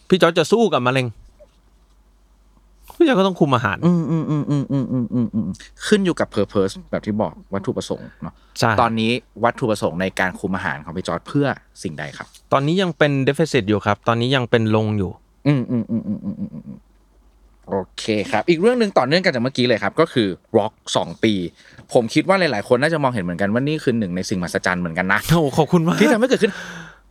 [0.09, 1.07] พี่จอร์จจะสู้กับมะเร็ง
[2.97, 5.47] พี่จอร์จก็ต้องคุมอาหาร อืมอืมอืมอืมอืมอืมอืมอืม
[5.87, 9.11] ขึ้นอยู่กับ purpose แบบที่บอกวัตถุประสงค์เนาะใช่ตอนนี้
[9.43, 11.47] วัตถุประสงค์ในการคุมอาหารของพี่จอร์จเพื่อ
[11.83, 15.11] สิ่งใดครับ ตอนนี้ยังเป็น deficit อยู่ครับ ตอนนี้ยังเป็นลงอยู่
[15.47, 16.79] อืมอืมอืมอืมอืมอืมอืม
[17.69, 21.33] โอเคครับ อีกเรื่องหนึ่งต่อเนื่องกันจากเมื่อกี้เลยครับ ก็คือ vlog สองปี
[21.93, 26.53] ผมคิดว่าหลาย ๆ คนน่าจะมองเห็นเหมือนกันว่านี่คือหนึ่งในสิ่งมหัศจรรย์เหมือนกันนะโอ้ขอบคุณมากที่ทำให้เกิดขึ้น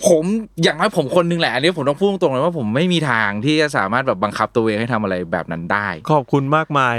[0.06, 0.24] ผม
[0.62, 6.96] อย่างน้อยผมคนหนึ่งแหละอันนี้ผมต้องพูดตรงๆเลยว่าผมไม่มีทางที่จะสามารถแบบบังคับตัวเองให้ทำอะไรแบบนั้นได้ ขอบคุณมากมาย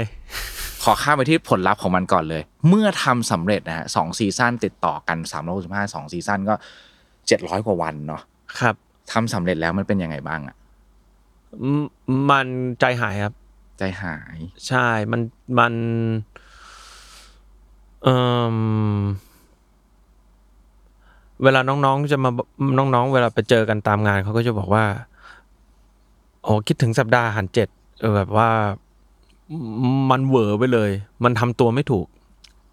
[0.84, 6.54] ขอข้ามไปที่ผลลัพธ์ของมันก่อนเลย เมื่อทำสำเร็จนะฮะสอง season ติดต่อกันสามร้อยสิบห้าสอง season ก็
[7.26, 8.22] เจ็ดร้อยกว่าวันเนาะ
[8.60, 8.74] ครับ
[9.12, 10.56] ทำสำเร็จแล้วมันเป็นยังไงบ้างอะ
[11.62, 11.84] อืม
[12.30, 12.46] มัน
[12.80, 13.34] ใจหายครับ
[13.78, 15.20] ใจหาย ใช่มัน
[15.58, 15.72] มัน
[18.02, 18.14] เอ่
[18.54, 18.56] ม
[21.42, 22.30] เวลาน้องๆจะมา
[22.78, 24.84] น้องๆ เวลาไปเจอกันตามงานเขาก็จะบอกว่า
[26.44, 27.68] โอ้คิดถึงสัปดาห์หันเจ็ด
[28.00, 28.50] เออแบบว่า
[30.10, 30.90] มันเหวอไปเลย
[31.24, 32.06] มันทำตัวไม่ถูก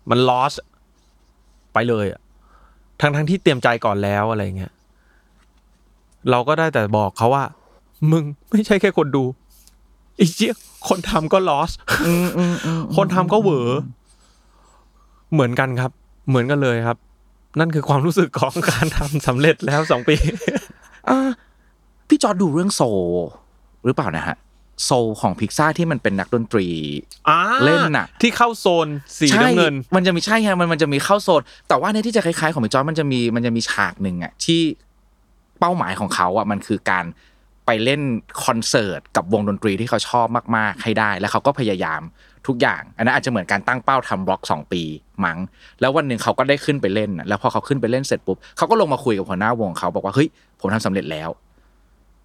[0.09, 0.53] มัน lost
[1.73, 2.21] ไปเลยอะ
[3.01, 4.73] ทั้งทั้งๆที่เตรียมใจก่อนแล้วอะไรเงี้ย
[6.29, 7.43] เราก็ได้แต่บอกเขาว่า
[8.11, 9.23] มึงไม่ใช่แค่คนดู
[10.15, 10.53] ไอ้เหี้ย
[10.87, 11.71] คนทำก็ lost
[12.95, 13.69] คนทำก็เหวอ
[15.33, 15.91] เหมือนกันครับ
[16.29, 16.97] เหมือนกันเลยครับ
[17.59, 20.15] นั่นคือความรู้สึกของการทำสำเร็จแล้วสองปี
[21.09, 21.29] อ่า
[22.07, 23.03] พี่จอร์จดูเรื่อง Soul
[23.85, 24.37] หรือเปล่านะฮะ
[24.85, 26.67] Soul ของพิกซ่าที่มันเป็นนักดนตรี
[27.29, 28.87] อ่าเล่นน่ะ ที่เข้าโซน
[29.19, 34.61] สีใช่น้ำเงิน มันจะมีใช่ฮะมันมันจะมีเข้าโซน แต่ว่าเนี่ยที่จะคล้ายๆ ของพี่จอร์ดมันจะมีมันจะมีฉากหนึ่งอะที่
[35.59, 37.05] เป้าหมายของเขาอะมันคือการ
[37.65, 38.01] ไปเล่น
[38.45, 42.01] คอนเสิร์ตกับวงดนตรีที่เขาชอบมากๆให้ได้ แล้วเขาก็พยายาม
[42.47, 44.81] ทุกอย่าง อันนั้นอาจจะเหมือนการตั้งเป้าทำบล็อกสองปี
[45.25, 45.37] มั้ง
[45.81, 50.29] แล้ววันหนึ่งเขาก็ได้ขึ้นไปเล่นน่ะแล้วพอเขาขึ้นไปเล่นเสร็จปุ๊บเขาก็ลงมาคุยกับหัวหน้าวงเขาบอกว่าเฮ้ย
[50.59, 51.29] ผมทำสำเร็จแล้ว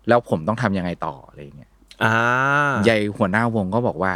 [0.08, 1.70] แล้วผมต้องทำยังไงต่ออะไรอย่างเงี้ย
[2.04, 2.14] อ่า
[2.88, 4.12] ยายหัวหน้าวงก็บอกว่า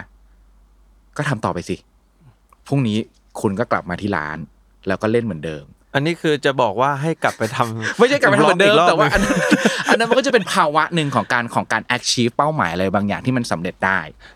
[1.16, 1.76] ก็ทำต่อไปสิ
[2.66, 2.98] พรุ่งนี้
[3.40, 4.38] คุณก็กลับมาที่ร้าน
[4.86, 9.50] แล้วก็เล่นเหมือนเดิม อันนี้คือจะบอกว่าให้กลับไปทำไม่ใช่กลับไปทำเหมือนเดิมกรบแต่ว่าหอันนึ่งนั้น
[9.88, 14.36] อันนั้นมันก็จะเป็นภาวะหนึ่งของการของการ achieve เป้าหมายอะไรบางอย่างที่มันสำเร็จได้อื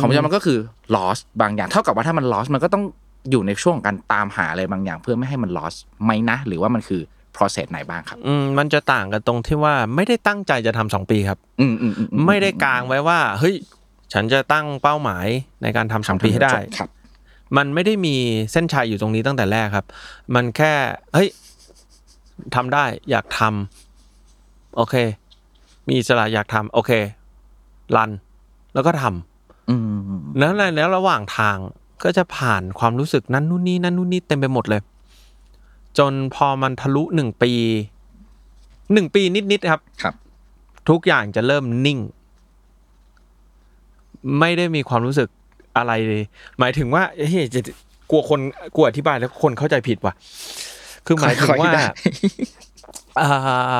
[0.00, 0.58] ของพี่จอร์จมันก็คือ
[0.94, 2.84] loss บางอย่างเท่ากับว่าถ้ามัน loss มันก็ต้อง
[3.30, 5.74] อยู่ในช่วงของการตามหาอะไรบางอย่าง เพื่อไม่ให้มัน loss
[6.04, 7.02] ไหมนะ หรือว่ามันคือ
[7.36, 13.54] process ไหนบ้างครับอืมมันจะต่างกันตรงที่ว่าไม่ได้ตั้งใจจะทำสองปีครับ อืมอืมอือืไม่ได้กางไว้ว่าเฮ้ย
[14.12, 15.26] ฉันจะตั้งเป้าหมาย
[15.62, 16.90] ในการทำสองปีให้ได้ครับ
[17.56, 18.16] มันไม่ได้มี
[18.52, 19.86] เส้นชัยอยู่ตรงนี้ตั้งแต่แรกครับ
[20.34, 20.72] มันแค่
[21.14, 21.28] เฮ้ย
[22.54, 24.94] ทำได้อยากทำโอเค
[25.86, 26.90] มีอิสระอยากทำโอเค
[27.96, 28.10] รัน
[28.74, 29.18] แล้วก็ทำอืม
[30.38, 31.56] แล้วในแล้วระหว่างทาง
[32.02, 34.82] ก็จะผ่านความรู้สึกนั้นนู่นนี่นั่นนู่นนี่เต็มไปหมดเลย
[35.98, 37.52] จนพอมันทะลุหนึ่งปี
[38.92, 40.14] หนึ่งปีนิดๆครับครับ
[40.88, 41.98] ทุกอย่างจะเริ่มนิ่ง
[44.38, 45.28] ไม่ได้มีความรู้สึก
[45.76, 46.22] อะไรเลย
[46.58, 47.60] หมายถึงว่าเฮ้ยจะ
[48.10, 48.40] กลัวคน
[48.76, 50.14] กลัวอธิบายแล้วคนเข้าใจผิดว่ะ
[51.06, 51.82] คือหมายถึงว่าค่อยๆได้
[53.20, 53.28] อ่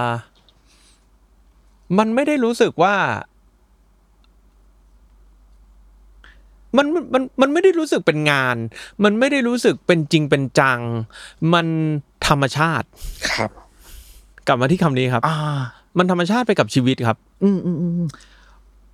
[0.07, 0.11] า
[1.99, 2.95] มันไม่ได้รู้สึกว่า
[6.77, 8.57] มันมันมันมันไม่ได้รู้สึกเป็นงาน
[9.05, 10.81] มันไม่ได้รู้สึกเป็นจริงเป็นจัง
[11.55, 11.67] มัน
[12.29, 12.87] ธรรมชาติ
[13.31, 13.51] ครับ
[14.47, 15.37] กลับมาที่คำนี้ครับ อ่า
[15.99, 18.09] มันธรรมชาติไปกับชีวิตครับอืมอืมอืมอืม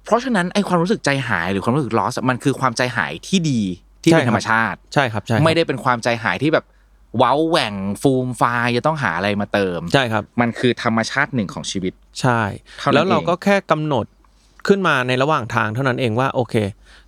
[0.04, 3.60] เพราะฉะนั้นไอความรู้สึกใจหายหรือความรู้สึก loss อะมันคือความใจหายที่ดี
[4.02, 6.64] ที่เป็นใช่ครับธรรมชาติใช่ครับใช่ครับไม่ได้เป็นความใจหายที่แบบ
[7.18, 12.40] เว้าแหว่งฟูมฟายจะต้องหาอะไรมาเติมใช่ครับ มันคือธรรมชาติหนึ่งของชีวิต ใช่
[12.78, 14.06] เท่านั้นแล้วเราเองก็แค่กำหนด
[14.66, 16.54] ขึ้นมาในระหว่างทางเท่านั้นเองว่า โอเค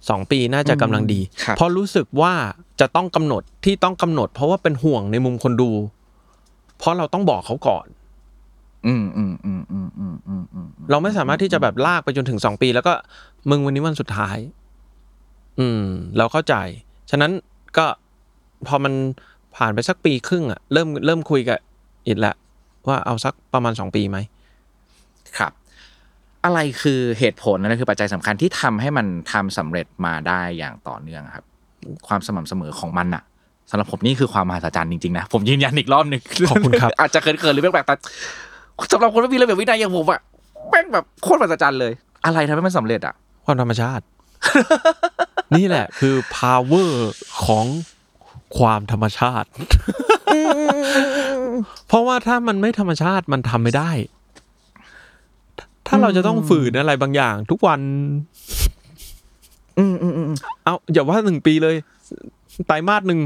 [0.08, 2.32] สองปีน่าจะกำลังดีครับเพราะรู้สึกว่า
[2.80, 5.70] จะต้องกำหนดที่ต้องกำหนด เพราะว่าเป็นห่วงในมุมคนดู
[6.78, 7.86] เพราะเราต้องบอกเขาก่อน
[8.86, 12.92] อืมอืมอืมอืมอืมอืมอืมเราไม่สามารถที่จะแบบลากไปจนถึงสองปีแล้วก็
[13.50, 14.36] มึงวันนี้วันสุดท้าย
[15.58, 15.84] อืม
[16.16, 16.54] เราเข้าใจ
[17.10, 17.32] ฉะนั้น
[17.76, 17.86] ก็
[18.66, 18.92] พอมัน
[19.56, 21.58] ผ่านไปสักปีครึ่งอะเริ่มเริ่มคุยกับ
[22.06, 22.34] อิดละ
[22.88, 24.18] ว่าเอาสักประมาณสองปีไหม
[25.38, 25.52] ครับ
[26.44, 31.44] อะไรคือเหตุผลอะไรคือปัจจัยสำคัญที่ทำให้มันทำสำเร็จมาได้อย่างต่อเนื่องครับ
[32.08, 33.22] ความสม่ำเสมอของมันอะ
[33.70, 37.94] สำหรับผมนี่คือความมหัศจรรย์จริงๆนะผมยืนยันอีกรอบหนึ่งขอบคุณครับอาจจะเขินๆหรือแปลกๆแต่
[38.92, 40.20] สำหรับคนที่มีระเบียบวินัยอย่างผมอะ
[40.70, 41.92] แม่งแบบโคตรมหัศจรรย์เลย
[42.24, 43.14] อะไรทำให้มันสำเร็จอะ
[43.44, 44.04] ความธรรมชาติ
[45.56, 46.90] นี่แหละคือ power
[47.44, 47.66] ของ
[48.58, 49.48] ความธรรมชาติ
[51.88, 53.90] เพราะว่าถ้ามันไม่ธรรมชาติมันทำไม่ได้
[55.88, 57.80] ถ้าเราจะต้องฝืนอะไรบางอย่าง ทุกวัน
[59.78, 60.30] อืมอืมอืม
[60.64, 61.76] เอาอย่าว่าหนึ่งปีเลย
[62.70, 63.20] ตายมาสหนึ่ง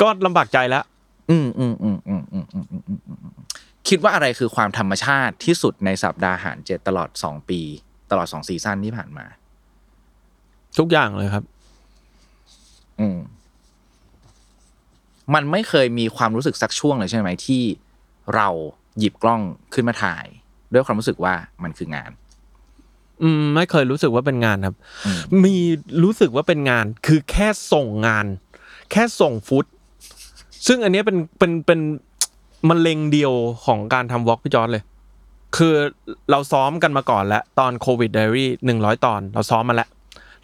[0.00, 0.84] ก็ลำบากใจแล้ว
[1.30, 3.34] อืมอืมอืมอืมอืมอืมอืม
[3.88, 7.60] คิดว่าอะไรคือความธรรมชาติที่สุดในสัปดาห์หารเจ็ดตลอดสองปี
[8.10, 9.26] ตลอดสองซีซั่นที่ผ่านมา
[10.78, 11.44] ทุกอย่างเลยครับ
[13.00, 13.18] อืม
[15.34, 17.62] มันไม่เคยมีความรู้สึกสักช่วงเลยใช่ไหมที่
[18.34, 18.48] เรา
[18.98, 19.42] หยิบกล้อง
[19.74, 20.26] ขึ้นมาถ่าย
[20.74, 22.10] ด้วยความรู้สึกว่ามันคืองาน
[23.22, 25.56] อืมไม่เคยรู้สึกว่าเป็นงานครับอืมมี
[26.04, 28.26] รู้สึกว่าเป็นงาน คือแค่ส่งงาน
[28.90, 29.66] แค่ส่งฟุต
[30.66, 31.80] ซึ่งอันเนี้ยเป็นเป็นเป็น
[32.68, 33.32] มันเลงเดียว
[33.64, 34.82] ของการทำวอล์กพี่จอร์ดเลย
[35.56, 35.74] คือ
[36.30, 39.88] เราซ้อมกันมาก่อนแล้ว ตอนโควิดไดรี่หนึ่งร้อยตอน เราซ้อมมาแล้ว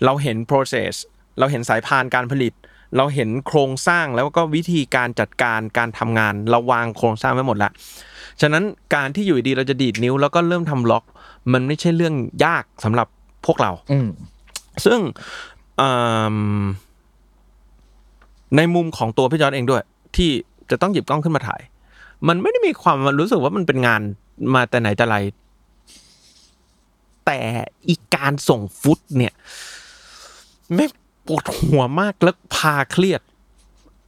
[0.04, 0.94] เราเห็น process
[1.38, 2.52] เราเห็นสายพานการผลิต
[2.96, 7.72] เราเห็นโครงสร้างแล้วก็วิธีการจัดการการทำงาน เราวางโครงสร้างไว้หมดแล้ว
[8.40, 8.64] ฉะนั้น
[8.94, 11.04] การที่อยู่ดีเราจะดีดนิ้วแล้วก็เริ่มทำล็อก
[11.52, 12.14] มันไม่ใช่เรื่อง
[12.44, 13.06] ยากสำหรับ
[13.46, 14.08] พวกเราอืม
[14.84, 15.00] ซึ่ง
[15.80, 15.88] อื
[16.62, 16.64] ม
[18.56, 19.82] ในมุมของตัวพี่จอร์ดเองด้วย
[20.16, 20.30] ที่
[20.70, 21.60] จะต้องหยิบกล้องขึ้นมาถ่าย
[22.28, 24.00] มันไม่ได้มีความมันรู้สึกว่ามันเป็นงาน
[24.54, 25.16] มาแต่ไหนแต่ไร
[27.26, 27.38] แต่
[27.88, 29.32] อีกการส่งฟุตเนี่ย
[30.74, 30.90] แม่ง
[31.26, 33.20] ปวดหัวมากแล้วพาเครียด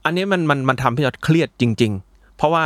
[0.04, 2.64] อันนี้มันมันมันทำให้เราเครียดจริง ๆ เพราะว่า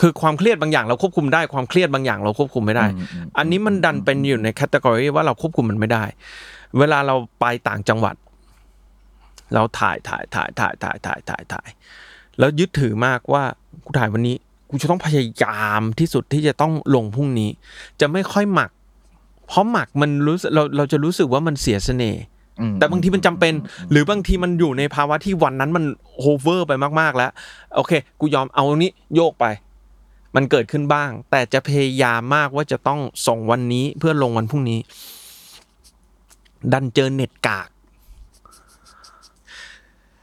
[0.00, 6.04] คือความเครียดบางอย่างเราควบคุมได้ความเครียดบางอย่างเราควบคุมไม่ได้อืมอืมอันนี้มันดันเป็นอยู่ในแคตตากรีว่าเราควบคุมมันไม่ได้
[6.78, 8.14] เวลาเราไปต่างจังหวัด
[9.54, 11.68] เราถ่ายถ่ายถ่ายถ่ายถ่ายถ่ายถ่ายถ่าย
[12.38, 13.44] แล้วยึดถือมากว่า
[13.84, 14.36] กูถ่ายวันนี้
[14.70, 17.50] กูจะต้องพยายามที่สุดที่จะต้องลงพรุ่งนี้
[18.00, 18.70] จะไม่ค่อยหมัก
[19.48, 22.22] เพราะหมักมันรู้สึกเราเราจะรู้สึกว่ามันเสียเสน่ห์
[22.60, 23.54] อืมแต่บางทีมันจำเป็น
[23.90, 25.84] หรือบางทีมันอยู่ในภาวะที่วันนั้นมัน
[26.18, 27.30] โอเวอร์ไปมากๆแล้ว
[27.76, 29.46] โอเค กูยอมเอานี้โยกไป
[30.36, 34.80] มันเกิดขึ้นบ้าง แต่จะพยายามมากว่าจะต้องส่งวันนี้เพื่อลงวันพรุ่งนี้
[36.72, 37.68] ดันเจอเน็ตกาก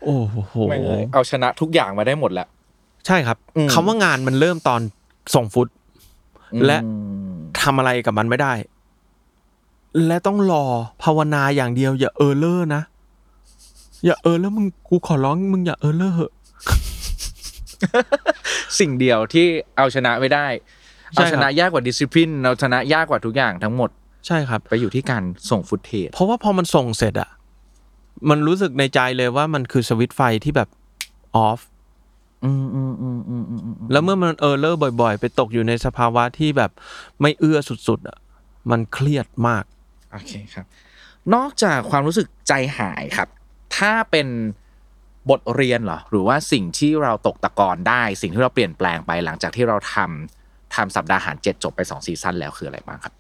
[0.04, 2.48] โอ้โหไม่เลยเอาชนะทุกอย่างมาได้หมดแล้ว
[3.06, 4.82] ใช่ครับอืมคำว่างานมันเริ่มตอน
[5.36, 5.68] ส่งฟุต
[6.66, 6.90] และอื
[7.32, 8.54] มทำอะไรกับมันไม่ได้
[10.06, 10.66] และต้องรอ
[11.04, 12.82] ภาวนาอย่างเดียว อย่า error นะ
[14.06, 16.34] อย่า error มึงกูขอร้องมึงอย่า error เหอะ
[18.80, 19.48] สิ่งเดียวที่
[19.78, 20.48] เอาชนะไม่ได้
[21.14, 23.90] ใช่ครับเอาชนะยากกว่าดิสซิ p ลินเอาชนะยากกว่าทุกอย่างทั้งหมด
[24.28, 27.30] ใช่ครับ ไปอยู่ที่การส่งฟุตเทจเพราะว่าพอมันส่งเสร็จอะ
[28.30, 30.70] มันรู้สึกในใจเลยว่ามันคือสวิตช์ไฟที่แบบ
[31.36, 31.62] ออฟ
[32.46, 36.72] อืมอืมอืมอืมอืมอืมแล้วเมื่อมันเออเลอร์บ่อย ๆ ไปตกอยู่ในสภาวะที่แบบ
[37.22, 38.18] ไม่เอื้อสุดๆอะ
[38.72, 39.64] มันเครียดมาก
[40.12, 40.66] โอเคครับ
[41.36, 43.28] นอกจากความรู้สึกใจหายครับ
[43.78, 44.28] ถ้าเป็น
[45.30, 53.14] บทเรียนเหรอหรือว่าสิ่งที่เราตกตะกอนได้ สิ่งที่เราเปลี่ยนแปลงไปหลังจากที่เราทำทำสัปดาห์หารเจ็ดจบไปสองซีซั่นแล้วคืออะไรบ้างครับ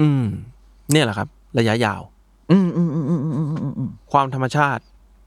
[0.00, 0.24] อืม
[0.92, 2.02] เนี่ยแหละครับ ระยะยาว
[2.50, 4.82] อืมอืมอืมอืมอืมอืมความธรรมชาติ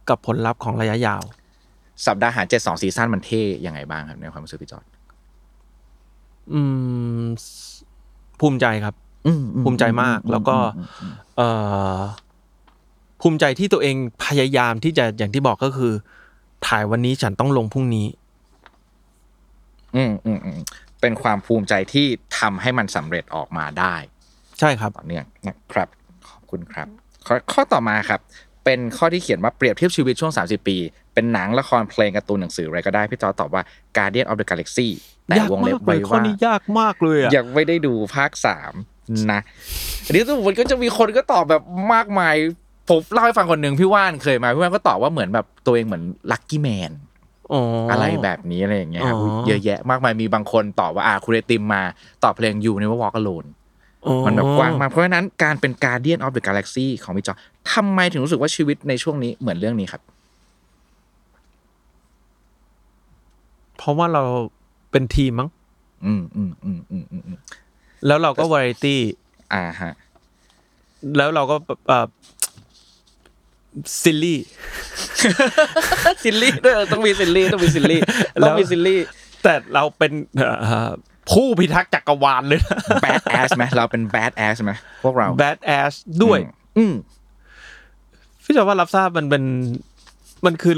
[0.10, 1.24] กับผลลัพธ์ของระยะยาว
[2.08, 4.86] สัปดาห์หารเจ็ดสองซีซั่นมันเท่ยังไงบ้างครับในความรู้สึกพี่จอด
[6.54, 6.62] อื
[7.24, 7.26] ม
[8.40, 8.96] ภูมิใจครับ
[9.28, 10.56] อืมภูมิใจมากแล้วก็
[11.38, 11.42] เอ
[11.98, 12.00] อ
[13.22, 13.96] ภูมิใจที่ตัวเอง
[14.26, 15.94] พยายามที่จะอย่างที่บอกก็คือ
[16.68, 18.08] ถ่ายวันนี้ฉันต้องลงพรุ่งนี้
[19.96, 20.60] อืมอืมอืม
[21.02, 22.06] เป็นความภูมิใจที่
[22.40, 23.96] ทำให้มันสำเร็จออกมาได้
[24.60, 25.88] ใช่ครับต่อเนื่องนะครับ
[26.30, 26.88] ขอบคุณครับ
[27.28, 28.20] ข้อข้อต่อมาครับ
[28.66, 30.78] เป็นข้อที่เขียนว่าเปรียบเทียบชีวิตช่วง 30 ปี
[31.14, 33.64] เป็นหนังละครเพลงการ์ตูนหนังสืออะไรก็ได้ พี่จอร์จตอบว่า
[33.98, 34.88] Guardian of the Galaxy
[35.28, 38.74] แต่ยากวงเล็มาบกเลไว้ยข้อว่านี้ยากมากเลยอะยังไม่ได้ดูภาคสาม
[39.32, 39.42] นะ
[40.06, 41.64] อันนี้สมมติก็จะมีคนก็ตอบแบบ
[41.94, 42.36] มากมาย
[42.88, 46.92] ผมเล่าให้ฟังคนหนึ่งพี่ว่านเคยมาพี่ว่านก็ตอบว่าเหมือนแบบตัวเองเหมือนลัคกี้แมน
[47.54, 51.82] อ๋อออะไรแบบนี้อะไรอย่างเงี้ยครับอ๋อเยอะแยะมากมายมีบางคนตอบว่าอ่าคุณไอติมมา
[52.24, 53.46] ตอบเพลงยูในว่าวอล์กโลน
[54.06, 57.36] อ๋อมันแบบกว้างมากเพราะฉะนั้นการเป็น Guardian of the Galaxy ของพี่จอ
[57.74, 60.02] ทำไมถึงรู้สึกว่าชีวิตในช่วงนี้เหมือนเรื่องนี้ครับ
[63.78, 64.24] เพราะว่าเรา
[64.92, 65.50] เป็นทีมมั้ง
[66.06, 67.38] อืมอืมอืมอืมอืมอืม
[68.08, 69.00] แล้วเราก็วาไรตี้
[69.54, 69.94] อ่าฮะ
[71.18, 71.56] แล้วเราก็
[71.88, 72.06] เอ่อ
[74.04, 78.02] silly silly ด้วยต้องมี silly ต้องมี silly
[78.40, 79.00] แล้วต้องมี silly
[79.44, 80.50] แต่เราเป็นเอ่
[80.90, 80.92] อ
[81.32, 84.72] ผู้พิทักษ์จักรวาลเลยนะ bad ass ไหมเราเป็น bad ass ไหม
[85.04, 86.40] พวกเรา bad ass ด้วย
[86.78, 86.94] อืม
[88.44, 89.44] พี่จอร์จว่ารับทราบมันเป็น
[90.46, 90.76] มันคือ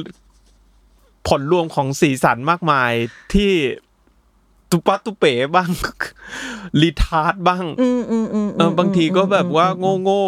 [1.28, 2.92] ผลรวมของสีสันมากมาย
[3.34, 3.52] ที่
[4.72, 5.70] ตุปัดตุเป๋บ้าง
[6.82, 10.24] retard บ้างอืมอืมอืมเออบางทีก็แบบว่าโง่โง่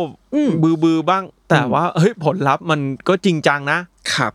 [0.64, 3.80] บื้อบื้อบ้าง แต่ว่าเฮ้ยผลลัพธ์มันก็จริงจังนะ
[4.16, 4.34] ครับ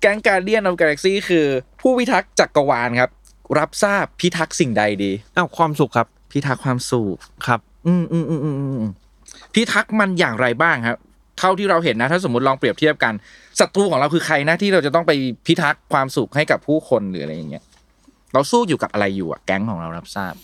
[0.00, 1.46] แก๊งการเดียนอ f กาแล็กซี่คือ
[1.80, 3.10] ผู้พิทักษ์จักรวาลครับ
[3.58, 7.16] รับทราบพิทักษ์สิ่งใดดีอ้าวความสุขครับ พิทักษ์ความสุข
[7.46, 8.90] ครับอืมอืมอืมอืมอืม
[9.54, 10.98] พิทักษ์มันอย่างไรบ้างครับ
[11.38, 13.14] เท่าที่เราเห็นนะ ถ้าสมมติลองเปรียบเทียบกัน
[13.60, 15.12] ศัตรูของเราคือใครนะที่เราจะต้องไป
[15.46, 17.64] พิทักษ์ความสุขให้กับผู้คนหรืออะไรอย่างเงี้ย
[18.32, 20.34] เราสู้อยู่กับอะไรอยู่อะแก๊งของเรารับทราบ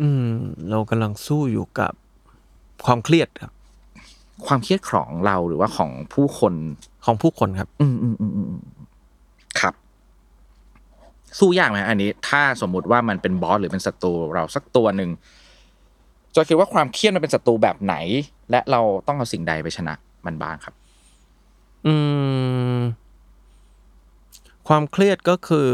[0.00, 0.32] อืม
[0.70, 1.92] เรากำลังสู้อยู่กับ
[2.86, 3.52] ความเครียดครับ
[4.46, 6.54] ความเครียดของเราหรือว่าของผู้คน
[7.04, 8.62] ของผู้คนครับอืมอืมอืมอืมอืม
[9.60, 9.74] ครับ
[11.38, 15.10] สู้ยากไหมอันนี้ ถ้าสมมุติว่ามันเป็นบอสหรือเป็นศัตรูเราสักตัวหนึ่ง
[16.34, 17.94] จอยคิดว่าความเครียดมันเป็นศัตรูแบบไหน
[18.50, 19.94] และเราต้องเอาสิ่งใดไปชนะ
[20.26, 20.74] มันบ้างครับ
[21.86, 21.94] อื
[22.78, 22.80] ม
[24.68, 25.68] ความเครียดก็คือ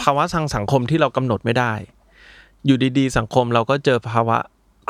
[0.00, 1.72] ภาวะทางสังคมที่เรากำหนดไม่ได้
[2.66, 4.38] อยู่ดีๆ สังคมเราก็เจอภาวะ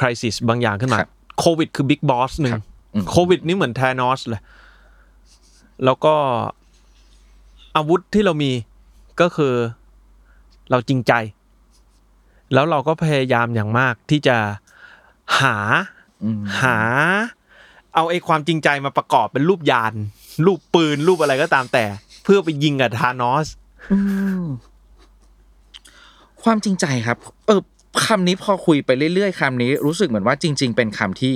[0.01, 2.76] คริสิสบางอย่างขึ้นมาครับโควิดคือบิ๊กบอสหนึ่งครับอืม
[3.11, 4.43] โควิดนี่เหมือนแทนอสเลย
[5.85, 6.15] แล้วก็
[7.77, 8.53] อาวุธที่เรามี
[9.21, 9.55] ก็คือ
[10.71, 11.13] เราจริงใจ
[12.55, 14.37] แล้วเราก็พยายามอย่างมากที่จะ
[15.41, 15.57] หา
[16.23, 16.79] อืมหา
[17.95, 19.93] เอาไอ้ความจริงใจมาประกอบเป็นรูปยาน
[20.47, 21.85] รูปปืนรูปอะไรก็ตามแต่
[22.25, 23.47] เพื่อไปยิงกับธานอส
[23.93, 23.99] อื
[24.43, 24.45] ม
[26.43, 27.61] ความจริงใจครับ เออ
[28.07, 31.35] คำนี้พอคุยไปเรื่อยๆคำนี้รู้สึกเหมือนว่าจริง ๆ เป็นคำที่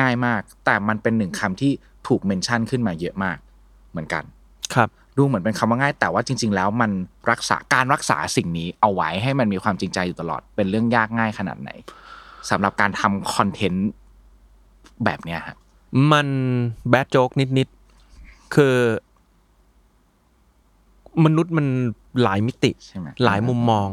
[0.00, 1.72] ง่ายมาก แต่มันเป็นหนึ่งคำที่
[2.06, 3.38] ถูกเมนชั่นขึ้นมาเยอะมาก
[3.90, 4.24] เหมือนกัน
[4.74, 6.90] ครับ ดูเหมือนเป็นคำว่าง่าย แต่ว่าจริง ๆ แล้วมัน
[7.30, 11.70] รักษาการรักษาสิ่งนี้เอาไว้ให้มันมีความจริงใจอยู่ตลอด เป็นเรื่องยากง่ายขนาดไหน
[12.50, 13.88] สำหรับการทำคอนเทนต์
[15.04, 15.56] แบบเนี้ยฮะ
[16.12, 16.26] มัน
[16.90, 18.76] แบดโจ๊กนิดๆคือ
[21.24, 21.66] มนุษย์มัน
[22.22, 23.88] หลายมิติใช่ไหมหลายมุมมอง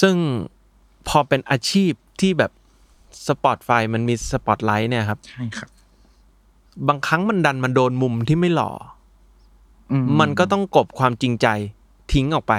[0.00, 0.16] ซึ่ง
[1.08, 2.52] พอเป็นอาชีพที่แบบ
[3.26, 5.68] สปอตไฟมันมีสปอตไลท์เนี่ยครับ ใช่ครับ
[6.88, 8.70] บางครั้งมันดันมันโดนมุมที่ไม่หล่อ
[9.92, 11.46] อือมันก็ต้องกลบความจริงใจ
[12.12, 12.54] ทิ้งออกไป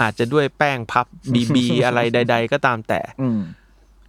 [0.00, 3.40] อาจจะด้วยแป้งพับบีบีอะไรใด ๆ ก็ตามแต่อืม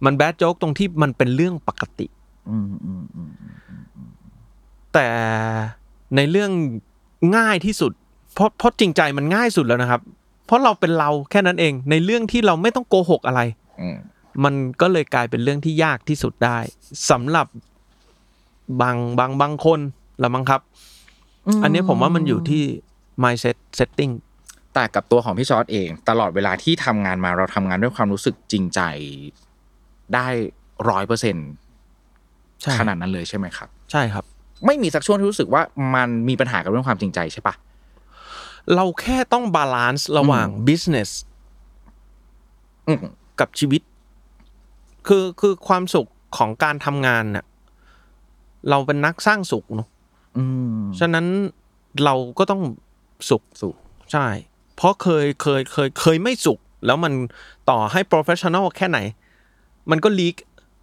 [0.04, 2.06] มันแบดโจ๊กตรงที่มันเป็นเรื่องปกติ
[2.50, 3.30] อืมอืมอืม
[4.94, 5.06] แต่
[6.16, 6.50] ในเรื่อง
[7.36, 7.92] ง่ายที่สุด
[8.34, 10.00] เพราะเพราะจริงใจมันง่ายสุดแล้วนะครับ
[10.46, 13.40] เพราะเราเป็นเราแค่นั้นเอง ในเรื่องที่เราไม่ต้องโกหกอะไร
[13.80, 13.88] อื
[14.38, 16.58] มมันก็เลยกลายเป็นเรื่องที่ยากที่สุดได้
[17.10, 17.46] สำหรับ
[18.80, 19.80] บางบางบางคน
[20.22, 20.60] ละมั้งครับ
[21.62, 22.64] อันนี้ผมว่ามันอยู่ที่
[23.22, 24.12] mindset setting
[24.74, 28.80] แต่กับตัวของพี่จอร์จเอง ตลอดเวลาที่ทำงานมาเราทำงานด้วยความรู้สึกจริงใจ
[30.14, 30.26] ได้
[30.88, 31.36] ร้อยเปอร์เซ็น
[32.62, 34.24] ใช่ขนาดนั้นเลยใช่ไหมครับ ใช่ครับ
[34.66, 35.62] ไม่มีสักช่วงที่รู้สึกว่า
[35.94, 37.54] มันมีปัญหากับเรื่องความจริงใจใช่ปะ
[38.74, 41.10] เราแค่ต้อง balance ระหว่าง business
[42.86, 42.98] อืม
[43.40, 43.82] กับชีวิต
[45.08, 47.44] คือคือความสุขของการทำงานเนี่ย
[48.70, 49.88] เราเป็นนักสร้างสุขเนอะ
[50.38, 50.44] อื
[50.78, 51.26] มฉะนั้น
[52.04, 52.62] เราก็ต้อง
[53.30, 53.74] สุขสุข
[54.12, 54.26] ใช่
[54.76, 57.12] เพราะเคยเคยเคยเคยไม่สุข แล้วมัน
[57.70, 58.98] ต่อให้ professional แค่ไหน
[59.90, 60.34] มันก็ลีก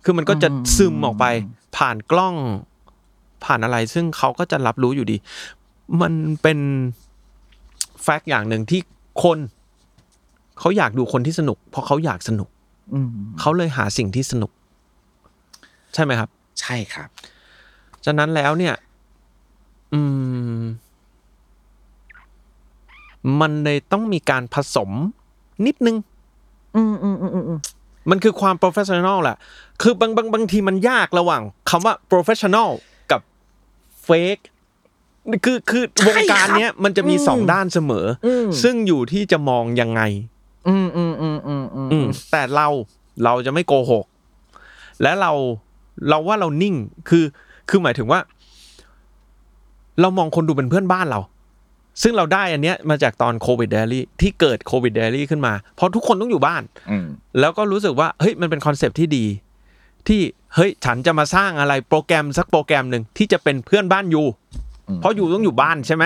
[0.03, 1.25] คือมันก็จะซึมออกไป
[1.77, 2.35] ผ่านกล้อง
[3.45, 5.17] ผ่านอะไร ซึ่งเขาก็จะรับรู้อยู่ดี
[6.01, 6.59] มันเป็น
[8.01, 8.81] แฟกต์อย่างหนึ่งที่
[9.23, 9.37] คน
[10.59, 12.52] เขาอยากดูคนที่สนุก เพราะเขาอยากสนุกอืม
[13.39, 14.51] เขาเลยหาสิ่งที่สนุก
[15.93, 16.29] ใช่ไหมครับ
[16.61, 17.09] ใช่ครับ
[18.05, 18.75] ฉะนั้นแล้วเนี่ย
[19.93, 20.01] อื
[20.59, 20.61] ม
[23.41, 24.89] มันเลยต้องมีการผสม
[25.65, 25.95] นิดนึง
[26.75, 27.59] อืมอืมอืมอืมอืม
[28.09, 29.37] มันคือความ professional แหละ
[29.81, 32.69] คือบางบางบางทีมันยากระหว่างคำว่า professional
[33.11, 33.21] กับ
[34.07, 34.43] fake
[35.45, 38.29] คือคือวงการเนี้ยมันจะมีสองด้านเสมออ
[38.63, 40.01] ซึ่งอยู่ที่จะมองยังไง
[40.67, 42.67] อืมอืมอืมอืมอืมอืมแต่เรา
[43.23, 44.05] เราจะไม่โกหก
[45.01, 45.31] และเรา
[46.09, 46.75] เราว่าเรานิ่ง
[47.09, 47.25] คือ
[47.69, 48.19] คือหมายถึงว่า
[50.01, 51.19] เรามองคนดูเป็นเพื่อนบ้านเรา
[52.01, 57.07] ซึ่งเราได้อันเนี้ยมาจากตอนโควิด daily ที่เกิดโควิด daily ขึ้นมาเพราะทุกคนต้องอยู่บ้านอืม
[57.39, 59.25] แล้วก็รู้สึกว่าเฮ้ยมันเป็นคอนเซปต์ที่ดี
[60.07, 60.21] ที่
[60.55, 64.25] เฮ้ยฉันจะมาสร้างอะไรโปรแกรมสักโปรแกรมหนึ่งที่จะเป็นเพื่อนบ้านอยู่
[64.99, 66.05] เพราะอยู่ต้องอยู่บ้านใช่ไหม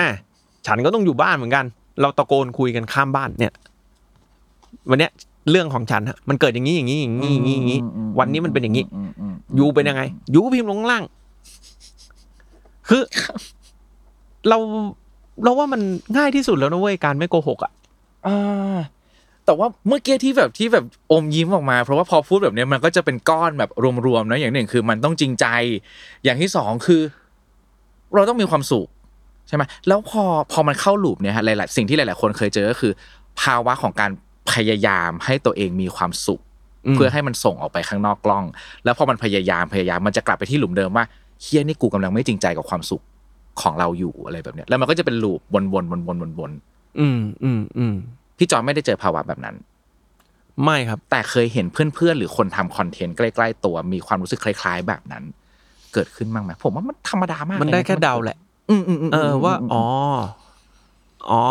[0.66, 1.64] ฉันก็ต้องอยู่บ้านเหมือนกัน
[2.00, 3.52] เราตะโกนคุยกันข้ามบ้านเนี่ย
[4.90, 5.12] วันเนี้ย
[5.50, 7.80] เรื่องของฉันฮะมันเกิดอย่างนี้อย่างนี้อย่างนี้อย่างนี้อย่างนี้
[8.18, 10.02] วันนี้มันเป็นอย่างนี้อืมอืมยูเป็นยังไง
[10.34, 11.04] ยูพิมพ์ลงข้างล่าง
[12.88, 13.02] คือ
[14.48, 14.58] เรา
[15.44, 15.80] เราว่ามัน
[16.16, 17.72] ง่ายที่สุดแล้วนะเว้ยการไม่โกหกอะ
[18.26, 18.78] อ่า
[19.44, 23.70] แต่ว่าเมื่อกี้ที่แบบที่แบบอมยิ้มออกมา เพราะว่าพอพูดแบบเนี้ยมันก็จะเป็นก้อนแบบ
[24.06, 25.46] รวมๆนะอย่างหนึ่งคือ มันต้องจริงใจ
[26.24, 27.02] อย่างที่สองคือ
[28.14, 28.86] เราต้องมีความสุข
[29.48, 32.92] ใช่ไหมแล้วพอพอมันเข้าลูปเนี่ยฮะหลายๆสิ่งที่หลาย ๆ คนเคยเจอก็คือ
[33.40, 34.10] ภาวะของการ
[34.52, 36.40] พยายามให้ตัวเองมีความสุข
[36.86, 38.44] อืมเพื่อให้มันส่งออกไปข้างนอกกล้อง
[38.84, 41.04] แล้วพอมันพยายามพยายามมันจะกลับไปที่หลุมเดิมว่า
[41.42, 43.02] เฮียนี่กูกำลังไม่จริงใจกับความสุข
[43.60, 47.94] ของเราอยู่อะไรแบบเนี้ยแล้วมันก็จะเป็นลูปวนๆวนๆวนๆอืมอืมอืม
[48.38, 49.56] พี่จอมไม่ได้เจอภาวะแบบนั้น
[50.64, 55.24] ไม่ครับ แต่เคยเห็นเพื่อนๆหรือคนทำคอนเทนต์ใกล้ๆตัวมีความรู้สึกคล้ายๆ แบบนั้น
[55.94, 58.38] เกิดขึ้นบ้างไหมผมว่ามันธรรมดามากมันได้แค่เดาแหละ
[58.70, 59.84] อืมอืมอืมเออว่าอ๋อ
[61.30, 61.42] อ๋อ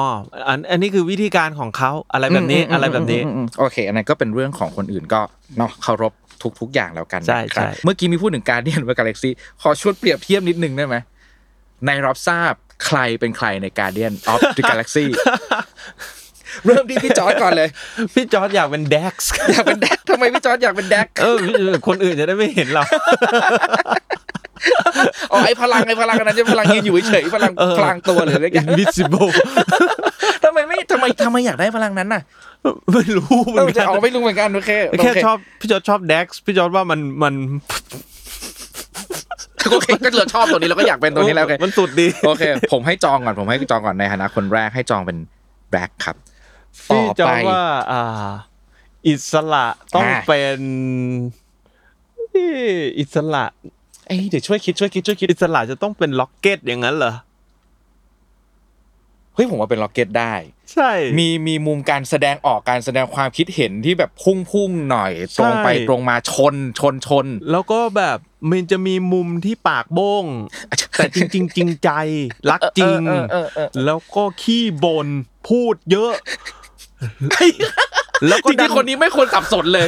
[0.47, 3.21] อันอันนี้คือวิธีการของเขาอะไรแบบนี้อะไรแบบนี้
[3.59, 5.21] โอเค อันนั้นก็เป็นเรื่องของคนอื่นก็
[5.57, 6.13] เนาะเคารพ
[6.59, 10.95] ทุก ๆ อย่างแล้วกันใช่ใช่เมื่อกี้มีพูดถึงการเดียนกับกาแล็กซี่ขอชวนเปรียบเทียบนิดนึงได้ไหม
[11.85, 12.53] ในรับทราบ
[12.85, 15.09] ใครเป็นใครในการเดียนออฟดอะกาแล็กซี่
[16.65, 17.69] เริ่มที่พี่จอร์ดก่อนเลย
[18.15, 21.37] พี่จอร์ดอยากเป็นแด็กซ์อยากเป็นแด็กทำไมพี่จอร์ดอยากเป็นแด็กเออ
[21.87, 22.83] คนอื่นจะได้ไม่เห็นเรา
[25.31, 29.29] อ๋อไอพลังไอพลังอันนั้นจะพลังยืนอยู่เฉยๆพลังเออพลังตัวหรืออะไรอย่าง invisible
[30.43, 32.21] ทำไมไม่ทำไมทำไมอยากได้พลังนั้นน่ะ
[32.93, 34.71] ไม่รู้เหมืเออนอจะกันเอาไม่รู้เหมือนกันโอเค
[35.03, 37.33] แค่โเชอบพี่จอร์ดชอบแด็กซ์พี่จอร์ดว่ามันมัน
[39.71, 42.43] โอเคก็เราชอบตัวนี้เราก็อยากเป็นตัวนี้แล้วไงมันสุดดีโอเค
[42.73, 45.17] ผมให้จองก่อนผมให้จองก่อนในฐานะคนแรกให้จองเป็น
[45.69, 46.15] แบล็คครับ
[46.89, 48.29] ต่พี่อจอไปร์ดว่าอ่า
[49.07, 50.59] อิสระต้องอ่าเป็น
[52.31, 53.45] เอ้ยอิสระ
[54.07, 57.13] เอ้ยเดี๋ยวช่วยคิดช่วยคิดช่วยคิดอิสระจะต้องเป็นล็อกเก็ตอย่างนั้นเหรอ
[59.35, 60.33] เฮ้ยผมว่าเป็นล็อกเก็ตได้
[60.73, 68.17] ใช่ มีมีมุมการแสดงออกการแสดงความคิดเห็นที่แบบพุ่งพุ่งๆหน่อย ตรงไปใช่ตรงมาชนชนชน แล้วก็แบบ
[68.49, 70.25] มันจะมีมุมที่ปากโบ้ง
[70.97, 71.89] แต่จริงๆจริงใจ
[72.51, 75.07] รักจริงเออเออเออเออแล้วก็ขี้บน
[75.49, 76.13] พูดเยอะ
[78.27, 79.87] แล้วก็จริงๆคนนี้ไม่ควรสับสนเลย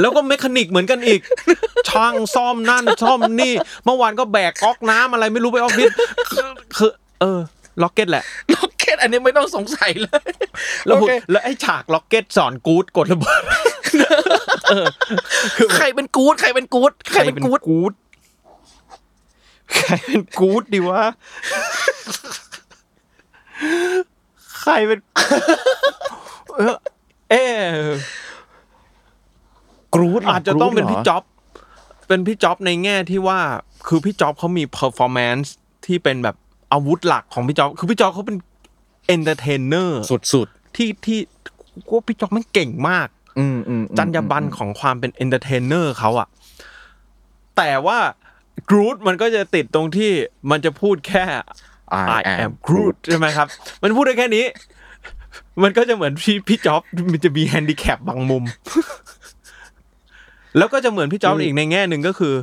[0.00, 1.20] แล้วก็เมคานิกเหมือนกันอีก
[1.88, 3.52] ช่างซ่อมนั่นซ่อมนี่
[3.84, 5.90] เมื่อวานก็แบกก๊อกน้ำอะไรไม่รู้ไปออฟฟิศ
[6.76, 7.40] คือ เออ
[7.82, 8.24] ล็อกเก็ตแหละ
[8.54, 10.22] ล็อกเก็ตอันนี้ไม่ต้องสงสัยเลย
[10.86, 13.42] แล้วโอเคแล้วไอ้ฉากล็อกเก็ตสอนกู๊ดกดระเบิด
[15.76, 17.92] ใครเป็นกู๊ดใครเป็นกู๊ดใครเป็นกู๊ดกู๊ด
[19.76, 21.02] ใครเป็นกู๊ดดีวะ
[24.60, 25.00] ใครเป็น
[27.30, 27.34] เอ
[27.74, 27.76] อ
[29.94, 31.22] กรูดอาจจะต้องเป็นพี่จ๊อบ
[32.08, 33.40] เป็นพี่จ๊อบในแง่ที่ว่า
[33.86, 35.48] คือพี่จ๊อบเขามี performance
[35.86, 36.36] ที่เป็นแบบ
[36.72, 38.36] อาวุธหลักของพี่จ๊อบ คือพี่จ๊อบเขาเป็น
[39.14, 40.46] entertainer สุดสุด
[40.76, 41.18] ที่ที่
[41.86, 46.28] กูว่าพี่จ๊อบมันเก่งมาก อืมอืมจรรยาบรรณของความเป็น entertainer เขาอะ
[47.56, 47.98] แต่ว่า
[48.70, 50.10] กรูทมันก็จะติดตรงที่
[50.50, 51.24] มันจะพูดแค่
[52.18, 53.46] I am Groot ใช่ไหมครับ
[53.82, 54.44] มันพูดได้แค่นี้
[55.62, 56.82] มันก็จะเหมือนพี่พี่จ๊อบ
[57.12, 58.44] มันจะมีแฮนดิแคปบางมุม
[60.56, 62.34] แล้วก็จะเหมือนพี่จอร์จอีกในแง่หนึ่งก็คือ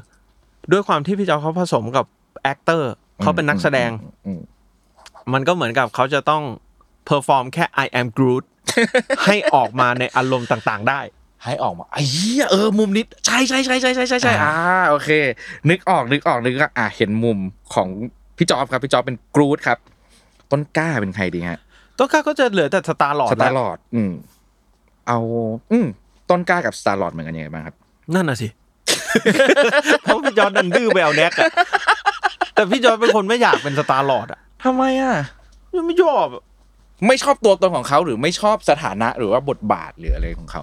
[0.72, 2.06] ด้วยความที่พี่จอร์จเขาผสมกับ
[2.44, 2.92] actor
[3.22, 3.90] เขาเป็นนักแสดง
[4.26, 4.42] อืม
[5.34, 6.44] มันก็เหมือนกับเขาจะต้อง
[7.06, 8.44] perform แค่ I am Groot
[9.26, 11.00] ให้ออกมาในอารมณ์ต่างๆ ได้
[11.44, 14.56] ให้ออกมาไอ้เหี้ยเออมุมนี้ใช่ใช่ใช่ใช่ใช่ใช่ใช่อ่า
[14.90, 15.10] โอเค
[15.70, 17.38] นึกออกนึกออกนึกออกอะเห็นมุม
[17.74, 17.88] ของ
[18.38, 19.78] พี่จ๊อบครับพี่จ๊อบเป็นกรูทครับ
[20.52, 21.60] ต้นกล้าเป็นใครดีฮะ
[21.98, 24.12] ต้นกล้าก็จะเหลือแต่สตาร์ลอร์ดสตาร์ลอร์ดอืม
[25.08, 25.20] เอา
[25.72, 25.88] อืม
[26.30, 27.76] ต้นกล้ากับสตาร์ลอร์ดเหมือนกันยังไงบ้างครับ
[28.14, 28.48] นั่นน่ะสิ
[30.04, 31.48] เพราะพี่จอร์จดันดื้อไปเอาแดร็กซ์อะ
[32.54, 35.16] แต่พี่จอร์จเป็นคนไม่อยากเป็นสตาร์ลอร์ดอะทำไมอะ
[35.88, 36.44] ไม่ชอบอะ
[37.08, 40.62] ไม่ชอบตัวตนของเขาหรือไม่ชอบสถานะหรือว่าบทบาทหรืออะไรของเขา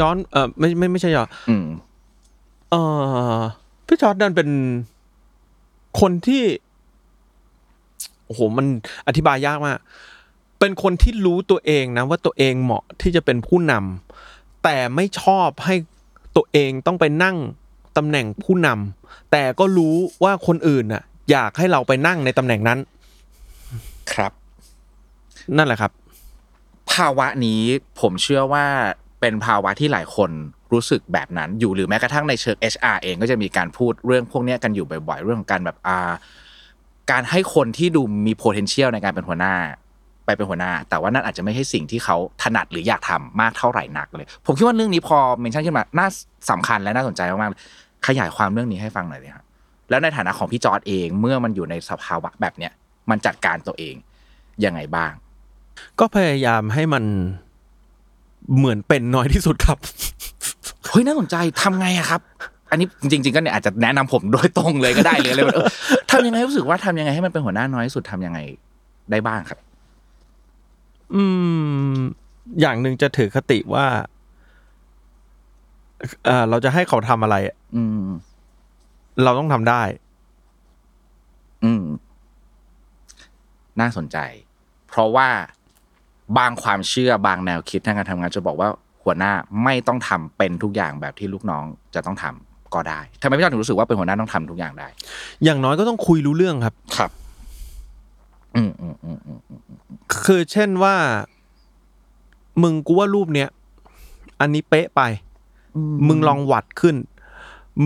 [0.00, 1.66] ย้อนเออไม่ไม่ไม่ใช่ย้อนอืม
[2.70, 2.74] เอ
[3.38, 3.40] อ
[3.86, 4.48] พี่จอร์จดันเป็น
[6.00, 6.42] คนที่
[8.28, 8.66] โอ้โหมัน
[9.08, 9.78] อธิบายยากมาก
[10.60, 15.74] เป็นคนที่รู้ตัวเองนะว่าตัวเองเหมาะที่จะเป็นผู้นำแต่ไม่ชอบให้
[16.36, 17.36] ตัวเองต้องไปนั่ง
[17.96, 22.78] ตำแหน่งผู้นำแต่ก็รู้ว่าคนอื่นน่ะ อยากให้เราไปนั่งในตำแหน่งนั้น
[24.12, 24.32] ครับ
[25.56, 25.92] นั่นแหละครับ
[26.92, 27.60] ภาวะนี้
[28.00, 28.66] ผมเชื่อว่า
[29.20, 30.30] เป็นภาวะที่หลายคน
[30.72, 36.12] รู้สึกแบบนั้นอยู่หรือแม้กระทั่งในเชิง HR เองก็จะมีการพูดเรื่องพวกเนี้ยกันอยู่บ่อยๆ เรื่องของการแบบอ่า
[37.10, 39.54] การให้คนที่ดูมี potential ในการเป็นหัวหน้า
[40.24, 46.08] ไปเป็นหัวหน้า แต่ว่านั่นอาจจะไม่ใช่สิ่งที่เขาถนัดหรืออยากทำมากเท่าไหร่นักเลย ผมคิดว่าเรื่องนี้พอเมนชั่นขึ้นมาน่า
[46.50, 49.44] สำคัญและน่าสนใจมากๆขยายความเรื่องนี้ให้ฟังหน่อยเลยครับ
[49.90, 52.72] แล้วในฐานะของพี่จอร์ดเองเมื่อมันอยู่ในสภาวะแบบเนี้ย
[53.10, 53.94] มันจัดการตัวเอง
[54.64, 55.12] ยังไงบ้าง
[56.00, 57.04] ก็พยายามให้มัน
[58.56, 59.78] เหมือนเป็นน้อยที่สุดครับ
[60.88, 62.20] เฮ้ยน่าสนใจทำไงอะครับ
[62.70, 65.68] อันนี้จริง ๆก็เนี่ยอาจจะแนะนำผมโดยตรงเลยก็ได้เลยอะไรแบบเออ
[66.10, 68.38] ทำยังไงรู้สึกว่าทำยังไงให้มันเป็นหัวหน้าน้อยที่สุดทำยังไง
[69.10, 69.58] ได้บ้างครับ
[71.14, 71.22] อื
[71.92, 71.96] ม
[72.60, 73.86] อย่างหนึ่งจะถือคติว่า
[76.24, 78.08] เอ่อเราจะให้เขาทำอะไรอะอืม
[79.24, 79.82] เราต้องทำได้
[81.64, 81.84] อืม
[83.80, 84.18] น่าสนใจ
[84.88, 85.28] เพราะว่า
[86.38, 88.68] บางความเชื่อบางแนวคิดทางการทำงานจะบอกว่า
[89.02, 89.32] หัวหน้า
[89.64, 91.64] ไม่ต้องทำเป็นทุกอย่างแบบที่ลูกน้อง
[91.94, 94.88] จะต้องทำ ก็ได้ทำไมพี่จอนถึงรู้สึกว่าเป็นหัวหน้าต้องทำทุกอย่างได้
[95.44, 97.10] อย่างน้อยก็ต้องคุยรู้เรื่องครับ ครับ
[98.56, 99.58] อืมอืมอืมอืมอืม
[100.24, 100.94] คือเช่นว่า
[102.62, 103.48] มึงกูว่ารูปเนี้ย
[104.40, 105.02] อันนี้เป๊ะไป
[106.08, 106.96] มึงลองวัดขึ้น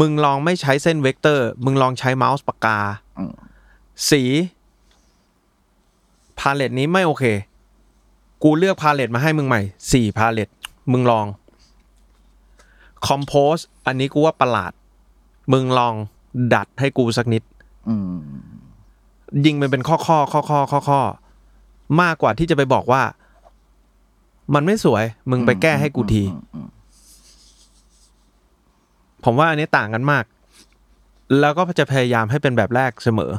[0.01, 2.79] มึงลองไม่ใช้เส้นเวกเตอร์ มึงลองใช้เมาส์ปากกา
[3.19, 3.33] อืม
[4.11, 4.23] สี
[6.39, 7.25] palette นี้ไม่โอเค
[8.43, 9.61] กูเลือก palette มาให้มึงใหม่
[9.93, 10.49] สี่ palette
[10.93, 11.27] มึงลอง
[13.07, 14.73] compose อันนี้กูว่าประหลาด
[15.53, 15.95] มึงลอง
[16.55, 17.43] ดัดให้กูสักนิด
[17.89, 18.17] อืม
[19.45, 21.01] ยิงมันเป็นข้อข้อข้อข้อข้อข้อ
[22.03, 23.03] มากกว่าที่จะไปบอกว่า
[24.55, 26.25] มันไม่สวย มึงไปแก้ให้กูที
[29.25, 30.25] ผมว่าอันนี้ต่างกันมาก
[31.41, 33.33] แล้วก็จะพยายามให้เป็นแบบแรกเสมอ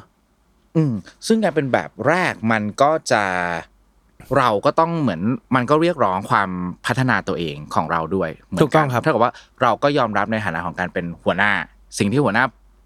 [0.76, 0.94] อืม
[1.28, 3.24] ซึ่งการเป็นแบบแรกมันก็จะ
[4.38, 5.22] เราก็ต้องเหมือน
[5.56, 6.50] มันก็เรียกร้องความ
[6.86, 11.52] พัฒนาตัวเองของเราด้วยเหมืนนถูกต้องครับเท่ากับว่าเราก็ยอมรับในฐานะของการเป็นหัวหน้า
[12.00, 12.46] สิ่งที่หัวหน้า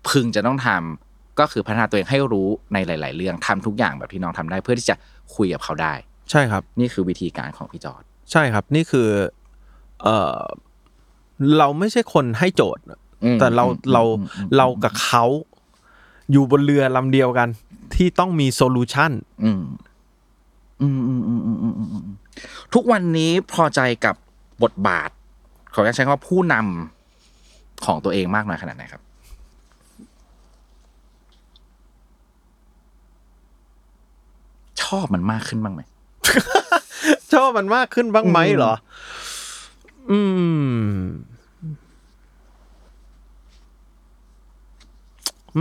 [0.10, 4.96] พึงจะต้องทำก็คือพัฒนาตัวเองให้รู้ในหลาย ๆ เรื่องทำทุกอย่างแบบที่น้องทำได้ เพื่อที่จะ
[5.36, 5.94] คุยกับเขาได้
[6.32, 9.10] ใช่ครับ นี่คือวิธีการของพี่จอร์ดใช่ครับ นี่คือ
[10.04, 10.08] เอ
[10.38, 10.40] อ
[11.58, 12.84] เราไม่ใช่คนให้โจทย์
[13.24, 15.26] อืมแต่เราอืมเราอืมอืมเรากับเขา
[16.32, 17.48] อยู่บนเรือลำเดียวกัน
[17.96, 19.12] ที่ต้องมีโซลูชัน
[20.82, 22.04] อืมอืมอืมอืมอืม
[22.74, 24.16] ทุกวันนี้พอใจกับ
[24.64, 25.10] บทบาท
[25.74, 29.02] ขออนุญาตใช้คำว่าผู้นำของตัวเองมากน้อยขนาดไหนครับ
[34.82, 35.82] ชอบมันมากขึ้นบ้างไหม
[37.34, 38.74] ชอบมันมากขึ้นบ้างไหมเหรอ
[40.12, 40.20] อื
[40.90, 40.98] ม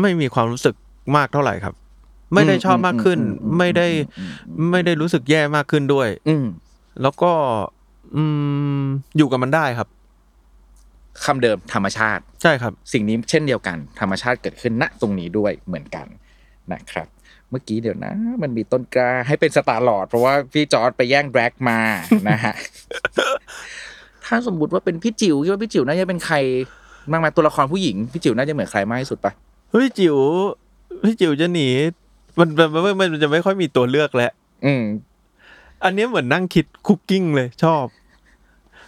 [0.01, 0.75] ไม่มีความรู้สึก
[1.17, 1.75] มากเท่าไหร่ครับ
[2.35, 3.87] ไม่ได้ชอบมากขึ้นอืมอืมไม่ได้
[4.19, 6.45] อืมอืมไม่ได้รู้สึกแย่มากขึ้นด้วย อืม
[7.03, 7.33] แล้วก็
[8.17, 8.23] อื
[8.83, 8.85] ม
[9.17, 9.89] อยู่กับมันได้ครับ
[11.25, 16.07] คำเดิมธรรมชาติ ใช่ครับ สิ่งนี้เช่นเดียวกัน ธรรมชาติเกิดขึ้นณตรงนี้ด้วยเหมือนกัน
[16.73, 17.09] นะครับ
[17.51, 18.13] เมื่อกี้เดี๋ยวนะ
[18.43, 21.79] มันมีต้นกล้าให้เป็นสตาร์ลอร์ดเพราะว่าพี่จอร์จไปแย่งแดร็กซ์มา
[22.29, 22.55] นะฮะ
[24.27, 26.37] ถ้าสมมติว่าเป็นพี่จิ๋วคิดว่าพี่จิ๋วน่าจะเป็นใคร
[27.11, 29.33] บ้างไหมตัวละครผู้หญิงพี่จิ๋วน่าจะเหมือนใครมากที่สุดปะ
[29.71, 30.17] เฮ้ยจิ๋ว
[31.05, 31.69] พี่จิ๋วจะหนี
[32.39, 34.33] มันมันมันมันมันจะไม่ค่อยมีตัวเลือกแล้ว
[34.67, 34.85] อืม
[35.85, 37.87] อันนี้เหมือนนั่งคิด Cooking เลยชอบ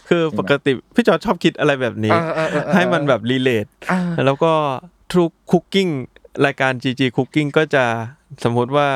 [0.09, 4.53] คือปกติพี่จอร์จชอบคิดอะไรแบบนี้เออเออเออเออให้มันแบบ relateอ่าแล้วก็
[5.13, 5.87] ทุก Cooking
[6.45, 7.85] รายการ GG Cooking ก็จะ
[8.43, 8.87] สมมติว่า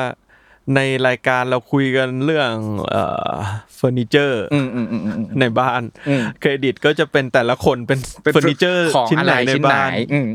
[0.74, 2.52] ในรายการเราคุยกันเรื่อง
[2.90, 3.34] เอ่อ
[3.74, 10.28] เฟอร์นิเจอร์อืมอืมอืมอืมในบ้านอืมเครดิตก็จะเป็นแต่ละคนเป็นเป็นเฟอร์นิเจอร์ของชิ้นอะไหไรนในชิ้นไหนบ้านอืม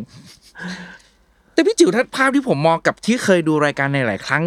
[1.60, 4.44] แต่พี่จิ๋วถ้าภาพที่ผมมองกับที่เคยดูรายการในหลายครั้ง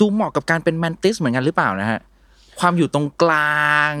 [0.00, 2.00] ดูเหมาะกับการเป็นแมนติสเหมือนกันหรือเปล่านะฮะ
[2.60, 3.94] ความอยู่ตรงกลาง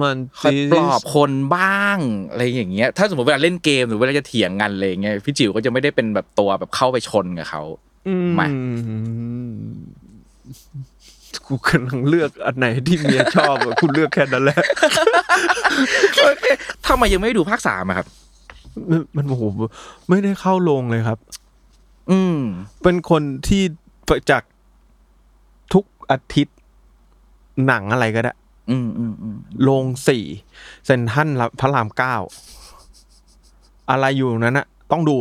[0.00, 1.98] มันคอยปลอบคนบ้าง
[2.30, 7.62] อะไรอย่างเงี้ย ถ้าสมมติเวลาเล่นเกมหรือเวลาจะเถียงกันอะไรอย่างเงี้ยพี่จิ๋วก็จะไม่ได้เป็นแบบตัวแบบเข้าไปชนกับเขา
[8.08, 8.46] อืมมา
[11.46, 14.58] กูกำลังเลือกอันไหนที่เมียชอบอะกูเลือกแค่นั้นแหละ
[16.22, 16.44] โอเค
[16.86, 18.06] ทำไมยังไม่ดูภาคสามอะครับ
[18.90, 19.42] มันมันโอ้โห
[20.08, 21.18] ไม่ได้เข้าโรงเลยครับ
[22.10, 22.38] อืม
[22.82, 23.62] เป็นคนที่
[24.30, 24.42] จาก
[25.72, 26.56] ทุกอาทิตย์
[27.66, 28.32] หนังอะไรก็ได้
[28.70, 30.24] อืมอืมอืมโรงสี่
[30.86, 31.28] เซนทรัน
[31.60, 32.16] พระรามเก้า
[33.90, 35.16] อะไรอยู่นั้นนะต้องดู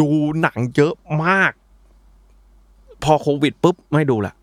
[0.00, 0.08] ดู
[0.42, 1.52] หนังเยอะมาก
[3.04, 4.34] พอโควิดปุ๊บไม่ดูละ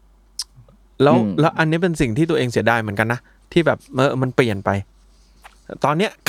[1.03, 3.19] แล้วแล้วอันนี้เป็นสิ่งที่ตัวเองเสียดายเหมือนกันนะ
[3.51, 4.69] ที่แบบเออมันเปลี่ยนไป
[5.83, 6.11] ตอนเนี้ย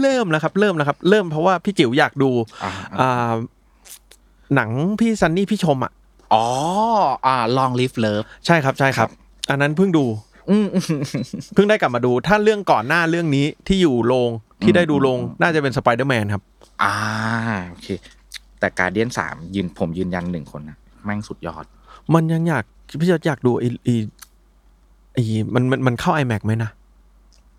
[0.00, 2.30] เริ่มแล้วครับ เริ่มแล้วครับ เริ่มเพราะว่าพี่จิ๋วอยากดู
[2.64, 2.70] อ่า
[3.00, 3.34] อ่า
[4.54, 4.70] หนัง
[5.00, 5.92] พี่ซันนี่พี่ชมอะ
[6.32, 6.44] อ๋อ
[7.26, 9.08] อ่า Long Live Love ใช่ครับใช่ครับ
[9.50, 10.04] อันนั้นเพิ่งดู
[10.50, 10.84] อืมอืม
[11.54, 14.30] เพิ่งได้กลับมาดู ถ้าเรื่องก่อนหน้าเรื่องนี้ที่อยู่โรง
[14.62, 16.42] ที่ได้ดูโรงน่าจะเป็นสไปเดอร์แมนครับ
[16.82, 16.94] อ่า
[17.68, 17.88] โอเค
[18.60, 21.64] แต่การเดียนสามยืนผมยืนยันหนึ่งคนนะแม่งสุดยอด
[22.14, 22.64] มันยังอยาก
[23.00, 23.94] พี่จะอยากดูไอ้ไอ้
[25.14, 25.22] ไอ้
[25.54, 26.70] มันมันมันเข้า IMAX ไหมนะ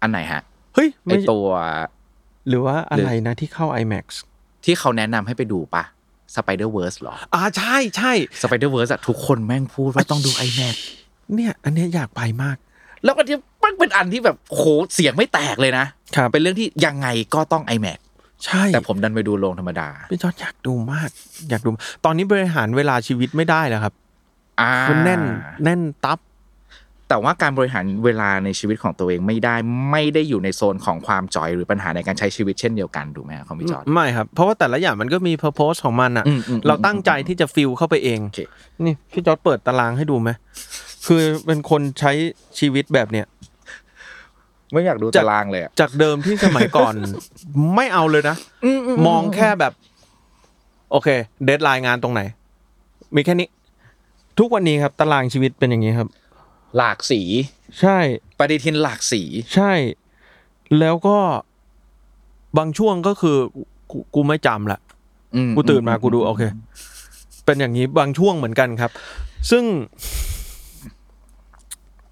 [0.01, 0.41] อันไหนฮะ
[0.75, 1.47] เฮ้ยไอไม่ตัว
[2.47, 4.05] หรือว่าอะไรนะที่เข้า iMac
[4.65, 5.83] ที่เขาแนะนำให้ไปดูปะ
[6.35, 8.11] Spider Verse หรอ อ่าใช่ใช่
[8.41, 10.75] Spider Verse อะทุกคนแม่งพูดว่าต้องดู iMac
[11.35, 12.57] เนี่ย อันเนี้ยอยากไปมาก
[13.03, 14.63] แล้วอันนี้มันเป็นอันที่แบบโห
[14.93, 15.85] เสียงไม่แตกเลยนะ
[16.15, 17.99] ครับเป็นเรื่องที่ยังไงก็ต้อง iMac
[18.45, 21.09] ใช่ แต่ผมดันไปดูโรงธรรมดาพี่จอร์จอยากดูมาก
[21.49, 21.69] อยากดู
[22.05, 23.93] ตอนนี้บริหารเวลาชีวิตไม่ได้แล้วครับ
[24.61, 25.21] อ่ามันแน่น
[25.63, 26.19] แน่นตับ
[27.11, 29.55] แต่ว่าการบริหารเวลาในชีวิตของตัวเองไม่ได้
[29.91, 38.39] ไม่ได้อยู่ในโซนของความ joy หรือปัญหาในการใช้ชีวิตเช่นเดียวกันถูกไหมครับของพี่จอร์ดไม่ครับ เพราะว่าแต่ละอย่างมันก็มี purpose ของมันอะอืมอืมเราตั้งใจที่จะ fill เข้าไปเองโอเค
[38.85, 40.29] นี่พี่จอร์จเปิดตารางให้ดูไหม
[41.07, 42.11] คือเป็นคนใช้
[42.59, 43.25] ชีวิตแบบเนี้ย
[44.71, 46.93] ไม่อยากดูจากตารางเลยอะจากเดิมที่สมัยก่อน
[47.75, 48.35] ไม่เอาเลยนะ
[49.07, 49.73] มองแค่แบบ
[50.91, 51.07] โอเค
[51.45, 52.21] deadline งานตรงไหน
[53.15, 53.47] มีแค่นี้
[54.39, 56.09] ทุกวันนี้ครับ ตารางชีวิตเป็นอย่างนี้ครับ
[56.77, 57.21] หลากสี
[57.81, 57.97] ใช่
[58.39, 59.21] ปฏิทินหลากสี
[59.55, 59.73] ใช่
[60.79, 61.17] แล้วก็
[62.57, 63.37] บางช่วงก็คือ
[63.91, 64.79] กูกูไม่จำละ
[65.35, 66.43] อืมกูตื่นมากูดูโอเค
[67.45, 68.91] เป็นอย่างนี้บางช่วงเหมือนกันครับ
[69.51, 69.63] ซึ่ง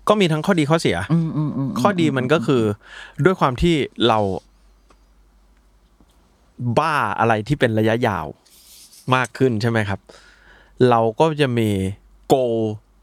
[0.08, 2.64] ก็มีทั้งข้อดีข้อเสียอืมอืมอืมข้อดีมันก็คือ
[3.26, 3.76] ด้วยความที่
[4.08, 4.20] เรา
[6.80, 8.26] บ้าอะไรที่เป็นระยะยาว
[9.16, 10.00] มากขึ้นใช่ไหมครับ
[10.90, 11.70] เราก็จะมี
[12.28, 12.36] โก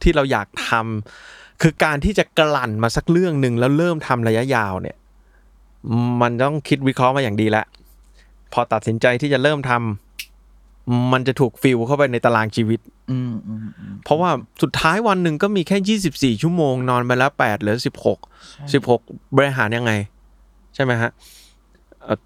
[0.02, 4.96] ที่เราอยากทำ คือการที่จะกลั่นมาสักเรื่องหนึ่งแล้วเริ่มทำระยะยาวเนี่ย
[6.22, 7.66] มันต้องคิดวิเคราะห์มาอย่างดีแล้ว
[8.52, 12.80] พอตัดสินใจที่จะเริ่มทำมันจะถูกฟิลเข้าไปในตารางชีวิต
[13.10, 14.30] อืมอืมอืมเพราะว่า
[14.62, 15.98] สุดท้ายวันหนึ่งก็มีแค่
[16.34, 19.92] 24ชั่วโมงนอนไปแล้ว8หรือ16 16บริหารยังไง
[20.74, 21.10] ใช่ไหมฮะ
[22.02, 22.18] เอ่อ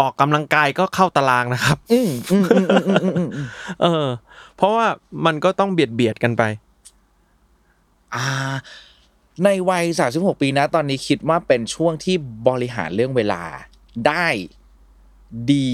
[0.00, 3.46] ออกกำลังกายก็เข้าตารางนะครับอืมอืมอืมอืมอืมอืมอืม
[3.82, 4.06] เออ
[4.56, 4.86] เพราะว่า
[5.26, 6.42] มันก็ต้องเบียดเบียดกันไป
[8.14, 8.24] อ่า
[9.44, 12.16] ในวัยสามสิบหกปีนะ ตอนนี้คิดว่าเป็นช่วงที่
[12.48, 13.42] บริหารเรื่องเวลา
[14.06, 14.26] ได้
[15.52, 15.70] ดี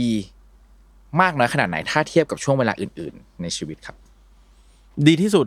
[1.20, 3.96] มากน้อยขนาดไหน ถ้าเทียบกับช่วงเวลาอื่น ๆ ในชีวิตครับ
[5.06, 5.46] ดีที่สุด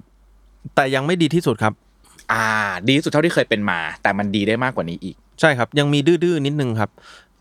[0.76, 1.73] แต่ยังไม่ดีที่สุดครับ
[2.31, 2.45] อ่า
[2.88, 6.89] ดีที่สุดเท่าที่เคยเป็นมา แต่มันดีได้มากกว่านี้อีก ใช่ครับ ยังมีดื้อๆนิดนึงครับ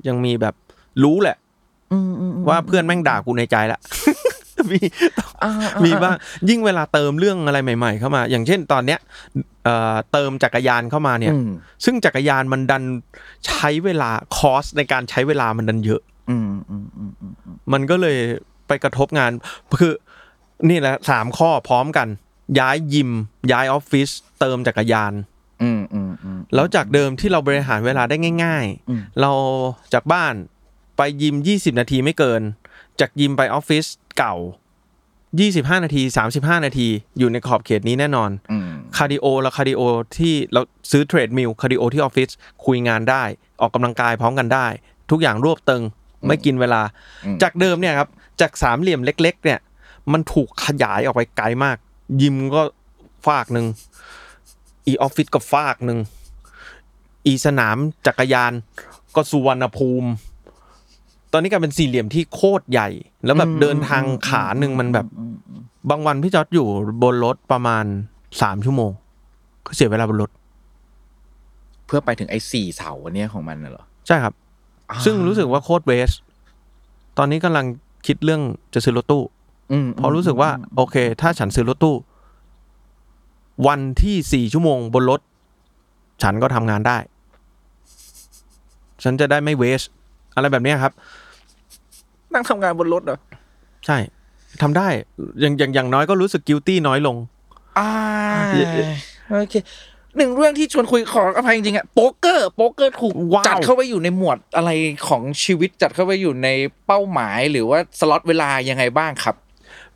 [0.08, 0.54] ยังมีแบบ
[1.02, 1.36] รู้แหละ
[1.92, 3.80] อืมอืมว่าเพื่อนแม่งด่ากูในใจละ
[4.70, 4.80] มี
[5.42, 5.50] อ่า
[5.84, 6.16] มีบ้าง
[6.48, 9.00] ยิ่งเวลาเติมเรื่องอะไรใหม่ ๆ เข้ามา อย่างเช่นตอนเนี้ย
[9.64, 11.48] เอ่อเติมจักรยานเข้ามาเนี่ยอืม
[11.84, 12.82] ซึ่งจักรยานมันดัน
[13.46, 18.18] ใช้เวลาคอสในการใช้เวลามันดันเยอะอืมอืมอืมอืมอืมมันก็เลย
[18.66, 19.30] ไปกระทบงาน
[19.80, 19.92] คือ
[20.68, 22.08] นี่แหละสามข้อพร้อมกัน
[22.58, 23.10] ย้ายยิม
[23.52, 24.08] ย้ายออฟฟิศ
[24.40, 25.12] เติมจักรยาน
[25.62, 29.32] อืมอืมอืมแล้วจากเดิมที่เราบริหารเวลาได้ง่ายอืมๆเรา
[29.94, 30.34] จากบ้าน
[30.96, 32.42] ไปยิม20นาทีไม่เกิน
[33.00, 33.86] จากยิมไปออฟฟิศ
[34.18, 34.36] เก่า
[35.14, 36.02] 25 นาที
[36.34, 36.88] 35 นาที
[37.18, 39.82] อยู่ในขอบเขตนี้แน่นอนอืมคาร์ดิโอแล้วคาร์ดิโอ
[40.18, 40.60] ที่เรา
[40.90, 42.30] ซื้อ treadmill คาร์ดิโอที่ออฟฟิศ
[42.64, 43.22] คุยงานได้
[43.60, 44.66] ออกกำลังกายพร้อมกันได้
[45.10, 45.82] ทุกอย่างรวบตึง
[46.26, 46.82] ไม่กินเวลา
[47.24, 48.08] อืมจากเดิมเนี่ยครับ
[48.40, 49.58] จากสามเหลี่ยมเล็ก ๆ เนี่ย
[50.12, 51.76] มันถูกขยายออกไปไกลมาก
[52.22, 52.62] ยิมก็
[53.26, 53.66] ฟากหนึ่ง
[54.86, 55.98] อีออฟฟิศก็ฟากหนึ่ง
[57.26, 57.76] อีสนาม
[58.06, 58.52] จักรยาน
[59.14, 60.35] ก็สุวรรณภูมิตต
[61.36, 62.88] อนนี้กลายเป็นสี่เหลี่ยมที่โคตรใหญ่
[63.24, 65.06] แล้วแบบเดินทางขาหนึ่งมันแบบ
[65.90, 66.66] บางวันพี่จอร์ดอยู่
[67.02, 67.84] บนรถประมาณ
[68.42, 68.90] สามชั่วโมง
[69.66, 70.30] ก็เสียเวลาบนรถ
[71.86, 74.34] เพื่อไปถึงไอ้สี่เสาอันเนี้ยของมันน่ะเหรอ ใช่ครับ
[75.04, 76.10] ซึ่งรู้สึกว่าโคตรเวส
[77.18, 77.66] ตอนนี้กำลัง
[78.06, 78.42] คิดเรื่อง
[78.74, 79.22] จะซื้อรถตู้
[79.72, 81.96] อืมเพราะรู้สึกว่า โอเค ถ้าฉันซื้อรถตู้
[83.66, 85.20] วันที่สี่ชั่วโมงบนรถ
[86.22, 86.98] ฉันก็ทำงานได้
[89.02, 89.82] ฉันจะได้ไม่เวส
[90.34, 90.92] อะไรแบบเนี้ยครับ
[92.36, 93.18] นั่งทำงานบนรถเหรอ
[93.86, 93.98] ใช่
[94.62, 94.88] ทำได้
[95.40, 97.16] อย่างอย่างอย่างน้อยก็รู้สึกกิลตี้น้อยลง
[97.78, 97.90] อ่า
[99.40, 99.54] โอเค
[100.16, 104.70] หนึ่งเรื่องที่ชวนคุยขออภัยจริงๆอะโป๊กเกอร์โป๊กเกอร์ถูกว้าวจัดเข้าไปอยู่ในหมวดอะไร
[105.08, 106.48] ของชีวิตจัดเข้าไปอยู่ใน
[106.86, 109.34] เป้าหมายหรือว่าสล็อตเวลายังไงบ้างครับ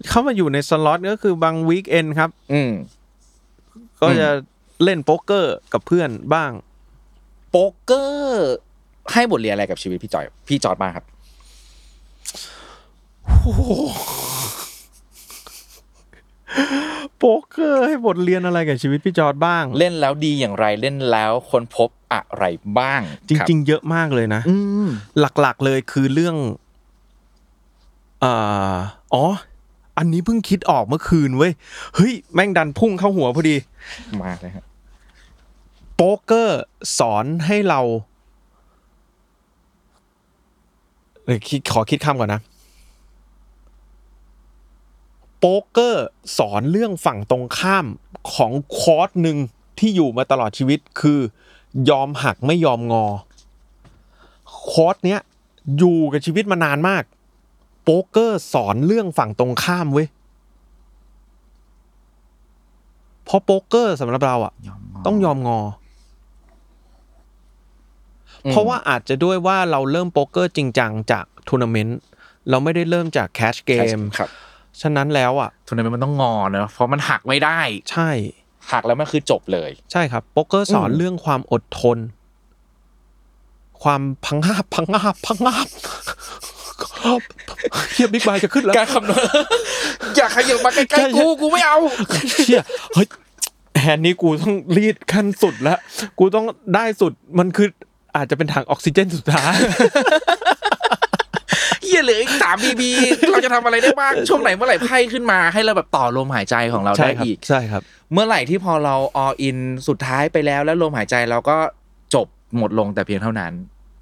[0.08, 2.70] เข้ามาอยู่ในสล็อตก็คือบาง weekend ครับ อืม
[4.00, 4.28] ก็จะ
[4.84, 6.50] เล่นโป๊กเกอร์กับเพื่อนบ้าง
[7.50, 8.50] โป๊กเกอร์
[9.12, 11.04] ให้บทเรียนอะไรกับชีวิตพี่จอร์จ พี่จอร์จบ้างครับ
[17.18, 22.44] โป๊กเกอร์ให้บทเรียนอะไรกับชีวิตพี่จอร์ดบ้าง เล่นแล้วดีอย่างไรเล่นแล้วคนพบอะไร
[22.78, 24.88] บ้าง จริง ๆ เยอะมากเลยนะๆอืม
[25.18, 26.36] หลักๆเลยคือเรื่อง
[28.24, 28.76] อ่า
[29.14, 29.24] อ๋อ
[29.98, 31.52] อันนี้เพิ่งคิดออกเมื่อคืนเว้ย
[31.94, 33.56] เฮ้ยแม่งดันพุ่งเข้าหัวพอดี
[34.22, 34.64] มาเลยฮะ
[35.94, 36.60] โป๊กเกอร์
[36.98, 37.80] สอนให้เรา
[41.24, 46.06] เอ้ยคิดขอคิดคำก่อนนะโโป๊กเกอร์
[46.38, 47.86] สอนเรื่องฝั่งตรงข้าม
[48.34, 49.38] ของคอร์สหนึ่ง
[49.78, 51.20] ที่อยู่มาตลอดชีวิตคือ
[51.90, 53.04] ยอมหักไม่ยอมงอ
[54.70, 55.20] คอร์สเนี้ย
[55.78, 57.02] อยู่กับชีวิตมานานมาก
[57.82, 60.08] โป๊กเกอร์สอนเรื่องฝั่งตรงข้ามเว้ย
[63.24, 65.64] เพราะโป๊กเกอร์สำหรับเราอะยอมต้องยอมงออะ
[68.50, 71.98] เพราะว่าอาจจะด้วยว่าเราเริ่มโป๊กเกอร์จริงจังจากทัวร์นาเมนต์
[72.50, 74.30] เราไม่ได้เริ่มจากแคชเกมครับ
[74.82, 77.60] ฉะนั้นแล้วอะทุนนั้นมันต้องงอเนอะเพราะมันหักไม่ได้
[77.92, 78.10] ใช่
[78.72, 81.98] หักแล้วมันคือจบเลย ใช่ครับโป๊กเกอร์สอนอืมเรื่องความอดทน
[83.82, 85.66] ความพังงาบพังงาบพังงาบ
[87.92, 89.22] เฮียบิ๊กไบจะขึ้นแล้วการคำนวณ
[90.16, 91.78] อย่าขยับมาใกใช่ล้ๆกูกูไม่เอา
[92.30, 92.62] เชี่ย
[92.94, 93.06] เฮ้ย
[93.80, 95.78] แฮนด์นี้กูต้องรีดขั้นสุดแล้ว
[96.18, 97.68] กูต้องได้สุดมันคือ
[98.16, 102.90] อาจจะเป็นถังออกซิเจนสุดท้ายเฮียเหลืออีกสาม BB
[103.30, 108.94] เราจะทำอะไรได้บ้างช่วงไหนเมื่อไหร่ไพ่ขึ้นมาให้เราแบบต่อลมหายใจของเราใช่ได้ครับอีกใช่ครับ เมื่อไหร่ที่พอเรา
[109.24, 109.58] all in
[109.88, 111.56] สุดท้ายไปแล้วแล้วลมหายใจเราก็
[112.14, 112.26] จบ
[112.56, 113.52] หมดลงแต่เพียงเท่านั้น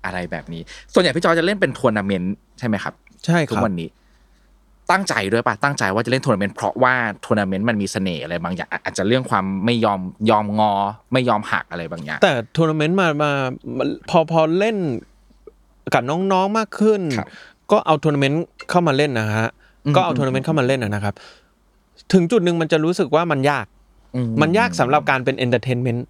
[0.05, 0.63] อะไรแบบนี้
[0.93, 2.95] ส่วนใหญ่พี่จอร์จจะเล่นเป็นทัวร์นาเมนต์ใช่ไหมครับ
[3.25, 3.89] ใช่ครับทุกวันนี้
[4.91, 6.95] ตั้งใจด้วยป่ะตั้งใจว่าจะเล่นทัวร์นาเมนต์เพราะว่า
[7.25, 10.01] ทัวร์นาเมนต์มันมีเสน่ห์อะไรบางอย่าง อาจจะเรื่องความไม่ยอม
[10.31, 10.73] ยอมงอ
[11.13, 13.31] ไม่ยอมหักอะไรบางอย่าง แต่ทัวร์นาเมนต์มามา
[13.77, 14.77] มาพอพอเล่น
[15.95, 17.29] กับน้องๆมากขึ้นครับ
[17.71, 19.49] ก็เอาทัวร์นาเมนต์เข้ามาเล่นนะฮะ
[19.85, 21.15] อืมก็เอาทัวร์นาเมนต์เข้ามาเล่นนะนะครับ
[22.13, 23.67] ถึงจุดหนึ่งมันจะรู้สึกว่ามันยาก
[24.17, 26.07] อืมันยากสำหรับการเป็น entertainment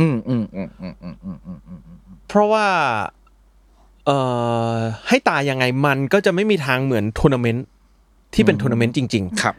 [0.00, 2.66] อืมอืมอืมอืมอืมอืมอืมอืมอืมเพราะว่า
[4.06, 4.18] เอ่
[4.74, 4.76] อ
[5.08, 7.64] ให้ตายยังไงมันก็จะไม่มีทางเหมือนทัวร์นาเมนต์
[8.34, 9.54] ที่เป็นทัวร์นาเมนต์จริง ๆ ครับ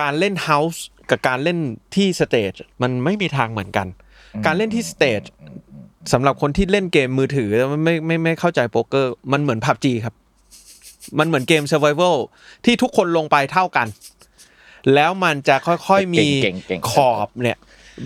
[0.00, 1.58] การเล่นเฮาส์กับการเล่น
[1.94, 2.52] ที่สเตจ
[2.82, 3.86] มันไม่มีทางเหมือนกัน
[4.46, 5.22] การเล่นที่สเตจ
[6.12, 10.14] สำหรับคนที่เล่นเกมมือถือแล้วไม่ไม่ไม่เข้าใจโป๊กเกอร์ มันเหมือนพับจีครับ
[11.18, 12.16] มันเหมือนเกม Survival
[12.64, 13.86] ที่ทุกคนลงไปเท่ากัน
[14.94, 17.58] แล้วมันจะค่อยๆมีเก่งเก่งเก่งขอบเนี่ย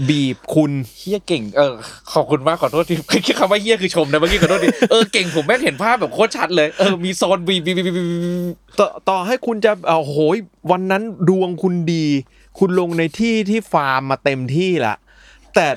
[0.08, 1.74] บีบคุณเฮียเก่งเออ
[2.12, 2.94] ขอบคุณมากขอโทษที
[3.26, 8.02] คิดคำว่าเฮียคือชมนะเมื่อกี้ขอโทษทีเออเก่งผมแม่งเห็นภาพแบบโคตรชัดเลยเออมีโซนบีบีบีบีบี
[8.78, 10.36] ต่อต่อให้คุณจะเอาโหย
[10.70, 12.06] วันนั้นดวงคุณดี
[12.58, 14.94] คุณลงในที่ที่ฟาร์มมาเต็มที่ละ
[15.54, 15.68] แต่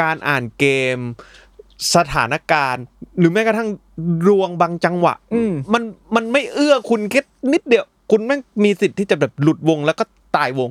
[0.00, 0.66] การอ่านเก
[0.96, 0.98] ม
[1.94, 2.84] สถานการณ์
[3.18, 3.68] หรือแม้กระทั่ง
[4.26, 5.14] ดวงบางจังหวะ
[5.72, 5.82] มัน
[6.14, 7.20] มันไม่เอื้อคุณแค่
[7.52, 10.04] นิดเดียว คุณแม่งมีสิทธิ์ที่จะแบบหลุดวงแล้วก็
[10.36, 10.70] ตายวง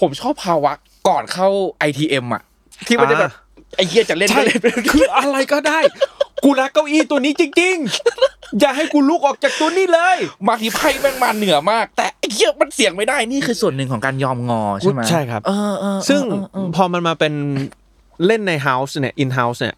[0.00, 0.72] ผมชอบภาวะ
[1.08, 1.48] ก่อนเข้า
[1.88, 2.42] ITM อะ
[2.86, 3.44] ที่มันจะแบบอ่า
[3.76, 5.78] ไอ้เฮียจะเล่นใช่ก็เล่นไปคืออะไรก็ได้
[6.44, 7.76] กูรักเก้าอี้ตัวนี้จริง
[8.18, 17.34] ๆ อย่าให้กูลุกออกจากตัวนี้เลยบางทีไพ่แม่งมาเหนือมาก แต่ไอ้เฮียมันเสี่ยงไม่ได้นี่คือส่วนหนึ่งของการยอมงอใช่ไหมใช่ครับเออเออเออซึ่งเออเออพอมันมาเป็น
[18.26, 19.76] เล่นใน house เนี่ย in-house เนี่ย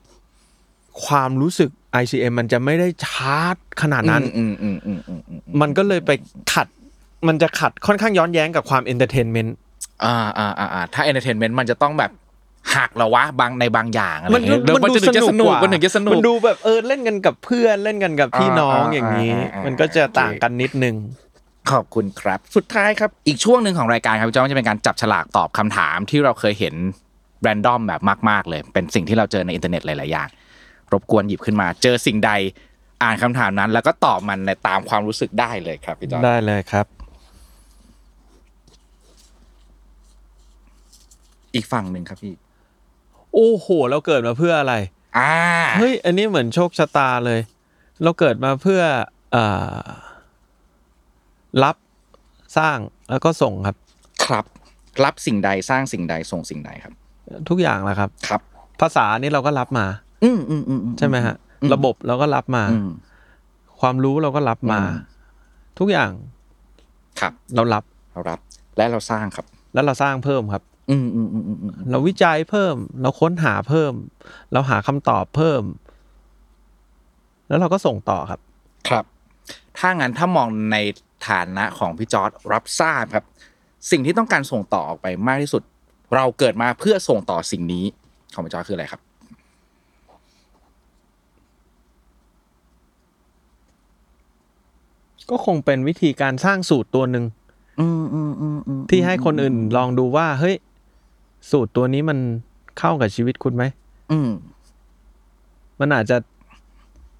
[1.04, 1.70] ความรู้สึก
[2.02, 6.10] ICM มันจะไม่ได้ sharp ขนาดนั้นอืมอืมอืมอืมอืมอืมมันก็เลยไป
[6.52, 6.66] ขัด
[7.28, 9.54] มันจะขัดค่อนข้างย้อนแย้งกับความ entertainment
[10.04, 12.10] อ่าอ่าอ่าอ่าถ้า entertainment มันจะต้องแบบ
[12.76, 20.94] หักเหรอวะบางในบางอย่างอะไรมันเงี้ยแล้วมันจะถึงจะสนุกมันถึงจะสนุก มันดูแบบเออเล่นกันกับเพื่อนเล่นกันกับพี่น้องอ่าอย่างนี้อ่าอ่าอ่ามัมันก็จะต่างกันนิดนึง
[21.70, 26.74] ขอบคุณครับ สุดท้ายครับ อีกช่วงหนึ่งของรายการครับพี่จ้องจะเป็นการจับฉลากตอบคำถามที่เราเคยเห็น
[27.42, 28.00] แรนดอมแบบ
[28.30, 30.28] มาก ๆ เลย เป็นสิ่งที่เราเจอในอินเทอร์เน็ตหลาย ๆ อย่าง
[30.96, 32.32] รบกวนหยิบขึ้นมา เจอสิ่งใด
[33.02, 36.86] อ่านคำถามนั้น แล้วก็ตอบมันในตามความรู้สึกได้เลยครับพี่จอร์จได้เลยครับ
[41.54, 42.34] อีกฝั่งหนึ่งครับพี่
[43.34, 44.74] โอ้โหเราเกิดมาเพื่ออะไร
[45.18, 45.32] อ่า
[45.78, 47.40] เฮ้ยอันนี้เหมือนโชคชะตาเลย
[48.02, 48.82] เราเกิดมาเพื่อ
[49.32, 49.44] เอ่
[49.82, 49.86] อ
[51.64, 51.76] รับ
[52.58, 52.78] สร้าง
[53.10, 53.76] แล้วก็ส่งครับ
[54.24, 54.44] ครับ
[55.04, 56.94] รับสิ่งใดสร้างสิ่งใดส่งสิ่งใดครับ
[57.48, 58.40] ทุกอย่างแหละครับ ครับ
[58.80, 59.86] ภาษานี่เราก็รับมา
[60.24, 62.88] อืมอืมอืมอืใช่ไหมฮะ อืม ระบบเราก็รับมา อืม
[63.80, 65.14] ความรู้เราก็รับมา อืม
[65.78, 66.10] ทุกอย่าง
[67.20, 68.38] ครับ เรารับเรารับ
[68.76, 73.92] และเราสร้างครับ แล้วเราสร้างเพิ่มครับ อืมอืมอืมอืมอืมเราวิจัยเพิ่ม เราค้นหาเพิ่ม
[74.52, 75.62] เราหาคำตอบเพิ่ม
[77.48, 78.40] แล้วเราก็ส่งต่อครับ
[78.88, 79.04] ครับ
[79.78, 80.76] ถ้างั้นถ้ามองใน
[81.28, 83.24] ฐานะของพี่จอร์ดรับทราบครับ
[83.90, 85.62] สิ่งที่ต้องการส่งต่อออกไปมากที่สุด
[86.14, 87.84] เราเกิดมาเพื่อส่งต่อสิ่งนี้
[88.34, 89.00] ของพี่จอร์ดคืออะไรครับ
[95.30, 97.24] ก็คงเป็นวิธีการสร้างสูตรตัวหนึ่ง
[97.80, 100.56] อืมอืมอืมอืมที่ให้คนอื่นลองดูว่า เฮ้ย
[101.50, 102.18] สูตรตัวนี้มัน
[102.78, 103.64] เข้ากับชีวิตคุณไหม
[104.12, 104.30] อืม
[105.80, 106.16] มันอาจจะ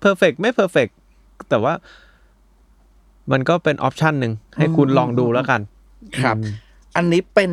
[0.00, 0.88] perfect ไม่ perfect
[1.48, 1.74] แต่ว่า
[3.32, 5.60] มันก็เป็น option หนึ่งให้คุณลองดูแล้วกัน
[6.24, 6.36] ครับ
[6.96, 7.52] อันนี้เป็น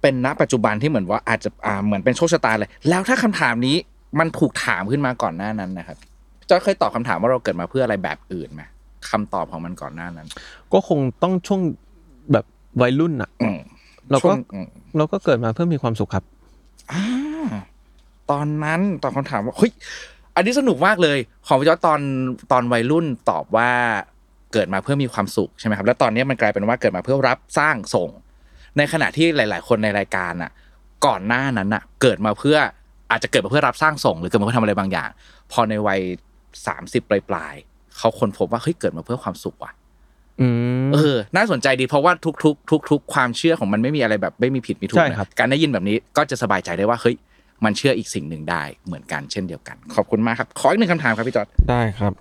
[0.00, 3.76] เป็นณปัจจุบันที่เหมือนว่าอาจจะอ่าเหมือนเป็นโชคชะตาเลย แล้วถ้าคำถามนี้
[4.18, 5.98] มันถูกถามขึ้นมาก่อนหน้านั้นนะครับ
[6.48, 8.62] จอร์จเคยตอบคำถามว่าเราเกิดมาเพื่ออะไรแบบอื่นไหม
[9.10, 10.28] คำตอบของมันก่อนหน้านั้น
[10.72, 11.60] ก็คงต้องช่วง
[12.32, 12.44] แบบ
[12.82, 13.58] วัยรุ่นอะอืม
[14.10, 16.24] เราก็ช่วงอืมเราก็เกิดมาเพื่อมีความสุขครับ
[16.92, 17.02] อ่า
[18.30, 19.72] ตอนนั้นตอบคำถามว่าเฮ้ย
[20.36, 22.00] อันนี้สนุกมากเลย ของพี่จอร์จตอน
[22.52, 23.70] ตอนวัยรุ่นตอบว่า
[24.52, 28.10] เกิดมาเพื่อมีความสุขใช่ไหมครับ แล้วตอนนี้มันกลายเป็นว่าเกิดมาเพื่อรับสร้างส่ง
[28.76, 30.50] ในขณะที่หลาย ๆ คนในรายการอะ
[31.06, 32.58] ก่อนหน้านั้นอะ เกิดมาเพื่อ
[33.10, 35.10] อาจจะเกิดมาเพื่อรับสร้างส่ง หรือเกิดมาเพื่อทำอะไรบางอย่าง
[35.52, 36.00] พอในวัย
[36.66, 39.72] สามสิบปลายๆ เขาคนพบว่าเฮ้ยเกิดมาเพื่อความสุขว่ะ
[40.40, 40.46] อื
[40.86, 42.12] มเออ น่าสนใจดีเพราะว่า
[42.44, 47.16] ทุกๆทุกๆความเชื่อของมันไม่มีอะไรแบบไม่มีผิดมีถูกใช่นะครับ การได้ยินแบบนี้ก็จะสบายใจได้ว่าเฮ้ย
[47.64, 52.12] มันเชื่ออีกสิ่งหนึ่งได้เหมือนกันเช่นเดียวกัน ขอบคุณมากครับ ขออีกหนึ่งคำถามครับพี่จอร์ดได้ครับ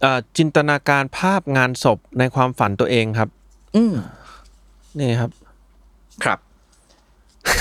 [0.00, 3.28] เอ่อจินตนาการภาพงานศพในความฝันตัวเองครับ
[3.76, 3.94] อืม
[4.98, 5.30] นี่ครับ
[6.24, 6.38] ครับ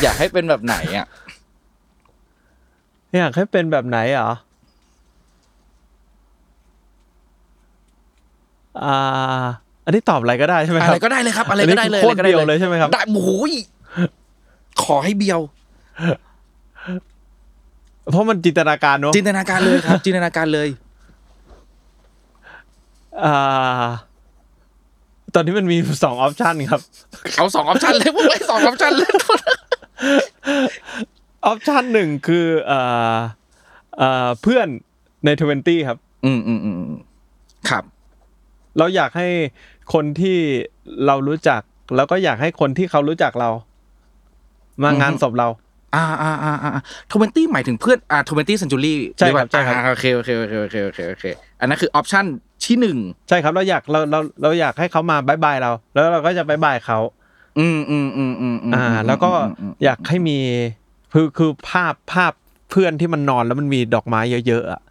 [0.03, 1.07] อยากให้เป็นแบบไหนอะ
[3.17, 4.31] อยากให้เป็นแบบไหนเหรอ
[8.83, 9.43] อ่า
[9.85, 13.53] อันนี้ตอบอะไรก็ได้ใช่ไหมคอะรับไรก็ได้เลยครับ อะไรก็ได้เลยอันนี้คือโคตรอะก็ได้เบียวเลยใช่ไหมครับได้โอ้ย
[14.83, 15.39] ขอให้เบียว
[18.11, 20.69] เพราะมันจินตนาการเนอะจินตนาการเลยครับ จินตนาการเลย
[23.23, 23.85] อ่า
[25.35, 26.81] ตอนนี้มันมีสอง option ครับ
[27.35, 29.11] เอาสอง option เลยพวกเลยสอง option เลย
[31.45, 32.79] option หนึ่งคือเอ่
[33.13, 33.17] อ
[33.97, 34.67] เอ่อเพื่อน
[35.25, 37.01] ใน Twenty ครับอืมอืมอืมอืม
[37.69, 37.83] ครับ
[38.77, 39.27] เราอยากให้
[39.93, 40.37] คนที่
[41.05, 41.61] เรารู้จัก
[41.95, 43.49] แล้วก็อยากให้คนที่เขารู้จักเรา
[44.83, 45.47] มางานศพเรา
[45.95, 46.71] อ่าอ่าอ่าอ่า
[47.11, 51.25] Twenty หมายถึงเพื่อนอ่า Twenty Century ใช่ครับใช่ครับโอเคโอเคโอเคโอเคโอเคโอเค
[51.59, 52.25] อันนั้นคือ option
[52.65, 52.97] ที่หนึ่ง
[53.29, 56.99] ใช่ครับเราอยากเราเราเราอยากให้เขามา bye bye เรา แล้วเราก็จะ bye bye เขา
[57.59, 59.31] อืมอืมอืมอืมมอ่า แล้วก็
[59.83, 60.37] อยากให้มี
[61.13, 62.33] คือคือภาพภาพ
[62.69, 64.81] เพื่อนที่มันนอนแล้วมันมีดอกไม้เยอะๆอะ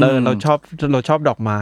[0.00, 0.58] เราเราชอบ
[0.92, 1.58] เราชอบดอกไม้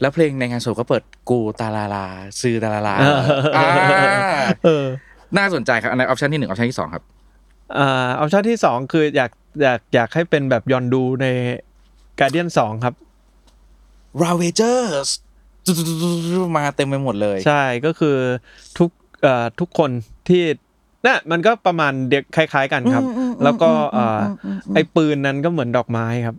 [0.00, 2.06] แล้วเพลงในงานศพก็เปิดกูตาลาลา
[2.40, 3.20] ซือตาลาลาเออ
[3.56, 3.68] อ่า
[4.64, 4.84] เออ
[5.38, 7.04] น่าสนใจครับอันนั้นออปชันที่หนึ่งออปชันที่สองครับ
[7.78, 9.30] อ่าออปชั่นที่สองคืออยาก
[9.62, 11.26] อยากอยากให้เป็นแบบยอนดูใน
[12.20, 12.94] การเดียนสองครับ
[14.22, 15.10] ราเวเจอร์ส
[16.56, 18.16] มาเต็มไปหมดเลย ใช่ก็คือ
[18.78, 19.01] ทุกเอ่อ
[19.60, 19.90] ทุกคน
[20.28, 20.42] ที่
[21.06, 23.02] น่ะมันก็ประมาณเด็กคล้าย ๆ กันครับ
[23.44, 26.36] แล้วก็เอ่ออไอ้ปืนนั้นก็เหมือนดอกไม้ครับ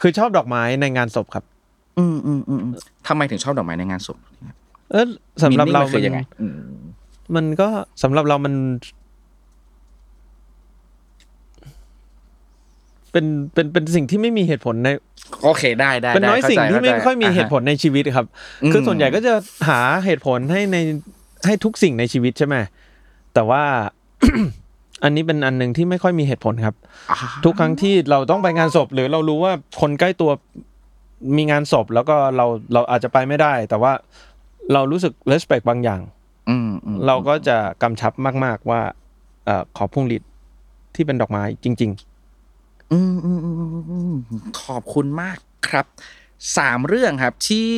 [0.00, 1.44] คือชอบดอกไม้ในงานศพครับ
[1.98, 2.72] อืมอืมอืมอืม
[3.08, 4.18] ทำไมถึงชอบดอกไม้ในงานศพ
[4.90, 5.06] เออ
[5.42, 6.58] สำหรับเรา Meaning มันคืมันอยังไงอืม
[7.36, 7.68] มันก็
[8.02, 8.54] สำหรับเรามัน
[13.12, 14.88] เป็นเป็นเป็นสิ่งที่ไม่มีเหตุผลใน
[15.44, 18.26] โอเคได้ได้เป็นน้อยได้สิ่งที่ไม่ข้าใจค่อยมีเหตุผลในชีวิตครับ
[18.62, 19.34] อืมคือส่วนใหญ่ก็จะ
[19.68, 20.76] หาเหตุผลให้ใน
[21.46, 22.56] ให้ทุกสิ่งในชีวิตใช่ไหม
[23.34, 23.62] แต่ว่า
[25.04, 26.74] อันนี้เป็นอันหนึ่งที่ไม่ค่อยมีเหตุผลครับ
[27.10, 30.30] อ่าทุกครั้งที่เราต้องไปงานศพ หรือเรารู้ว่าคนใกล้ตัว
[31.36, 33.92] มีงานศพ แล้วก็เราเราอาจจะไปไม่ได้ แต่ว่า
[34.72, 36.00] เรารู้สึก respect บางอย่าง
[36.48, 38.12] อืมอืมเราก็จะกำชับ
[38.44, 38.80] มาก ๆ ว่า
[39.44, 40.22] เอ่อขอพวงหลีด
[40.94, 41.92] ที่เป็นดอกไม้จริง
[42.92, 44.14] อืมอืมอืมอืมอืม
[44.62, 45.38] ขอบคุณมาก
[45.68, 45.86] ครับ
[46.58, 47.70] สามเรื่องครับที่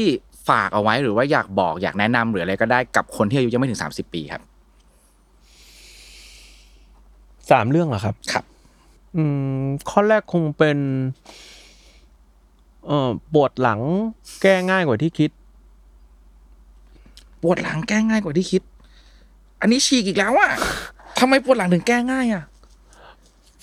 [0.48, 4.42] ฝากเอาไว้หรือว่าอยากบอกอยากแนะนำหรืออะไรก็ได้กับคนที่อายุยังไม่ถึงสามสิบปีครับ
[7.50, 8.44] สามเรื่องเหรอครับ ครับ
[9.16, 9.22] อื
[9.60, 10.78] มข้อแรกคงเป็น
[12.86, 13.80] เอ่อปวดหลัง
[14.42, 15.30] แก้ง่ายกว่าที่คิด
[17.42, 18.62] ปวดหลังแก้ง่ายกว่าที่คิด
[19.60, 20.50] อันนี้ฉีกอีกแล้วอะ
[21.18, 22.44] ทำไมปวดหลังถึงแก้ง่ายอะ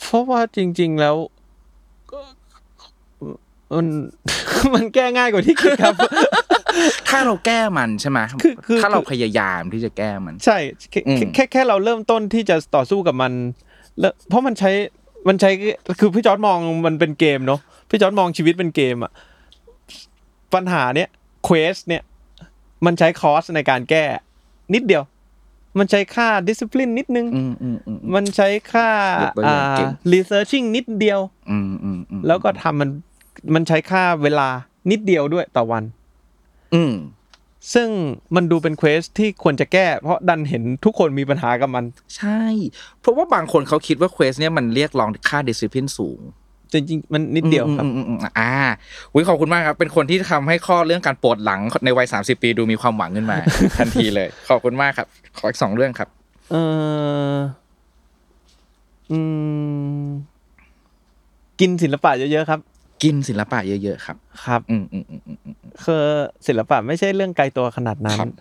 [0.02, 1.16] เพราะว่าจริง ๆแล้ว
[2.12, 2.20] ก็
[3.74, 3.88] มัน
[4.74, 5.96] มันแก้ง่ายกว่าที่คิดครับ
[7.10, 10.58] ถ้าเราแก้มันใช่ไหมคือคือถ้าเราพยายามที่จะแก้มัน ใช่
[10.92, 13.32] แค่อืมแค่แค่แค่เราเริ่มต้นที่จะต่อสู้กับมัน
[14.00, 14.72] แล้วเพราะมันใช้
[15.28, 15.50] มันใช้
[16.00, 19.12] คือพี่จอร์จมองมันเป็นเกมเนาะพี่จอร์จมองชีวิตเป็นเกมอะ
[20.54, 21.10] ปัญหาเนี้ย
[21.46, 22.04] quest เนี่ย
[22.86, 24.06] มันใช้ cost ในการแก้
[24.74, 25.04] นิดเดียว
[25.80, 28.90] มันใช้ค่าดิส c ิ l ลินนิดนึงอืมอืมอืมมันใช้ค่า
[29.24, 31.20] ยกตัวอย่างเก่ง researching นิดเดียว
[31.50, 32.90] อืมอืมอืมแล้วก็ทำมัน
[33.54, 34.48] มันใช้ค่าเวลา
[34.92, 35.84] นิดเดียวด้วยต่อวัน
[36.76, 36.94] อืม
[37.74, 37.90] ซึ่ง
[38.36, 41.86] มันดูเป็น quest ที่ควรจะแก้ เพราะดันเห็นทุกคนมีปัญหากับมัน
[42.18, 42.42] ใช่
[43.00, 46.20] เพราะว่าบางคนเขาคิดว่า quest เนี่ยมันเรียกร้องค่าดิสซิ p ลินสูง
[46.74, 48.54] จริงๆ มันนิดเดียวครับอืมอืมอืมอืมอ่า
[49.14, 53.38] วิขอบคุณมากครับ เป็นคนที่ทำให้ข้อเรื่องการปวดหลังในวัยสามสิบปีดูมีความหวังขึ้นมา
[53.78, 55.08] ทันทีเลย ขอบคุณมากครับ
[55.38, 56.10] ขออีกสองเรื่องครับ
[56.52, 56.56] เอ
[57.34, 57.36] อ
[59.12, 59.20] อื
[60.04, 60.06] ม
[61.60, 62.60] กินศิลปะเยอะๆครับ
[63.04, 66.06] กินศิลปะเยอะๆครับครับ อืมอืมอืมอืมอืม คือ
[66.48, 68.32] ศิลปะไม่ใช่เรื่องไกลตัวขนาดนั้นครับ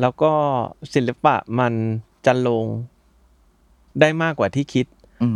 [0.00, 0.32] แล้วก็
[0.94, 1.72] ศิลปะมัน
[2.26, 2.66] จันลง
[4.00, 4.86] ได้มากกว่าที่คิด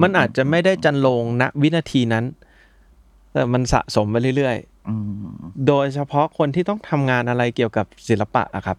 [0.02, 2.24] มันอาจจะไม่ได้จันลงณวินาทีนั้น
[3.32, 5.34] แต่มันสะสมไปเรื่อยๆอืม
[5.66, 8.78] โดยเฉพาะคนที่ต้องทำงานอะไรเกี่ยวกับศิลปะอะครับ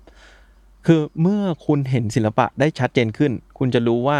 [0.85, 4.19] คือเมื่อคุณเห็นศิลปะได้ชัดเจนขึ้น คุณจะรู้ว่า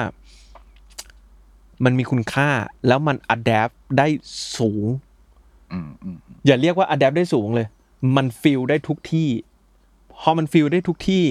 [1.83, 2.49] มันมีคุณค่า
[2.87, 4.07] แล้วมัน adapt ได้
[4.57, 4.85] สูง
[5.75, 7.67] อืมอืมอย่าเรียกว่า adapt ได้สูงเลย
[8.15, 9.29] มัน feel ได้ทุกที่
[10.19, 11.23] พอมัน feel ได้ทุกที่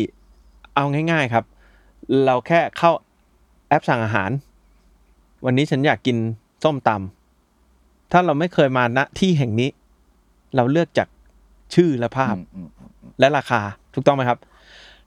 [0.75, 1.45] เอาง่าย ๆครับ
[2.25, 2.91] เราแค่เข้า
[3.69, 4.31] แอปสั่งอาหาร
[5.45, 6.17] วันนี้ฉันอยากกิน
[6.65, 9.71] ส้มตำถ้าเราไม่เคยมาณที่แห่งนี้
[10.57, 11.09] เราเลือกจาก
[11.75, 12.91] ชื่อและภาพอืมอืม
[13.21, 13.61] และราคา
[13.95, 14.39] ถูกต้องไหมครับ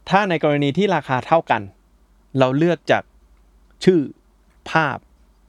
[0.10, 1.62] ถ้าในกรณีที่ราคาเท่ากัน
[2.40, 3.04] เราเลือกจาก
[3.84, 4.00] ชื่อ
[4.72, 4.98] ภาพ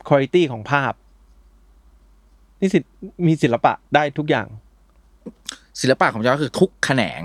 [0.08, 0.92] คุณภาพของภาพ
[2.60, 2.78] นี่สิ
[3.26, 4.46] มีศิลปะได้ทุกอย่าง
[5.80, 7.20] ศิลปะของจอร์จคือทุกแขนง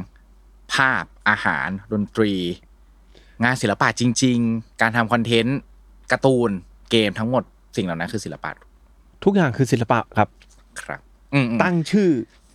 [0.73, 2.33] ภาพอาหาร ดนตรี
[3.43, 5.59] งานศิลปะจริง ๆ การทำคอนเทนต์
[6.11, 6.49] การ์ตูน
[6.91, 7.43] เกมทั้งหมด
[7.75, 8.51] สิ่งเหล่านั้นคือศิลปะ
[9.23, 10.29] ทุกอย่างคือศิลปะครับ
[10.81, 10.99] ครับ
[11.33, 12.09] อืมอืมตั้งชื่อ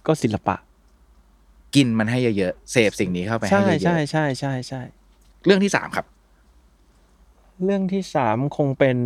[0.06, 0.56] ก็ศิลปะ
[1.74, 4.82] กินมันให้เยอะๆเสพสิ่งนี้เข้าไปให้ใช่เยอะๆใช่ใช่ใช่ใช่
[5.46, 6.06] เรื่องที่สามครับ
[7.64, 8.96] เรื่องที่สามคงเป็น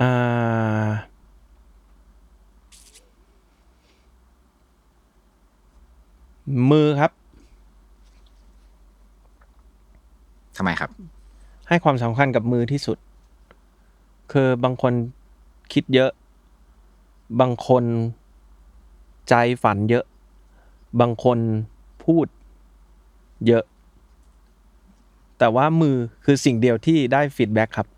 [0.00, 0.88] อ่า
[6.70, 7.12] มือครับ
[10.56, 10.90] ทำไมครับ
[11.68, 12.98] ให้ความสำคัญกับมือที่สุด
[14.32, 14.92] คือบางคน
[15.72, 16.10] คิดเยอะ
[17.40, 17.84] บางคน
[19.28, 20.04] ใจฝันเยอะ
[21.00, 21.38] บางคน
[22.04, 22.26] พูด
[23.46, 23.64] เยอะ
[25.38, 27.88] แต่ว่ามือคือสิ่งเดียวที่ได้ฟีดแบ็กครับ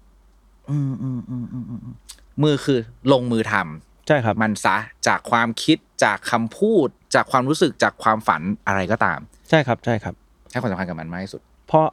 [0.71, 1.95] อืมอืมอืมอืมอืมอืม
[2.43, 2.79] มือคือ
[3.13, 4.77] ลงมือทำ ใช่ครับมันซะ
[5.09, 9.19] จากความคิดจากคำพูด จากความรู้สึกจากความฝันอะไรก็ตาม
[9.51, 10.15] ใช่ครับใช่ครับ
[10.51, 11.87] ให้ความสำคัญกับมันมากที่สุด เพราะ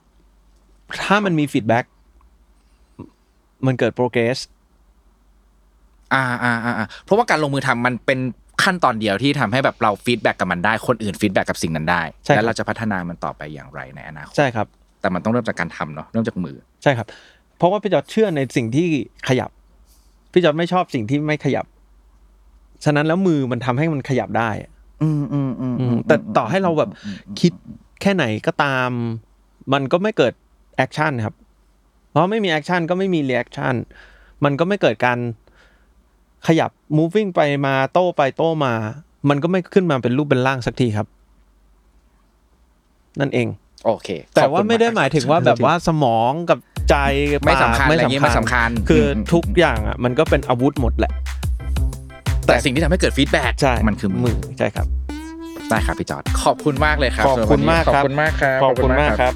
[1.04, 1.86] ถ้ามันมี feedback
[3.66, 4.38] มันเกิด progress
[6.14, 8.20] อ่าอ่าอ่าอ่าเพราะว่าการลงมือทำมันเป็น
[8.64, 14.68] ขั้นตอนเดียวที่ทำให้แบบเรา feedback กับมันได้คนอื่น feedback กับสิ่งนั้นได้ใช่ครับแล้วเราจะพัฒนามันต่อไปอย่างไรในอนาคตใช่ครับ
[15.02, 17.08] แต่มันต้องเริ่มจากการทำเนาะเริ่มจากมือ ใช่ครับ
[17.58, 18.88] เพราะว่าพี่จอร์จเชื่อในสิ่งที่
[19.28, 19.50] ขยับ
[20.34, 21.66] พี่จอร์จไม่ชอบสิ่งที่ไม่ขยับ
[22.86, 24.72] ฉะนั้นแล้วมือมันทำให้มันขยับได้อะ
[25.04, 26.90] อืมอืมอืมอืมแต่ต่อให้เราแบบ
[27.40, 27.54] คิด
[28.02, 28.90] แค่ไหนก็ตาม
[29.74, 30.34] มันก็ไม่เกิด
[30.78, 31.36] action ครับ
[32.10, 33.76] เพราะไม่มี action ก็ไม่มี reaction
[34.44, 35.20] มันก็ไม่เกิดการ
[36.48, 38.74] ขยับ moving ไปมาโต้ไปโต้มา
[39.30, 41.08] มันก็ไม่ขึ้นมาเป็นรูปเป็นร่างสักทีครับ
[43.20, 43.48] นั่นเอง
[43.86, 46.60] โอเค แต่ขอบว่าคุณไม่ได้หมายถึงว่าแบบว่าสมองกับ
[46.90, 46.96] ใจ
[47.34, 51.12] กับไม่ปากสำคัญอะไรอย่างงี้ไม่สำคัญคืออมทุกอย่างอะ มันก็เป็นอาวุธหมดแหละ
[52.48, 54.88] แต่สิ่งที่ทำให้เกิด feedbackใช่มันคือมืมืออใช่ครับ
[55.70, 59.34] ได้ครับพี่จอร์จขอบคุณมากเลยครับขอบคุณมากขอบครับคุณมากครับขอบคุณมากครับ